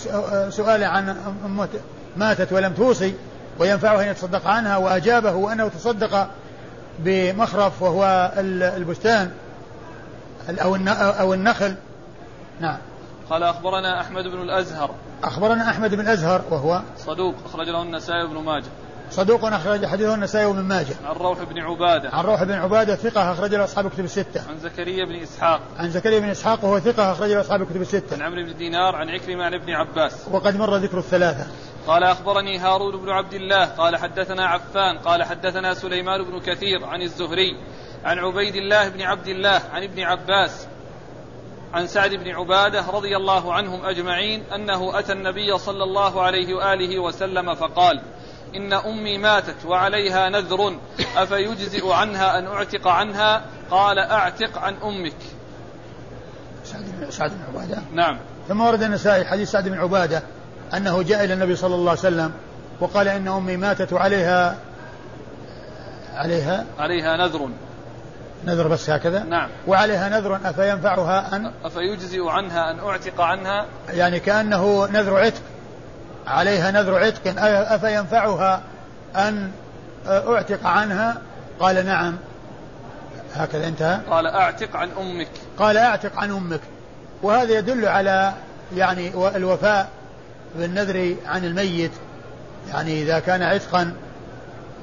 سؤال 0.53 0.83
عن 0.83 1.09
أمة 1.45 1.69
ماتت 2.17 2.53
ولم 2.53 2.73
توصي 2.73 3.15
وينفعه 3.59 4.01
أن 4.01 4.07
يتصدق 4.07 4.47
عنها 4.47 4.77
وأجابه 4.77 5.53
أنه 5.53 5.67
تصدق 5.67 6.27
بمخرف 6.99 7.81
وهو 7.81 8.31
البستان 8.77 9.31
أو 10.49 10.75
أو 10.97 11.33
النخل. 11.33 11.75
نعم. 12.59 12.77
قال 13.29 13.43
أخبرنا 13.43 14.01
أحمد 14.01 14.23
بن 14.23 14.41
الأزهر. 14.41 14.91
أخبرنا 15.23 15.69
أحمد 15.69 15.95
بن 15.95 15.99
الأزهر 15.99 16.41
وهو 16.49 16.81
صدوق 16.97 17.35
أخرج 17.45 17.69
له 17.69 17.81
النسائي 17.81 18.27
بن 18.27 18.37
ماجه. 18.37 18.65
صدوق 19.11 19.45
أخرج 19.45 19.85
حديثه 19.85 20.13
النسائي 20.13 20.45
ومن 20.45 20.63
ماجه. 20.63 20.95
عن 21.05 21.15
روح 21.15 21.43
بن 21.43 21.59
عبادة. 21.59 22.09
عن 22.09 22.25
روح 22.25 22.43
بن 22.43 22.53
عبادة 22.53 22.95
ثقة 22.95 23.31
أخرج 23.31 23.55
له 23.55 23.63
أصحاب 23.63 23.85
الكتب 23.85 24.03
الستة. 24.03 24.41
عن 24.49 24.59
زكريا 24.59 25.05
بن 25.05 25.15
إسحاق. 25.15 25.61
عن 25.77 25.89
زكريا 25.89 26.19
بن 26.19 26.29
إسحاق 26.29 26.65
وهو 26.65 26.79
ثقة 26.79 27.11
أخرج 27.11 27.29
له 27.29 27.41
أصحاب 27.41 27.61
الكتب 27.61 27.81
الستة. 27.81 28.13
عن 28.13 28.21
عمرو 28.21 28.43
بن 28.43 28.57
دينار 28.57 28.95
عن 28.95 29.09
عكرمة 29.09 29.43
عن 29.43 29.53
ابن 29.53 29.73
عباس. 29.73 30.27
وقد 30.31 30.55
مر 30.55 30.77
ذكر 30.77 30.97
الثلاثة. 30.97 31.47
قال 31.87 32.03
أخبرني 32.03 32.57
هارون 32.57 32.97
بن 32.97 33.09
عبد 33.09 33.33
الله 33.33 33.65
قال 33.65 33.97
حدثنا 33.97 34.45
عفان 34.45 34.97
قال 34.97 35.23
حدثنا 35.23 35.73
سليمان 35.73 36.23
بن 36.23 36.39
كثير 36.39 36.85
عن 36.85 37.01
الزهري 37.01 37.57
عن 38.05 38.19
عبيد 38.19 38.55
الله 38.55 38.89
بن 38.89 39.01
عبد 39.01 39.27
الله 39.27 39.61
عن 39.73 39.83
ابن 39.83 39.99
عباس 39.99 40.67
عن 41.73 41.87
سعد 41.87 42.13
بن 42.13 42.29
عبادة 42.29 42.85
رضي 42.91 43.17
الله 43.17 43.53
عنهم 43.53 43.85
أجمعين 43.85 44.43
أنه 44.55 44.99
أتى 44.99 45.13
النبي 45.13 45.57
صلى 45.57 45.83
الله 45.83 46.21
عليه 46.21 46.53
وآله 46.53 46.99
وسلم 46.99 47.55
فقال 47.55 48.01
إن 48.55 48.73
أمي 48.73 49.17
ماتت 49.17 49.65
وعليها 49.65 50.29
نذر 50.29 50.77
أفيجزئ 51.17 51.91
عنها 51.91 52.39
أن 52.39 52.47
أعتق 52.47 52.87
عنها؟ 52.87 53.41
قال 53.71 53.99
أعتق 53.99 54.57
عن 54.57 54.75
أمك. 54.83 55.15
سعد 56.63 56.83
بن 56.99 57.11
سعد 57.11 57.31
بن 57.31 57.37
عبادة. 57.47 57.77
نعم. 57.93 58.17
ثم 58.47 58.61
ورد 58.61 58.83
النسائي 58.83 59.25
حديث 59.25 59.51
سعد 59.51 59.69
بن 59.69 59.77
عبادة 59.77 60.23
أنه 60.73 61.03
جاء 61.03 61.23
إلى 61.23 61.33
النبي 61.33 61.55
صلى 61.55 61.75
الله 61.75 61.89
عليه 61.89 61.99
وسلم 61.99 62.31
وقال 62.79 63.07
إن 63.07 63.27
أمي 63.27 63.57
ماتت 63.57 63.93
وعليها 63.93 64.57
عليها 66.13 66.65
عليها 66.79 67.17
نذر. 67.17 67.49
نذر 68.45 68.67
بس 68.67 68.89
هكذا؟ 68.89 69.23
نعم. 69.23 69.49
وعليها 69.67 70.09
نذر 70.09 70.39
أفينفعها 70.45 71.35
أن 71.35 71.51
أفيجزئ 71.63 72.27
عنها 72.27 72.71
أن 72.71 72.79
أعتق 72.79 73.21
عنها؟ 73.21 73.65
يعني 73.89 74.19
كأنه 74.19 74.85
نذر 74.85 75.17
عتق. 75.17 75.41
عليها 76.27 76.71
نذر 76.71 77.03
عتق 77.03 77.41
أفينفعها 77.73 78.61
أن 79.15 79.51
أعتق 80.07 80.67
عنها؟ 80.67 81.17
قال 81.59 81.85
نعم. 81.85 82.17
هكذا 83.35 83.67
انتهى. 83.67 83.99
قال 84.09 84.27
أعتق 84.27 84.75
عن 84.75 84.89
أمك. 84.91 85.29
قال 85.59 85.77
أعتق 85.77 86.19
عن 86.19 86.31
أمك. 86.31 86.61
وهذا 87.23 87.57
يدل 87.57 87.85
على 87.85 88.33
يعني 88.75 89.11
الوفاء 89.35 89.87
بالنذر 90.55 91.15
عن 91.25 91.45
الميت. 91.45 91.91
يعني 92.69 93.01
إذا 93.01 93.19
كان 93.19 93.41
عتقا 93.41 93.93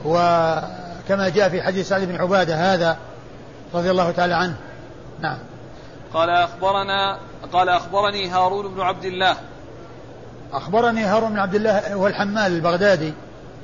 وكما 0.04 1.28
جاء 1.28 1.48
في 1.48 1.62
حديث 1.62 1.88
سعد 1.88 2.02
بن 2.02 2.20
عبادة 2.20 2.74
هذا 2.74 2.96
رضي 3.74 3.90
الله 3.90 4.10
تعالى 4.10 4.34
عنه. 4.34 4.56
نعم. 5.20 5.38
قال 6.14 6.30
أخبرنا 6.30 7.18
قال 7.52 7.68
أخبرني 7.68 8.28
هارون 8.28 8.74
بن 8.74 8.80
عبد 8.80 9.04
الله 9.04 9.36
أخبرني 10.54 11.04
هارون 11.04 11.30
بن 11.30 11.38
عبد 11.38 11.54
الله 11.54 11.94
هو 11.94 12.06
الحمال 12.06 12.52
البغدادي 12.52 13.12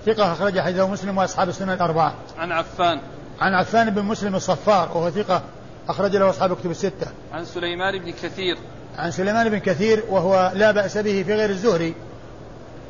ثقة 0.07 0.33
أخرج 0.33 0.61
حديثه 0.61 0.89
مسلم 0.89 1.19
وأصحاب 1.19 1.49
السنة 1.49 1.75
الأربعة. 1.75 2.15
عن 2.39 2.53
عفان. 2.53 3.01
عن 3.41 3.55
عفان 3.55 3.91
بن 3.91 4.03
مسلم 4.03 4.35
الصفار 4.35 4.89
وهو 4.95 5.11
ثقة 5.11 5.43
أخرج 5.89 6.17
له 6.17 6.31
أصحاب 6.31 6.57
كتب 6.57 6.71
الستة. 6.71 7.07
عن 7.33 7.45
سليمان 7.45 7.99
بن 7.99 8.11
كثير. 8.11 8.59
عن 8.99 9.11
سليمان 9.11 9.49
بن 9.49 9.59
كثير 9.59 10.05
وهو 10.09 10.53
لا 10.55 10.71
بأس 10.71 10.99
به 10.99 11.23
في 11.23 11.35
غير 11.35 11.51
الزهري. 11.51 11.95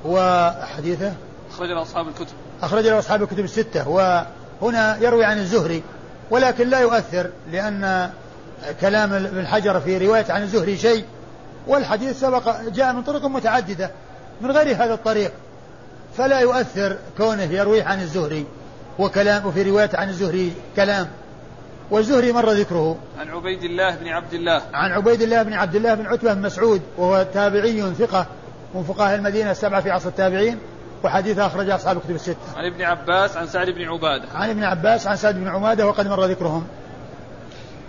وحديثه؟ 0.05 1.13
أخرج 1.51 1.69
له 1.69 1.83
أصحاب 1.83 2.09
الكتب. 2.09 2.35
أخرج 2.63 2.87
له 2.87 2.99
أصحاب 2.99 3.23
الكتب 3.23 3.45
الستة 3.45 3.89
وهنا 3.89 4.99
يروي 5.01 5.25
عن 5.25 5.39
الزهري 5.39 5.83
ولكن 6.31 6.69
لا 6.69 6.81
يؤثر 6.81 7.31
لأن 7.53 8.11
كلام 8.81 9.13
ابن 9.13 9.47
حجر 9.47 9.81
في 9.81 9.99
رواية 9.99 10.27
عن 10.29 10.43
الزهري 10.43 10.77
شيء. 10.77 11.05
والحديث 11.67 12.21
سبق 12.21 12.61
جاء 12.61 12.93
من 12.93 13.03
طرق 13.03 13.25
متعددة 13.25 13.91
من 14.41 14.51
غير 14.51 14.77
هذا 14.77 14.95
الطريق 14.95 15.33
فلا 16.17 16.41
يؤثر 16.41 16.97
كونه 17.19 17.43
يرويه 17.43 17.85
عن 17.85 18.01
الزهري 18.01 18.47
وكلام 18.99 19.47
وفي 19.47 19.63
رواية 19.63 19.91
عن 19.95 20.09
الزهري 20.09 20.53
كلام 20.77 21.09
والزهري 21.91 22.33
مر 22.33 22.51
ذكره 22.51 22.97
عن 23.19 23.29
عبيد 23.29 23.63
الله 23.63 23.95
بن 23.95 24.09
عبد 24.09 24.35
الله 24.35 24.63
عن 24.73 24.93
عبيد 24.93 25.23
الله 25.23 25.43
بن 25.43 25.53
عبد 25.53 25.75
الله 25.75 25.95
بن 25.95 26.07
عتبة 26.07 26.35
بن 26.35 26.43
مسعود 26.43 26.83
وهو 26.99 27.27
تابعي 27.35 27.95
ثقة 27.95 28.27
من 28.75 28.83
فقهاء 28.83 29.15
المدينة 29.15 29.51
السبعة 29.51 29.81
في 29.81 29.91
عصر 29.91 30.09
التابعين 30.09 30.59
وحديثه 31.05 31.47
أخرج 31.47 31.71
أصحاب 31.71 31.97
الكتب 31.97 32.15
الستة. 32.15 32.37
عن 32.57 32.65
ابن 32.65 32.83
عباس 32.83 33.37
عن 33.37 33.47
سعد 33.47 33.71
بن 33.71 33.83
عبادة. 33.83 34.25
عن 34.35 34.51
ابن 34.51 34.65
عباس 34.65 35.07
عن 35.07 35.17
سعد 35.17 35.35
بن 35.35 35.49
عبادة 35.49 35.87
وقد 35.87 36.07
مر 36.09 36.25
ذكرهم. 36.25 36.67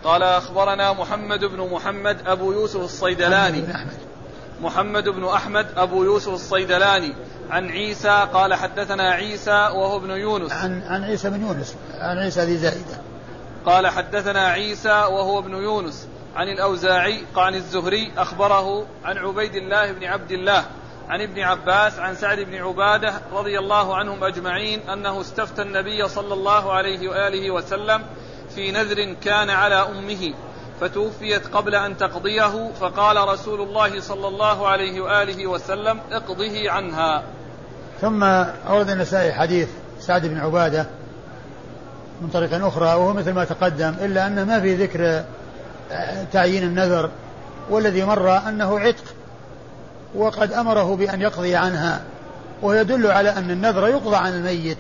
قال 0.04 0.24
أخبرنا 0.24 0.94
محمد 0.94 1.46
بن 1.46 1.70
محمد 1.72 2.28
أبو 2.28 2.52
يوسف 2.52 2.80
الصيدلاني. 2.80 3.64
محمد 4.62 5.10
بن 5.10 5.26
أحمد 5.26 5.68
أبو 5.78 6.04
يوسف 6.04 6.34
الصيدلاني 6.34 7.14
عن 7.50 7.70
عيسى 7.70 8.28
قال 8.34 8.54
حدثنا 8.54 9.12
عيسى 9.12 9.52
وهو 9.52 9.98
ابن 9.98 10.10
يونس. 10.10 10.52
عن 10.52 10.82
عن 10.88 11.04
عيسى 11.04 11.30
بن 11.30 11.42
يونس 11.42 11.76
عن 11.94 12.18
عيسى 12.18 12.42
ذي 12.42 12.58
زائدة. 12.58 13.02
قال 13.66 13.88
حدثنا 13.88 14.48
عيسى 14.48 14.90
وهو 14.90 15.40
ابن 15.40 15.54
يونس 15.54 16.08
عن 16.36 16.48
الأوزاعي 16.48 17.24
عن 17.36 17.56
الزهري 17.56 18.12
أخبره 18.18 18.86
عن 19.04 19.18
عبيد 19.18 19.56
الله 19.56 19.92
بن 19.92 20.04
عبد 20.04 20.32
الله 20.32 20.66
عن 21.10 21.22
ابن 21.22 21.40
عباس 21.40 22.00
عن 22.00 22.16
سعد 22.16 22.40
بن 22.40 22.56
عبادة 22.56 23.14
رضي 23.34 23.60
الله 23.60 23.96
عنهم 23.96 24.24
أجمعين 24.24 24.90
أنه 24.90 25.22
استفتى 25.22 25.62
النبي 25.62 26.08
صلى 26.08 26.34
الله 26.34 26.74
عليه 26.74 27.10
وآله 27.10 27.52
وسلم 27.52 28.02
في 28.56 28.72
نذر 28.72 29.14
كان 29.24 29.50
على 29.50 29.76
أمه 29.76 30.34
فتوفيت 30.82 31.48
قبل 31.48 31.76
أن 31.76 31.98
تقضيه 31.98 32.72
فقال 32.80 33.28
رسول 33.30 33.62
الله 33.62 34.02
صلى 34.02 34.28
الله 34.28 34.68
عليه 34.68 35.02
وآله 35.02 35.48
وسلم 35.48 36.00
اقضه 36.12 36.72
عنها. 36.72 37.24
ثم 38.02 38.24
أورد 38.70 38.90
النسائي 38.90 39.34
حديث 39.34 39.70
سعد 40.00 40.26
بن 40.26 40.38
عبادة 40.38 40.86
من 42.22 42.30
طريق 42.30 42.66
أخرى 42.66 42.86
وهو 42.86 43.14
مثل 43.14 43.32
ما 43.32 43.46
تقدم 43.46 43.96
إلا 44.02 44.28
ان 44.28 44.48
ما 44.48 44.62
في 44.62 44.76
ذكر 44.76 45.24
تعيين 46.32 46.64
النذر 46.64 47.10
والذي 47.70 48.04
مر 48.04 48.38
أنه 48.38 48.80
عتق 48.80 49.04
وقد 50.16 50.54
أمره 50.54 50.96
بأن 50.96 51.22
يقضي 51.22 51.56
عنها 51.56 52.02
ويدل 52.62 53.12
على 53.12 53.30
أن 53.30 53.52
النذر 53.52 53.88
يقضى 53.88 54.16
عن 54.16 54.34
الميت. 54.34 54.78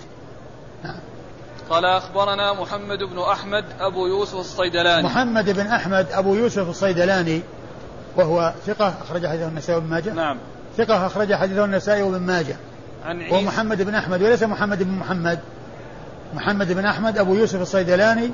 قال 1.71 1.85
أخبرنا 1.85 2.53
محمد 2.53 2.97
بن 2.97 3.19
أحمد 3.19 3.65
أبو 3.79 4.07
يوسف 4.07 4.35
الصيدلاني. 4.35 5.03
محمد 5.03 5.49
بن 5.49 5.67
أحمد 5.67 6.07
أبو 6.11 6.35
يوسف 6.35 6.69
الصيدلاني 6.69 7.41
وهو 8.15 8.53
ثقة 8.65 8.93
أخرج 9.01 9.27
حديثه 9.27 9.47
النسائي 9.47 9.75
وابن 9.75 9.89
ماجه. 9.89 10.13
نعم. 10.13 10.37
ثقة 10.77 11.05
أخرج 11.05 11.33
حديثه 11.33 11.65
النسائي 11.65 12.01
وابن 12.01 12.19
ماجه. 12.19 12.55
عن 13.05 13.21
عيسى. 13.21 13.35
ومحمد 13.35 13.81
بن 13.81 13.95
أحمد 13.95 14.21
وليس 14.21 14.43
محمد 14.43 14.83
بن 14.83 14.91
محمد. 14.91 15.39
محمد 16.33 16.71
بن 16.71 16.85
أحمد 16.85 17.17
أبو 17.17 17.33
يوسف 17.33 17.61
الصيدلاني 17.61 18.31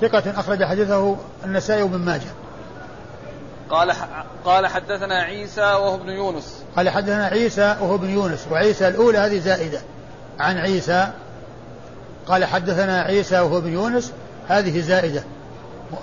ثقة 0.00 0.40
أخرج 0.40 0.64
حديثه 0.64 1.16
النسائي 1.44 1.82
وابن 1.82 1.98
ماجه. 1.98 2.30
قال 3.70 3.92
قال 4.44 4.66
حدثنا 4.66 5.22
عيسى 5.22 5.60
وهو 5.60 5.94
ابن 5.94 6.08
يونس. 6.08 6.64
قال 6.76 6.88
حدثنا 6.88 7.26
عيسى 7.26 7.76
وهو 7.80 7.94
ابن 7.94 8.10
يونس 8.10 8.46
وعيسى 8.50 8.88
الأولى 8.88 9.18
هذه 9.18 9.38
زائدة. 9.38 9.80
عن 10.40 10.58
عيسى 10.58 11.10
قال 12.28 12.44
حدثنا 12.44 13.00
عيسى 13.00 13.40
وهو 13.40 13.58
ابن 13.58 13.72
يونس 13.72 14.12
هذه 14.48 14.80
زائدة. 14.80 15.22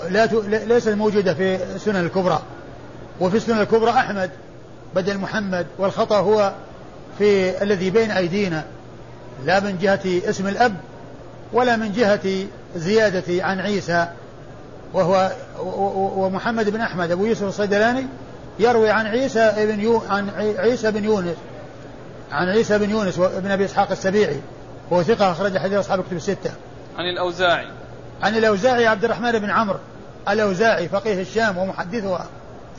لا 0.09 0.26
ت... 0.26 0.34
ليست 0.43 0.89
موجودة 0.89 1.34
في 1.34 1.55
السنن 1.76 2.05
الكبرى. 2.05 2.41
وفي 3.19 3.38
السنن 3.38 3.61
الكبرى 3.61 3.91
أحمد 3.91 4.30
بدل 4.95 5.17
محمد 5.17 5.67
والخطأ 5.78 6.17
هو 6.17 6.53
في 7.17 7.63
الذي 7.63 7.89
بين 7.89 8.11
أيدينا. 8.11 8.63
لا 9.45 9.59
من 9.59 9.78
جهة 9.82 10.30
اسم 10.30 10.47
الأب 10.47 10.76
ولا 11.53 11.76
من 11.76 11.91
جهة 11.91 12.45
زيادة 12.76 13.43
عن 13.45 13.59
عيسى 13.59 14.07
وهو 14.93 15.32
ومحمد 16.15 16.69
بن 16.69 16.82
أحمد. 16.82 17.11
أبو 17.11 17.26
يوسف 17.26 17.43
الصيدلاني 17.43 18.05
يروي 18.59 18.89
عن 18.89 19.05
عيسى 19.05 19.53
بن 19.57 19.80
يو 19.80 20.01
عن 20.09 20.30
عيسى 20.57 20.91
بن 20.91 21.03
يونس 21.03 21.36
عن 22.32 22.47
عيسى 22.47 22.78
بن 22.78 22.89
يونس 22.89 23.19
وابن 23.19 23.51
أبي 23.51 23.65
إسحاق 23.65 23.91
السبيعي. 23.91 24.41
وهو 24.91 25.03
ثقة 25.03 25.31
أخرج 25.31 25.57
حديث 25.57 25.77
أصحاب 25.77 25.99
الكتب 25.99 26.15
الستة. 26.15 26.51
عن 26.97 27.05
الأوزاعي. 27.05 27.67
عن 28.21 28.37
الأوزاعي 28.37 28.87
عبد 28.87 29.03
الرحمن 29.03 29.31
بن 29.31 29.49
عمرو 29.49 29.79
الأوزاعي 30.29 30.89
فقيه 30.89 31.21
الشام 31.21 31.57
ومحدثها 31.57 32.27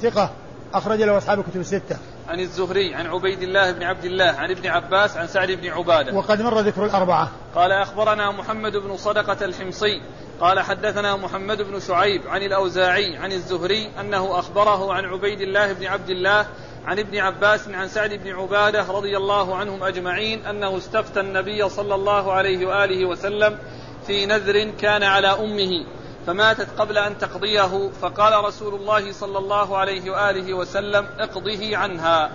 ثقة 0.03 0.31
أخرج 0.75 1.03
له 1.03 1.19
أصحاب 1.19 1.41
الكتب 1.41 1.61
الستة. 1.61 1.97
عن 2.29 2.41
الزهري 2.41 2.95
عن 2.95 3.07
عبيد 3.07 3.43
الله 3.43 3.73
بن 3.73 3.83
عبد 3.83 4.05
الله 4.05 4.25
عن 4.25 4.51
ابن 4.51 4.67
عباس 4.67 5.17
عن 5.17 5.27
سعد 5.27 5.51
بن 5.51 5.69
عبادة. 5.69 6.15
وقد 6.15 6.43
مر 6.43 6.61
ذكر 6.61 6.85
الأربعة. 6.85 7.31
قال 7.55 7.73
أخبرنا 7.73 8.31
محمد 8.31 8.77
بن 8.77 8.97
صدقة 8.97 9.45
الحمصي 9.45 10.03
قال 10.41 10.61
حدثنا 10.61 11.17
محمد 11.17 11.63
بن 11.63 11.81
شعيب 11.81 12.23
عن 12.27 12.43
الأوزاعي 12.43 13.17
عن 13.17 13.33
الزهري 13.33 13.91
أنه 14.01 14.39
أخبره 14.39 14.95
عن 14.95 15.05
عبيد 15.05 15.41
الله 15.41 15.73
بن 15.73 15.87
عبد 15.87 16.11
الله 16.11 16.47
عن 16.87 16.99
ابن 16.99 17.19
عباس 17.19 17.69
عن 17.69 17.89
سعد 17.89 18.11
بن 18.11 18.31
عبادة 18.31 18.83
رضي 18.83 19.17
الله 19.17 19.57
عنهم 19.57 19.83
أجمعين 19.83 20.47
أنه 20.47 20.77
استفتى 20.77 21.21
النبي 21.21 21.69
صلى 21.69 21.95
الله 21.95 22.33
عليه 22.33 22.67
وآله 22.67 23.07
وسلم 23.07 23.59
في 24.07 24.27
نذر 24.27 24.71
كان 24.81 25.03
على 25.03 25.29
أمه 25.29 25.87
فماتت 26.27 26.69
قبل 26.79 26.99
أن 26.99 27.19
تقضيه 27.19 27.91
فقال 28.03 28.45
رسول 28.45 28.75
الله 28.75 29.13
صلى 29.13 29.39
الله 29.39 29.77
عليه 29.77 30.11
وآله 30.11 30.55
وسلم 30.55 31.07
اقضه 31.19 31.77
عنها. 31.77 32.31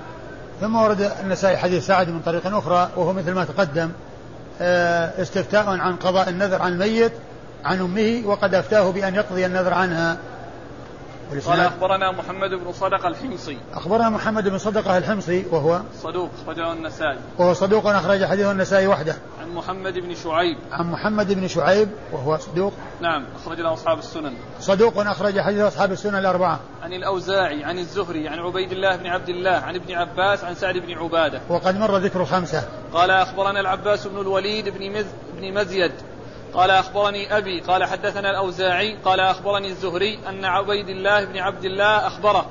ثم 0.61 0.75
ورد 0.75 1.11
النسائي 1.23 1.57
حديث 1.57 1.85
سعد 1.85 2.09
من 2.09 2.19
طريق 2.19 2.55
أخرى 2.55 2.89
وهو 2.95 3.13
مثل 3.13 3.31
ما 3.31 3.45
تقدم 3.45 3.91
آه، 4.61 5.21
استفتاء 5.21 5.67
عن 5.67 5.95
قضاء 5.95 6.29
النذر 6.29 6.61
عن 6.61 6.73
الميت 6.73 7.11
عن 7.65 7.79
أمه 7.79 8.21
وقد 8.25 8.53
أفتاه 8.53 8.91
بأن 8.91 9.15
يقضي 9.15 9.45
النذر 9.45 9.73
عنها. 9.73 10.17
قال 11.47 11.59
أخبرنا 11.59 12.11
محمد 12.11 12.49
بن 12.49 12.71
صدقة 12.71 13.07
الحمصي. 13.07 13.57
أخبرنا 13.73 14.09
محمد 14.09 14.47
بن 14.47 14.57
صدقة 14.57 14.97
الحمصي 14.97 15.45
وهو؟ 15.51 15.81
صدوق 16.03 16.29
أخرجه 16.43 16.73
النسائي. 16.73 17.17
وهو 17.37 17.53
صدوق 17.53 17.87
أخرج 17.87 18.25
حديثه 18.25 18.51
النسائي 18.51 18.87
وحده. 18.87 19.15
عن 19.41 19.49
محمد 19.49 19.93
بن 19.93 20.15
شعيب. 20.15 20.57
عن 20.71 20.91
محمد 20.91 21.33
بن 21.33 21.47
شعيب 21.47 21.89
وهو 22.11 22.37
صدوق؟ 22.37 22.73
نعم 23.01 23.25
أخرج 23.35 23.61
له 23.61 23.73
أصحاب 23.73 23.99
السنن. 23.99 24.33
صدوق 24.59 24.97
أخرج 24.97 25.39
حديث 25.39 25.59
أصحاب 25.59 25.91
السنن 25.91 26.15
الأربعة. 26.15 26.59
عن 26.83 26.93
الأوزاعي 26.93 27.63
عن 27.63 27.79
الزهري 27.79 28.27
عن 28.27 28.39
عبيد 28.39 28.71
الله 28.71 28.95
بن 28.95 29.07
عبد 29.07 29.29
الله 29.29 29.51
عن 29.51 29.75
ابن 29.75 29.93
عباس 29.93 30.43
عن 30.43 30.55
سعد 30.55 30.77
بن 30.77 30.93
عبادة. 30.97 31.41
وقد 31.49 31.77
مر 31.77 31.97
ذكر 31.97 32.25
خمسة 32.25 32.63
قال 32.93 33.11
أخبرنا 33.11 33.59
العباس 33.59 34.07
بن 34.07 34.21
الوليد 34.21 34.69
بن, 34.69 34.91
مز 34.91 35.05
بن 35.37 35.53
مزيد. 35.53 35.91
قال 36.53 36.71
أخبرني 36.71 37.37
أبي 37.37 37.59
قال 37.61 37.83
حدثنا 37.83 38.29
الأوزاعي 38.29 38.97
قال 39.05 39.19
أخبرني 39.19 39.67
الزهري 39.67 40.19
أن 40.29 40.45
عبيد 40.45 40.89
الله 40.89 41.25
بن 41.25 41.37
عبد 41.37 41.65
الله 41.65 42.07
أخبره 42.07 42.45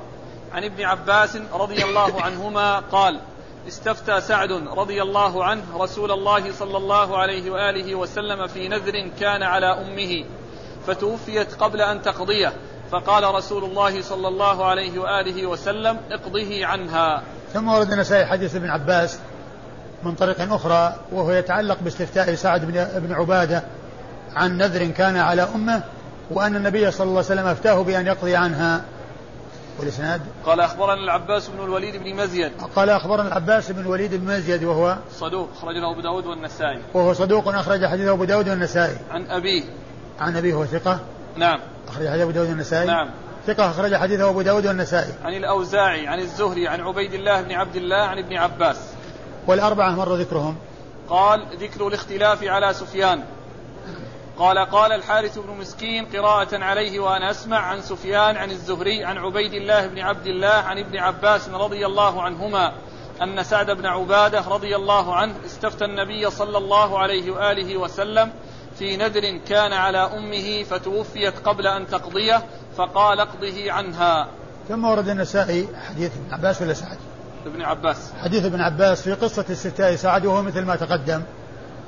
عن 0.53 0.63
ابن 0.63 0.83
عباس 0.83 1.37
رضي 1.53 1.83
الله 1.83 2.21
عنهما 2.21 2.79
قال 2.79 3.19
استفتى 3.67 4.21
سعد 4.21 4.51
رضي 4.51 5.01
الله 5.01 5.43
عنه 5.43 5.63
رسول 5.75 6.11
الله 6.11 6.51
صلى 6.51 6.77
الله 6.77 7.17
عليه 7.17 7.51
وآله 7.51 7.95
وسلم 7.95 8.47
في 8.47 8.67
نذر 8.67 9.09
كان 9.19 9.43
على 9.43 9.65
أمه 9.65 10.25
فتوفيت 10.87 11.53
قبل 11.53 11.81
أن 11.81 12.01
تقضيه 12.01 12.53
فقال 12.91 13.35
رسول 13.35 13.63
الله 13.63 14.01
صلى 14.01 14.27
الله 14.27 14.65
عليه 14.65 14.99
وآله 14.99 15.45
وسلم 15.45 15.97
اقضه 16.11 16.65
عنها. 16.65 17.23
ثم 17.53 17.67
ورد 17.67 17.91
النسائي 17.91 18.25
حديث 18.25 18.55
ابن 18.55 18.69
عباس 18.69 19.19
من 20.03 20.15
طريق 20.15 20.53
أخرى 20.53 20.95
وهو 21.11 21.31
يتعلق 21.31 21.77
باستفتاء 21.81 22.35
سعد 22.35 22.65
بن 22.95 23.13
عبادة 23.13 23.63
عن 24.35 24.57
نذر 24.57 24.85
كان 24.85 25.17
على 25.17 25.47
أمه 25.55 25.83
وأن 26.31 26.55
النبي 26.55 26.91
صلى 26.91 27.07
الله 27.07 27.23
عليه 27.23 27.25
وسلم 27.25 27.45
أفتاه 27.47 27.83
بأن 27.83 28.07
يقضي 28.07 28.35
عنها. 28.35 28.81
والإسناد؟ 29.79 30.21
قال 30.45 30.59
أخبرنا 30.59 31.03
العباس 31.03 31.47
بن 31.47 31.65
الوليد 31.65 31.95
بن 31.95 32.15
مزيد. 32.15 32.51
قال 32.75 32.89
أخبرنا 32.89 33.27
العباس 33.27 33.71
بن 33.71 33.81
الوليد 33.81 34.15
بن 34.15 34.37
مزيد 34.37 34.63
وهو 34.63 34.97
صدوق 35.11 35.49
أخرجه 35.57 35.91
أبو 35.91 36.01
داود 36.01 36.25
والنسائي. 36.25 36.79
وهو 36.93 37.13
صدوق 37.13 37.47
أخرج 37.47 37.85
حديثه 37.85 38.11
أبو 38.11 38.23
داود 38.23 38.49
والنسائي. 38.49 38.97
عن 39.11 39.25
أبيه. 39.25 39.63
عن 40.19 40.37
أبيه 40.37 40.53
هو 40.53 40.65
ثقة. 40.65 40.99
نعم. 41.35 41.59
أخرج 41.87 42.07
حديثه 42.07 42.23
أبو 42.23 42.31
داود 42.31 42.49
والنسائي. 42.49 42.87
نعم. 42.87 43.09
ثقة 43.47 43.69
أخرج 43.69 43.95
حديثه 43.95 44.29
أبو 44.29 44.41
داود 44.41 44.67
والنسائي. 44.67 45.13
عن 45.23 45.33
الأوزاعي 45.33 46.07
عن 46.07 46.19
الزهري 46.19 46.67
عن 46.67 46.81
عبيد 46.81 47.13
الله 47.13 47.41
بن 47.41 47.51
عبد 47.51 47.75
الله 47.75 48.03
عن 48.03 48.17
ابن 48.17 48.37
عباس. 48.37 48.77
والأربعة 49.47 49.91
مر 49.91 50.15
ذكرهم. 50.15 50.55
قال 51.09 51.45
ذكر 51.59 51.87
الاختلاف 51.87 52.43
على 52.43 52.73
سفيان. 52.73 53.23
قال 54.39 54.57
قال 54.57 54.91
الحارث 54.91 55.39
بن 55.39 55.57
مسكين 55.57 56.05
قراءة 56.05 56.63
عليه 56.63 56.99
وأنا 56.99 57.31
أسمع 57.31 57.57
عن 57.57 57.81
سفيان 57.81 58.37
عن 58.37 58.51
الزهري 58.51 59.03
عن 59.03 59.17
عبيد 59.17 59.53
الله 59.53 59.87
بن 59.87 59.99
عبد 59.99 60.27
الله 60.27 60.47
عن 60.47 60.77
ابن 60.77 60.97
عباس 60.97 61.49
رضي 61.49 61.85
الله 61.85 62.21
عنهما 62.21 62.73
أن 63.21 63.43
سعد 63.43 63.71
بن 63.71 63.85
عبادة 63.85 64.41
رضي 64.47 64.75
الله 64.75 65.15
عنه 65.15 65.35
استفتى 65.45 65.85
النبي 65.85 66.29
صلى 66.29 66.57
الله 66.57 66.99
عليه 66.99 67.31
وآله 67.31 67.77
وسلم 67.77 68.31
في 68.79 68.97
نذر 68.97 69.37
كان 69.47 69.73
على 69.73 69.97
أمه 69.97 70.63
فتوفيت 70.63 71.39
قبل 71.39 71.67
أن 71.67 71.87
تقضيه 71.87 72.43
فقال 72.77 73.19
اقضه 73.19 73.71
عنها. 73.71 74.27
ثم 74.69 74.85
ورد 74.85 75.09
النسائي؟ 75.09 75.67
حديث 75.89 76.11
ابن 76.15 76.33
عباس 76.33 76.61
ولا 76.61 76.73
سعد؟ 76.73 76.97
ابن 77.45 77.61
عباس. 77.61 78.13
حديث 78.23 78.45
ابن 78.45 78.61
عباس 78.61 79.01
في 79.01 79.13
قصة 79.13 79.45
استفتاء 79.51 79.95
سعد 79.95 80.25
وهو 80.25 80.41
مثل 80.41 80.61
ما 80.61 80.75
تقدم. 80.75 81.21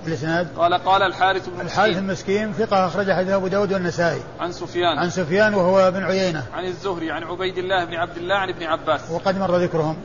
الإسناد؟ 0.07 0.47
قال 0.57 0.73
قال 0.73 1.03
الحارث 1.03 1.49
بن 1.49 1.61
الحارث 1.61 1.97
المسكين 1.97 2.53
ثقة 2.53 2.87
أخرج 2.87 3.11
حديث 3.11 3.29
أبو 3.29 3.47
داود 3.47 3.73
والنسائي. 3.73 4.21
عن 4.39 4.51
سفيان. 4.51 4.97
عن 4.97 5.09
سفيان 5.09 5.53
وهو 5.53 5.91
بن 5.91 6.03
عيينة. 6.03 6.43
عن 6.53 6.65
الزهري 6.65 7.11
عن 7.11 7.23
عبيد 7.23 7.57
الله 7.57 7.85
بن 7.85 7.93
عبد 7.93 8.17
الله 8.17 8.35
عن 8.35 8.49
ابن 8.49 8.63
عباس. 8.63 9.11
وقد 9.11 9.37
مر 9.37 9.57
ذكرهم. 9.57 9.97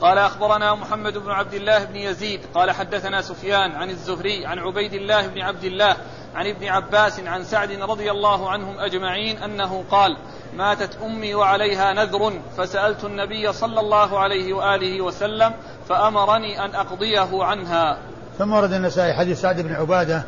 قال 0.00 0.18
أخبرنا 0.18 0.74
محمد 0.74 1.18
بن 1.18 1.30
عبد 1.30 1.54
الله 1.54 1.84
بن 1.84 1.96
يزيد. 1.96 2.40
قال 2.54 2.70
حدثنا 2.70 3.22
سفيان 3.22 3.72
عن 3.72 3.90
الزهري 3.90 4.46
عن 4.46 4.58
عبيد 4.58 4.94
الله 4.94 5.26
بن 5.26 5.40
عبد 5.40 5.64
الله 5.64 5.96
عن 6.34 6.46
ابن 6.46 6.66
عباس 6.66 7.20
عن 7.20 7.44
سعد 7.44 7.70
رضي 7.70 8.10
الله 8.10 8.50
عنهم 8.50 8.78
أجمعين 8.78 9.42
أنه 9.42 9.84
قال 9.90 10.16
ماتت 10.56 10.98
أمي 11.02 11.34
وعليها 11.34 11.92
نذر 11.92 12.32
فسألت 12.56 13.04
النبي 13.04 13.52
صلى 13.52 13.80
الله 13.80 14.18
عليه 14.18 14.52
وآله 14.52 15.00
وسلم 15.00 15.52
فأمرني 15.88 16.64
أن 16.64 16.74
أقضيه 16.74 17.44
عنها. 17.44 17.98
ثم 18.38 18.52
ورد 18.52 18.72
النسائي 18.72 19.14
حديث 19.14 19.40
سعد 19.40 19.60
بن 19.60 19.74
عبادة 19.74 20.22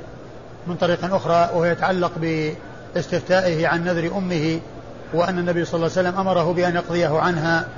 من 0.66 0.76
طريق 0.76 1.14
أخرى 1.14 1.50
وهو 1.54 1.64
يتعلق 1.64 2.12
باستفتائه 2.94 3.68
عن 3.68 3.84
نذر 3.84 4.16
أمه 4.16 4.60
وأن 5.14 5.38
النبي 5.38 5.64
صلى 5.64 5.74
الله 5.74 5.90
عليه 5.96 6.08
وسلم 6.08 6.20
أمره 6.20 6.52
بأن 6.52 6.74
يقضيه 6.74 7.18
عنها. 7.18 7.68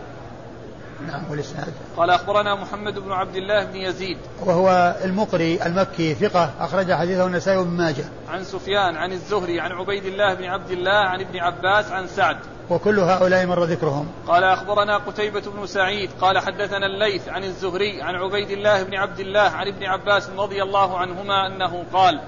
نعم 1.06 1.22
والإسناد. 1.30 1.72
قال 1.96 2.10
أخبرنا 2.10 2.54
محمد 2.54 2.98
بن 2.98 3.12
عبد 3.12 3.36
الله 3.36 3.64
بن 3.64 3.76
يزيد. 3.76 4.18
وهو 4.44 4.96
المقري 5.04 5.66
المكي 5.66 6.14
ثقة 6.14 6.50
أخرج 6.60 6.92
حديثه 6.92 7.26
النسائي 7.26 7.64
بن 7.64 7.70
ماجه. 7.70 8.04
عن 8.28 8.44
سفيان 8.44 8.96
عن 8.96 9.12
الزهري 9.12 9.60
عن 9.60 9.72
عبيد 9.72 10.04
الله 10.04 10.34
بن 10.34 10.44
عبد 10.44 10.70
الله 10.70 10.98
عن 10.98 11.20
ابن 11.20 11.38
عباس 11.38 11.92
عن 11.92 12.06
سعد. 12.06 12.36
وكل 12.70 12.98
هؤلاء 12.98 13.46
مر 13.46 13.64
ذكرهم. 13.64 14.06
قال 14.28 14.44
أخبرنا 14.44 14.96
قتيبة 14.96 15.42
بن 15.56 15.66
سعيد 15.66 16.10
قال 16.20 16.38
حدثنا 16.38 16.86
الليث 16.86 17.28
عن 17.28 17.44
الزهري 17.44 18.02
عن 18.02 18.14
عبيد 18.14 18.50
الله 18.50 18.82
بن 18.82 18.94
عبد 18.94 19.20
الله 19.20 19.40
عن 19.40 19.68
ابن 19.68 19.84
عباس 19.84 20.30
رضي 20.38 20.62
الله 20.62 20.98
عنهما 20.98 21.46
أنه 21.46 21.84
قال 21.92 22.20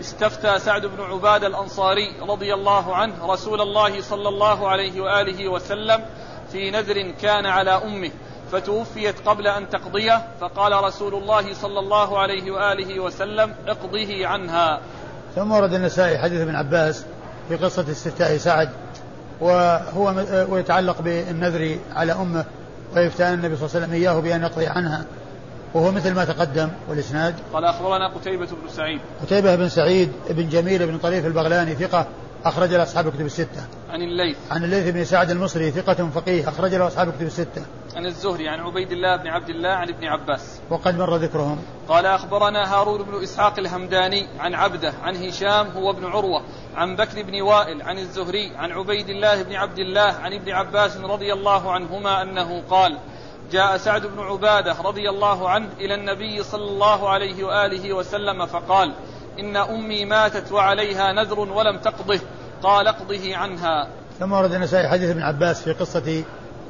استفتى 0.00 0.58
سعد 0.58 0.86
بن 0.86 1.00
عباد 1.00 1.44
الأنصاري 1.44 2.16
رضي 2.28 2.54
الله 2.54 2.96
عنه 2.96 3.14
رسول 3.26 3.60
الله 3.60 4.00
صلى 4.00 4.28
الله 4.28 4.68
عليه 4.68 5.00
وآله 5.00 5.48
وسلم 5.48 6.04
في 6.52 6.70
نذر 6.70 7.10
كان 7.22 7.46
على 7.46 7.70
أمه 7.70 8.10
فتوفيت 8.52 9.28
قبل 9.28 9.46
أن 9.46 9.68
تقضيه 9.68 10.26
فقال 10.40 10.84
رسول 10.84 11.14
الله 11.14 11.54
صلى 11.54 11.78
الله 11.78 12.18
عليه 12.18 12.50
وآله 12.50 13.00
وسلم 13.00 13.54
اقضه 13.66 14.26
عنها. 14.26 14.80
ثم 15.34 15.52
ورد 15.52 15.74
النسائي 15.74 16.18
حديث 16.18 16.40
ابن 16.40 16.54
عباس 16.54 17.06
في 17.48 17.56
قصة 17.56 17.90
استفتاء 17.90 18.36
سعد. 18.36 18.70
وهو 19.40 20.24
ويتعلق 20.48 21.02
بالنذر 21.02 21.78
على 21.92 22.12
أمه 22.12 22.44
وإفتاء 22.96 23.34
النبي 23.34 23.56
صلى 23.56 23.66
الله 23.66 23.76
عليه 23.76 23.86
وسلم 23.86 23.92
إياه 23.92 24.20
بأن 24.20 24.42
يقضي 24.42 24.66
عنها 24.66 25.04
وهو 25.74 25.92
مثل 25.92 26.14
ما 26.14 26.24
تقدم 26.24 26.68
والإسناد 26.88 27.34
قال 27.52 27.64
أخبرنا 27.64 28.08
قتيبة 28.08 28.46
بن 28.46 28.68
سعيد 28.76 29.00
قتيبة 29.22 29.56
بن 29.56 29.68
سعيد 29.68 30.12
بن 30.30 30.48
جميل 30.48 30.86
بن 30.86 30.98
طريف 30.98 31.26
البغلاني 31.26 31.74
ثقة 31.74 32.06
أخرج 32.44 32.74
له 32.74 32.82
أصحاب 32.82 33.06
الكتب 33.06 33.26
الستة. 33.26 33.62
عن 33.90 34.02
الليث. 34.02 34.36
عن 34.50 34.64
الليث 34.64 34.94
بن 34.94 35.04
سعد 35.04 35.30
المصري 35.30 35.70
ثقة 35.70 36.10
فقيه 36.14 36.48
أخرج 36.48 36.74
له 36.74 36.86
أصحاب 36.86 37.08
الكتب 37.08 37.26
الستة. 37.26 37.62
عن 37.96 38.06
الزهري 38.06 38.48
عن 38.48 38.60
عبيد 38.60 38.92
الله 38.92 39.16
بن 39.16 39.26
عبد 39.26 39.48
الله 39.48 39.68
عن 39.68 39.88
ابن 39.88 40.04
عباس. 40.04 40.60
وقد 40.70 40.98
مر 40.98 41.16
ذكرهم. 41.16 41.58
قال 41.88 42.06
أخبرنا 42.06 42.74
هارون 42.74 43.02
بن 43.02 43.22
إسحاق 43.22 43.58
الهمداني 43.58 44.26
عن 44.40 44.54
عبده 44.54 44.92
عن 45.02 45.16
هشام 45.16 45.66
هو 45.66 45.90
ابن 45.90 46.06
عروة 46.06 46.42
عن 46.76 46.96
بكر 46.96 47.22
بن 47.22 47.42
وائل 47.42 47.82
عن 47.82 47.98
الزهري 47.98 48.56
عن 48.56 48.72
عبيد 48.72 49.08
الله 49.08 49.42
بن 49.42 49.54
عبد 49.54 49.78
الله 49.78 50.00
عن 50.00 50.32
ابن 50.32 50.52
عباس 50.52 50.96
رضي 50.96 51.32
الله 51.32 51.72
عنهما 51.72 52.22
أنه 52.22 52.62
قال 52.70 52.98
جاء 53.52 53.76
سعد 53.76 54.06
بن 54.06 54.20
عبادة 54.20 54.76
رضي 54.84 55.10
الله 55.10 55.48
عنه 55.50 55.68
إلى 55.80 55.94
النبي 55.94 56.42
صلى 56.42 56.64
الله 56.64 57.08
عليه 57.08 57.44
وآله 57.44 57.92
وسلم 57.92 58.46
فقال 58.46 58.92
إن 59.38 59.56
أمي 59.56 60.04
ماتت 60.04 60.52
وعليها 60.52 61.12
نذر 61.12 61.40
ولم 61.40 61.78
تقضه 61.78 62.20
قال 62.62 62.88
اقضه 62.88 63.36
عنها 63.36 63.88
ثم 64.18 64.32
ورد 64.32 64.52
النسائي 64.52 64.88
حديث 64.88 65.10
ابن 65.10 65.22
عباس 65.22 65.62
في 65.62 65.72
قصة 65.72 66.24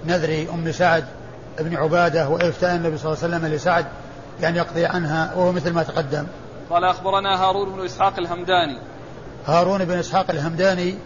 نذر 0.06 0.46
أم 0.54 0.72
سعد 0.72 1.04
بن 1.58 1.76
عبادة 1.76 2.28
وإفتاء 2.28 2.76
النبي 2.76 2.98
صلى 2.98 3.12
الله 3.12 3.24
عليه 3.24 3.36
وسلم 3.36 3.54
لسعد 3.54 3.86
بأن 4.40 4.56
يقضي 4.56 4.86
عنها 4.86 5.34
وهو 5.34 5.52
مثل 5.52 5.72
ما 5.72 5.82
تقدم 5.82 6.26
قال 6.70 6.84
أخبرنا 6.84 7.42
هارون 7.42 7.72
بن 7.72 7.84
إسحاق 7.84 8.18
الهمداني 8.18 8.78
هارون 9.46 9.84
بن 9.84 9.98
إسحاق 9.98 10.30
الهمداني 10.30 10.98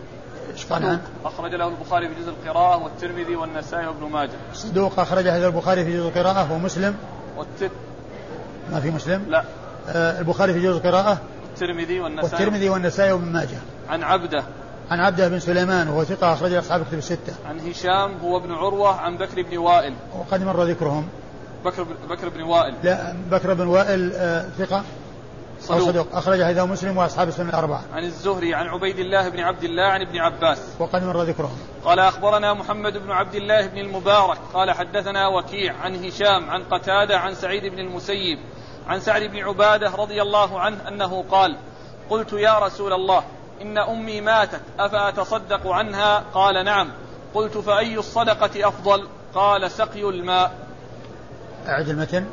إيش 0.52 0.66
قال 0.66 0.84
عنه؟ 0.84 1.00
أخرج 1.24 1.54
له 1.54 1.68
البخاري 1.68 2.08
في 2.08 2.14
جزء 2.14 2.30
القراءة 2.30 2.84
والترمذي 2.84 3.36
والنسائي 3.36 3.86
وابن 3.86 4.06
ماجه. 4.06 4.30
صدوق 4.54 5.00
أخرج 5.00 5.28
هذا 5.28 5.46
البخاري 5.46 5.84
في 5.84 5.96
جزء 5.96 6.08
القراءة 6.08 6.52
ومسلم. 6.52 6.96
والت... 7.36 7.70
ما 8.72 8.80
في 8.80 8.90
مسلم؟ 8.90 9.24
لا. 9.28 9.44
آه 9.88 10.18
البخاري 10.20 10.52
في 10.52 10.60
جزء 10.60 10.76
القراءة. 10.76 11.18
والترمذي 11.50 12.00
والنسائي. 12.00 12.32
والترمذي 12.32 12.68
والنسائي 12.68 13.12
وابن 13.12 13.32
ماجه. 13.32 13.58
عن 13.88 14.02
عبده. 14.02 14.44
عن 14.90 15.00
عبده 15.00 15.28
بن 15.28 15.40
سليمان 15.40 15.88
وهو 15.88 16.04
ثقة 16.04 16.32
أخرج 16.32 16.54
أصحاب 16.54 16.80
الكتب 16.80 16.98
الستة. 16.98 17.34
عن 17.48 17.60
هشام 17.60 18.18
هو 18.22 18.36
ابن 18.36 18.52
عروة 18.52 19.00
عن 19.00 19.16
بكر 19.16 19.42
بن 19.42 19.58
وائل. 19.58 19.94
وقد 20.18 20.42
مر 20.42 20.62
ذكرهم. 20.62 21.08
بكر 21.64 21.86
بكر 22.10 22.28
بن 22.28 22.42
وائل. 22.42 22.74
لا 22.82 23.14
بكر 23.30 23.54
بن 23.54 23.66
وائل 23.66 24.12
آه 24.14 24.48
ثقة. 24.58 24.82
صدوق. 25.60 25.88
صدوق 25.88 26.06
أخرج 26.12 26.44
حديثه 26.44 26.66
مسلم 26.66 26.96
وأصحاب 26.96 27.28
السنة 27.28 27.48
الأربعة. 27.48 27.82
عن 27.94 28.04
الزهري 28.04 28.54
عن 28.54 28.66
عبيد 28.66 28.98
الله 28.98 29.28
بن 29.28 29.40
عبد 29.40 29.64
الله 29.64 29.82
عن 29.82 30.00
ابن 30.00 30.18
عباس. 30.18 30.58
وقد 30.78 31.04
مر 31.04 31.22
ذكرهم. 31.22 31.58
قال 31.84 31.98
أخبرنا 31.98 32.54
محمد 32.54 32.98
بن 32.98 33.10
عبد 33.10 33.34
الله 33.34 33.66
بن 33.66 33.78
المبارك 33.78 34.38
قال 34.54 34.70
حدثنا 34.70 35.28
وكيع 35.28 35.74
عن 35.76 36.04
هشام 36.04 36.50
عن 36.50 36.62
قتادة 36.62 37.18
عن 37.18 37.34
سعيد 37.34 37.72
بن 37.72 37.78
المسيب 37.78 38.38
عن 38.86 39.00
سعد 39.00 39.22
بن 39.22 39.38
عبادة 39.38 39.90
رضي 39.90 40.22
الله 40.22 40.60
عنه 40.60 40.88
أنه 40.88 41.24
قال 41.30 41.56
قلت 42.10 42.32
يا 42.32 42.58
رسول 42.58 42.92
الله 42.92 43.24
إن 43.62 43.78
أمي 43.78 44.20
ماتت 44.20 44.60
أفأتصدق 44.78 45.66
عنها؟ 45.66 46.24
قال 46.34 46.64
نعم. 46.64 46.88
قلت 47.34 47.58
فأي 47.58 47.98
الصدقة 47.98 48.68
أفضل؟ 48.68 49.08
قال 49.34 49.70
سقي 49.70 50.08
الماء. 50.08 50.52
أعد 51.68 51.88
المتن. 51.88 52.26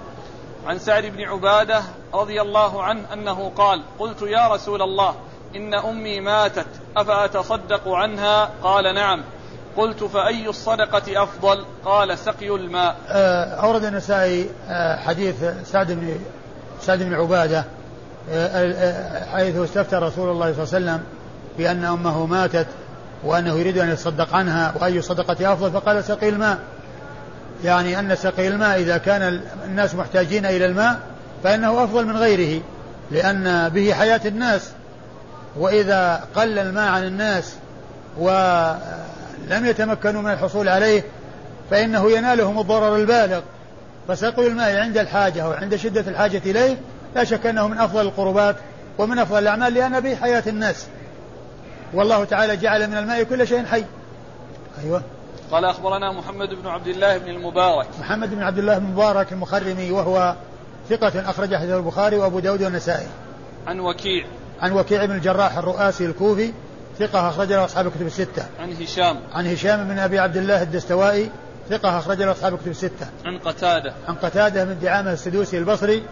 عن 0.68 0.80
سعد 0.80 1.06
بن 1.06 1.22
عبادة 1.22 1.82
رضي 2.14 2.42
الله 2.42 2.84
عنه 2.84 3.14
أنه 3.14 3.52
قال 3.58 3.82
قلت 4.00 4.22
يا 4.22 4.48
رسول 4.48 4.82
الله 4.82 5.16
إن 5.56 5.74
أمي 5.74 6.20
ماتت 6.20 6.68
أفأتصدق 6.98 7.88
عنها؟ 7.88 8.50
قال 8.64 8.96
نعم. 8.96 9.24
قلت 9.78 10.04
فأي 10.04 10.50
الصدقة 10.50 11.24
أفضل؟ 11.24 11.66
قال 11.86 12.18
سقي 12.18 12.50
الماء. 12.50 12.96
أورد 13.64 13.84
النسائي 13.84 14.50
حديث 14.98 15.36
سعد 15.64 15.92
بن 15.92 16.20
سعد 16.82 17.04
بن 17.04 17.14
عبادة 17.14 17.66
حيث 19.32 19.58
استفتى 19.58 19.96
رسول 19.96 20.30
الله 20.30 20.54
صلى 20.54 20.64
الله 20.64 20.92
عليه 20.92 21.02
وسلم 21.02 21.02
بأن 21.58 21.86
أمه 21.86 22.26
ماتت 22.26 22.68
وأنه 23.24 23.54
يريد 23.60 23.78
أن 23.78 23.90
يتصدق 23.90 24.36
عنها 24.36 24.74
وأي 24.82 25.00
الصدقة 25.00 25.54
أفضل 25.54 25.72
فقال 25.72 26.04
سقي 26.04 26.30
الماء. 26.30 26.58
يعني 27.64 28.00
أن 28.00 28.16
سقي 28.16 28.48
الماء 28.48 28.80
إذا 28.80 28.98
كان 28.98 29.42
الناس 29.66 29.96
محتاجين 29.96 30.46
إلى 30.46 30.66
الماء 30.66 31.00
فإنه 31.44 31.84
أفضل 31.84 32.06
من 32.06 32.18
غيره 32.18 32.62
لأن 33.12 33.70
به 33.70 33.94
حياة 33.94 34.22
الناس. 34.26 34.72
وإذا 35.56 36.24
قل 36.36 36.60
الماء 36.60 36.92
عن 36.92 37.04
الناس 37.04 37.56
ولم 38.18 39.66
يتمكنوا 39.66 40.22
من 40.22 40.32
الحصول 40.32 40.70
عليه 40.70 41.04
فإنه 41.72 42.12
ينالهم 42.12 42.60
الضرر 42.60 42.96
البالغ. 42.96 43.42
فسقي 44.08 44.48
الماء 44.48 44.78
عند 44.78 44.98
الحاجة 44.98 45.50
وعند 45.50 45.76
شدة 45.76 46.02
الحاجة 46.08 46.42
إليه 46.46 46.78
لا 47.16 47.24
شك 47.24 47.46
أنه 47.46 47.68
من 47.68 47.78
أفضل 47.78 48.02
القربات 48.02 48.56
ومن 48.98 49.20
أفضل 49.20 49.40
الأعمال 49.40 49.74
لأن 49.74 50.00
به 50.00 50.16
حياة 50.16 50.44
الناس. 50.48 50.88
والله 51.94 52.24
تعالى 52.24 52.58
جعل 52.58 52.88
من 52.88 52.98
الماء 52.98 53.24
كل 53.24 53.48
شيء 53.48 53.66
حي. 53.66 53.86
أيوة. 54.84 55.02
قال 55.52 55.66
أخبرنا 55.66 56.12
محمد 56.12 56.50
بن 56.50 56.68
عبد 56.68 56.88
الله 56.88 57.18
بن 57.18 57.30
المبارك. 57.30 57.88
محمد 58.00 58.36
بن 58.36 58.44
عبد 58.44 58.58
الله 58.58 58.78
بن 58.78 58.86
المبارك 58.86 59.32
المخرمي 59.32 59.92
وهو 59.92 60.36
ثقة 60.90 61.30
أخرج 61.30 61.56
حديث 61.56 61.76
البخاري 61.76 62.18
وأبو 62.18 62.40
داود 62.40 62.64
والنسائي. 62.64 63.08
عن 63.68 63.80
وكيع. 63.80 64.26
عن 64.62 64.72
وكيع 64.72 65.06
بن 65.06 65.16
الجراح 65.16 65.58
الرؤاسي 65.58 66.06
الكوفي 66.06 66.54
ثقة 67.00 67.30
أخرج 67.30 67.54
له 67.54 67.66
أصحاب 67.66 67.88
الكتب 67.88 68.06
الستة. 68.06 68.46
عن 68.60 68.72
هشام. 68.82 69.20
عن 69.34 69.48
هشام 69.48 69.88
بن 69.88 70.00
أبي 70.00 70.20
عبد 70.20 70.38
الله 70.38 70.62
الدستوائي 70.62 71.30
ثقة 71.70 71.98
أخرج 71.98 72.22
له 72.22 72.32
أصحاب 72.32 72.54
الكتب 72.54 72.72
الستة. 72.72 73.08
عن 73.26 73.38
قتادة. 73.38 73.94
عن 74.08 74.16
قتادة 74.16 74.64
بن 74.64 74.80
دعامة 74.82 75.14
السدوسي 75.14 75.58
البصري 75.58 76.04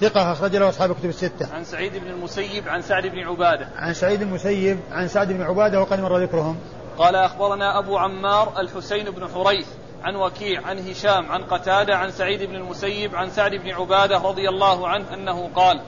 ثقة 0.00 0.32
أخرج 0.32 0.56
له 0.56 0.68
أصحاب 0.68 0.90
الكتب 0.90 1.08
الستة. 1.08 1.54
عن 1.54 1.64
سعيد 1.64 1.96
بن 1.96 2.06
المسيب 2.06 2.68
عن 2.68 2.82
سعد 2.82 3.06
بن 3.06 3.18
عبادة. 3.18 3.68
عن 3.76 3.94
سعيد 3.94 4.20
بن 4.20 4.28
المسيب 4.28 4.78
عن 4.92 5.08
سعد 5.08 5.32
بن 5.32 5.42
عبادة 5.42 5.80
وقد 5.80 6.00
مر 6.00 6.18
ذكرهم. 6.18 6.56
قال 6.98 7.16
أخبرنا 7.16 7.78
أبو 7.78 7.98
عمار 7.98 8.60
الحسين 8.60 9.10
بن 9.10 9.28
حريث 9.28 9.66
عن 10.04 10.16
وكيع 10.16 10.66
عن 10.66 10.78
هشام 10.78 11.32
عن 11.32 11.42
قتادة 11.42 11.96
عن 11.96 12.10
سعيد 12.10 12.42
بن 12.42 12.54
المسيب 12.54 13.16
عن 13.16 13.30
سعد 13.30 13.54
بن 13.54 13.70
عبادة 13.70 14.18
رضي 14.18 14.48
الله 14.48 14.88
عنه 14.88 15.14
أنه 15.14 15.50
قال 15.54 15.80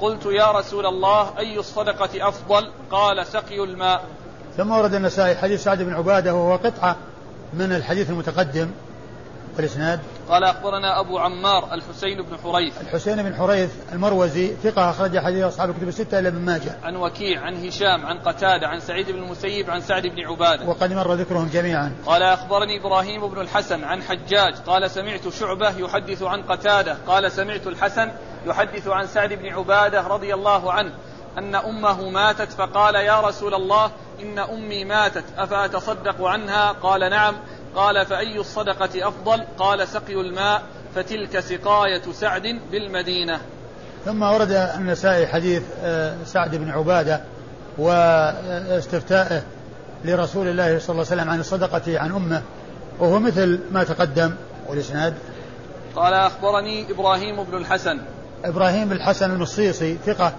قلت 0.00 0.26
يا 0.26 0.52
رسول 0.52 0.86
الله 0.86 1.38
أي 1.38 1.58
الصدقة 1.58 2.28
أفضل 2.28 2.70
قال 2.90 3.26
سقي 3.26 3.64
الماء 3.64 4.04
ثم 4.56 4.70
ورد 4.70 4.94
النسائي 4.94 5.36
حديث 5.36 5.64
سعد 5.64 5.82
بن 5.82 5.94
عبادة 5.94 6.34
وهو 6.34 6.56
قطعة 6.56 6.96
من 7.52 7.72
الحديث 7.72 8.10
المتقدم 8.10 8.70
والإسناد؟ 9.56 10.00
قال 10.28 10.44
أخبرنا 10.44 11.00
أبو 11.00 11.18
عمار 11.18 11.74
الحسين 11.74 12.22
بن 12.22 12.38
حريث. 12.38 12.80
الحسين 12.80 13.22
بن 13.22 13.34
حريث 13.34 13.70
المروزي 13.92 14.54
ثقة 14.62 14.90
أخرج 14.90 15.18
حديث 15.18 15.44
أصحاب 15.44 15.70
الكتب 15.70 15.88
الستة 15.88 16.18
إلا 16.18 16.28
ابن 16.28 16.38
ماجه. 16.38 16.76
عن 16.82 16.96
وكيع 16.96 17.40
عن 17.40 17.66
هشام 17.66 18.06
عن 18.06 18.18
قتادة 18.18 18.68
عن 18.68 18.80
سعيد 18.80 19.10
بن 19.10 19.18
المسيب 19.18 19.70
عن 19.70 19.80
سعد 19.80 20.06
بن 20.06 20.20
عبادة. 20.20 20.66
وقد 20.66 20.92
مر 20.92 21.14
ذكرهم 21.14 21.48
جميعا. 21.52 21.92
قال 22.06 22.22
أخبرني 22.22 22.80
إبراهيم 22.80 23.28
بن 23.28 23.40
الحسن 23.40 23.84
عن 23.84 24.02
حجاج. 24.02 24.54
قال 24.66 24.90
سمعت 24.90 25.28
شعبة 25.28 25.78
يحدث 25.78 26.22
عن 26.22 26.42
قتادة. 26.42 26.96
قال 27.06 27.32
سمعت 27.32 27.66
الحسن 27.66 28.10
يحدث 28.46 28.88
عن 28.88 29.06
سعد 29.06 29.32
بن 29.32 29.46
عبادة 29.46 30.06
رضي 30.06 30.34
الله 30.34 30.72
عنه 30.72 30.92
أن 31.38 31.54
أمه 31.54 32.10
ماتت 32.10 32.52
فقال 32.52 32.94
يا 32.94 33.20
رسول 33.20 33.54
الله 33.54 33.90
إن 34.22 34.38
أمي 34.38 34.84
ماتت 34.84 35.24
أفأتصدق 35.38 36.24
عنها؟ 36.24 36.72
قال 36.72 37.10
نعم. 37.10 37.34
قال 37.76 38.06
فأي 38.06 38.38
الصدقة 38.38 39.08
أفضل؟ 39.08 39.44
قال 39.58 39.88
سقي 39.88 40.14
الماء 40.14 40.62
فتلك 40.94 41.40
سقاية 41.40 42.02
سعد 42.12 42.60
بالمدينة. 42.72 43.40
ثم 44.04 44.22
ورد 44.22 44.50
النسائي 44.50 45.26
حديث 45.26 45.62
آه، 45.82 46.16
سعد 46.24 46.56
بن 46.56 46.70
عبادة 46.70 47.20
واستفتائه 47.78 49.42
لرسول 50.04 50.48
الله 50.48 50.78
صلى 50.78 50.92
الله 50.92 51.06
عليه 51.10 51.22
وسلم 51.22 51.30
عن 51.30 51.40
الصدقة 51.40 52.00
عن 52.00 52.12
أمه 52.12 52.42
وهو 52.98 53.18
مثل 53.18 53.60
ما 53.70 53.84
تقدم. 53.84 54.34
والإسناد؟ 54.68 55.14
قال 55.96 56.14
أخبرني 56.14 56.90
إبراهيم 56.90 57.44
بن 57.44 57.56
الحسن. 57.56 58.00
إبراهيم 58.44 58.88
بن 58.88 58.96
الحسن 58.96 59.30
المصيصي 59.30 59.98
ثقة 60.06 60.32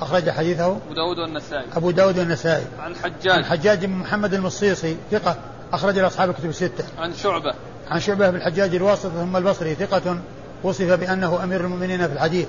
أخرج 0.00 0.30
حديثه. 0.30 0.66
أبو 0.66 0.94
داود 0.94 1.18
والنسائي. 1.18 1.64
أبو 1.76 1.90
داود 1.90 2.18
والنسائي. 2.18 2.64
عن 2.80 2.94
حجاج. 2.96 3.36
عن 3.36 3.44
حجاج 3.44 3.84
بن 3.84 3.92
محمد 3.92 4.34
المصيصي 4.34 4.96
ثقة 5.10 5.36
أخرج 5.74 5.98
لأصحاب 5.98 6.30
الكتب 6.30 6.48
الستة. 6.48 6.84
عن 6.98 7.14
شعبة. 7.14 7.54
عن 7.90 8.00
شعبة 8.00 8.30
بن 8.30 8.36
الحجاج 8.36 8.74
الواسط 8.74 9.08
ثم 9.08 9.36
البصري 9.36 9.74
ثقة 9.74 10.18
وصف 10.62 10.92
بأنه 10.92 11.44
أمير 11.44 11.60
المؤمنين 11.60 12.06
في 12.06 12.12
الحديث 12.12 12.46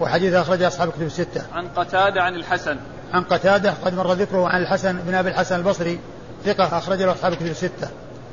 وحديث 0.00 0.34
أخرج 0.34 0.62
أصحاب 0.62 0.88
الكتب 0.88 1.02
الستة. 1.02 1.42
عن 1.52 1.68
قتادة 1.68 2.22
عن 2.22 2.34
الحسن. 2.34 2.76
عن 3.12 3.22
قتادة 3.22 3.74
قد 3.84 3.94
مر 3.94 4.12
ذكره 4.12 4.48
عن 4.48 4.62
الحسن 4.62 4.96
بن 4.96 5.14
أبي 5.14 5.28
الحسن 5.28 5.56
البصري 5.56 5.98
ثقة 6.44 6.78
أخرج 6.78 7.02
له 7.02 7.12
أصحاب 7.12 7.32
الكتب 7.32 7.46
الستة. 7.46 7.88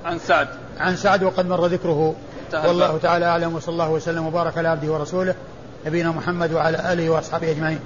عن 0.06 0.20
سعد. 0.20 0.48
عن 0.80 0.96
سعد 0.96 1.24
وقد 1.24 1.46
مر 1.46 1.66
ذكره 1.66 2.16
والله 2.54 2.98
تعالى 2.98 3.26
أعلم 3.26 3.56
وصلى 3.56 3.74
الله 3.74 3.90
وسلم 3.90 4.26
وبارك 4.26 4.58
على 4.58 4.68
عبده 4.70 4.94
ورسوله 4.94 5.36
نبينا 5.86 6.12
محمد 6.12 6.54
وعلى 6.54 6.94
آله 6.94 7.10
وأصحابه 7.10 7.52
أجمعين. 7.52 7.80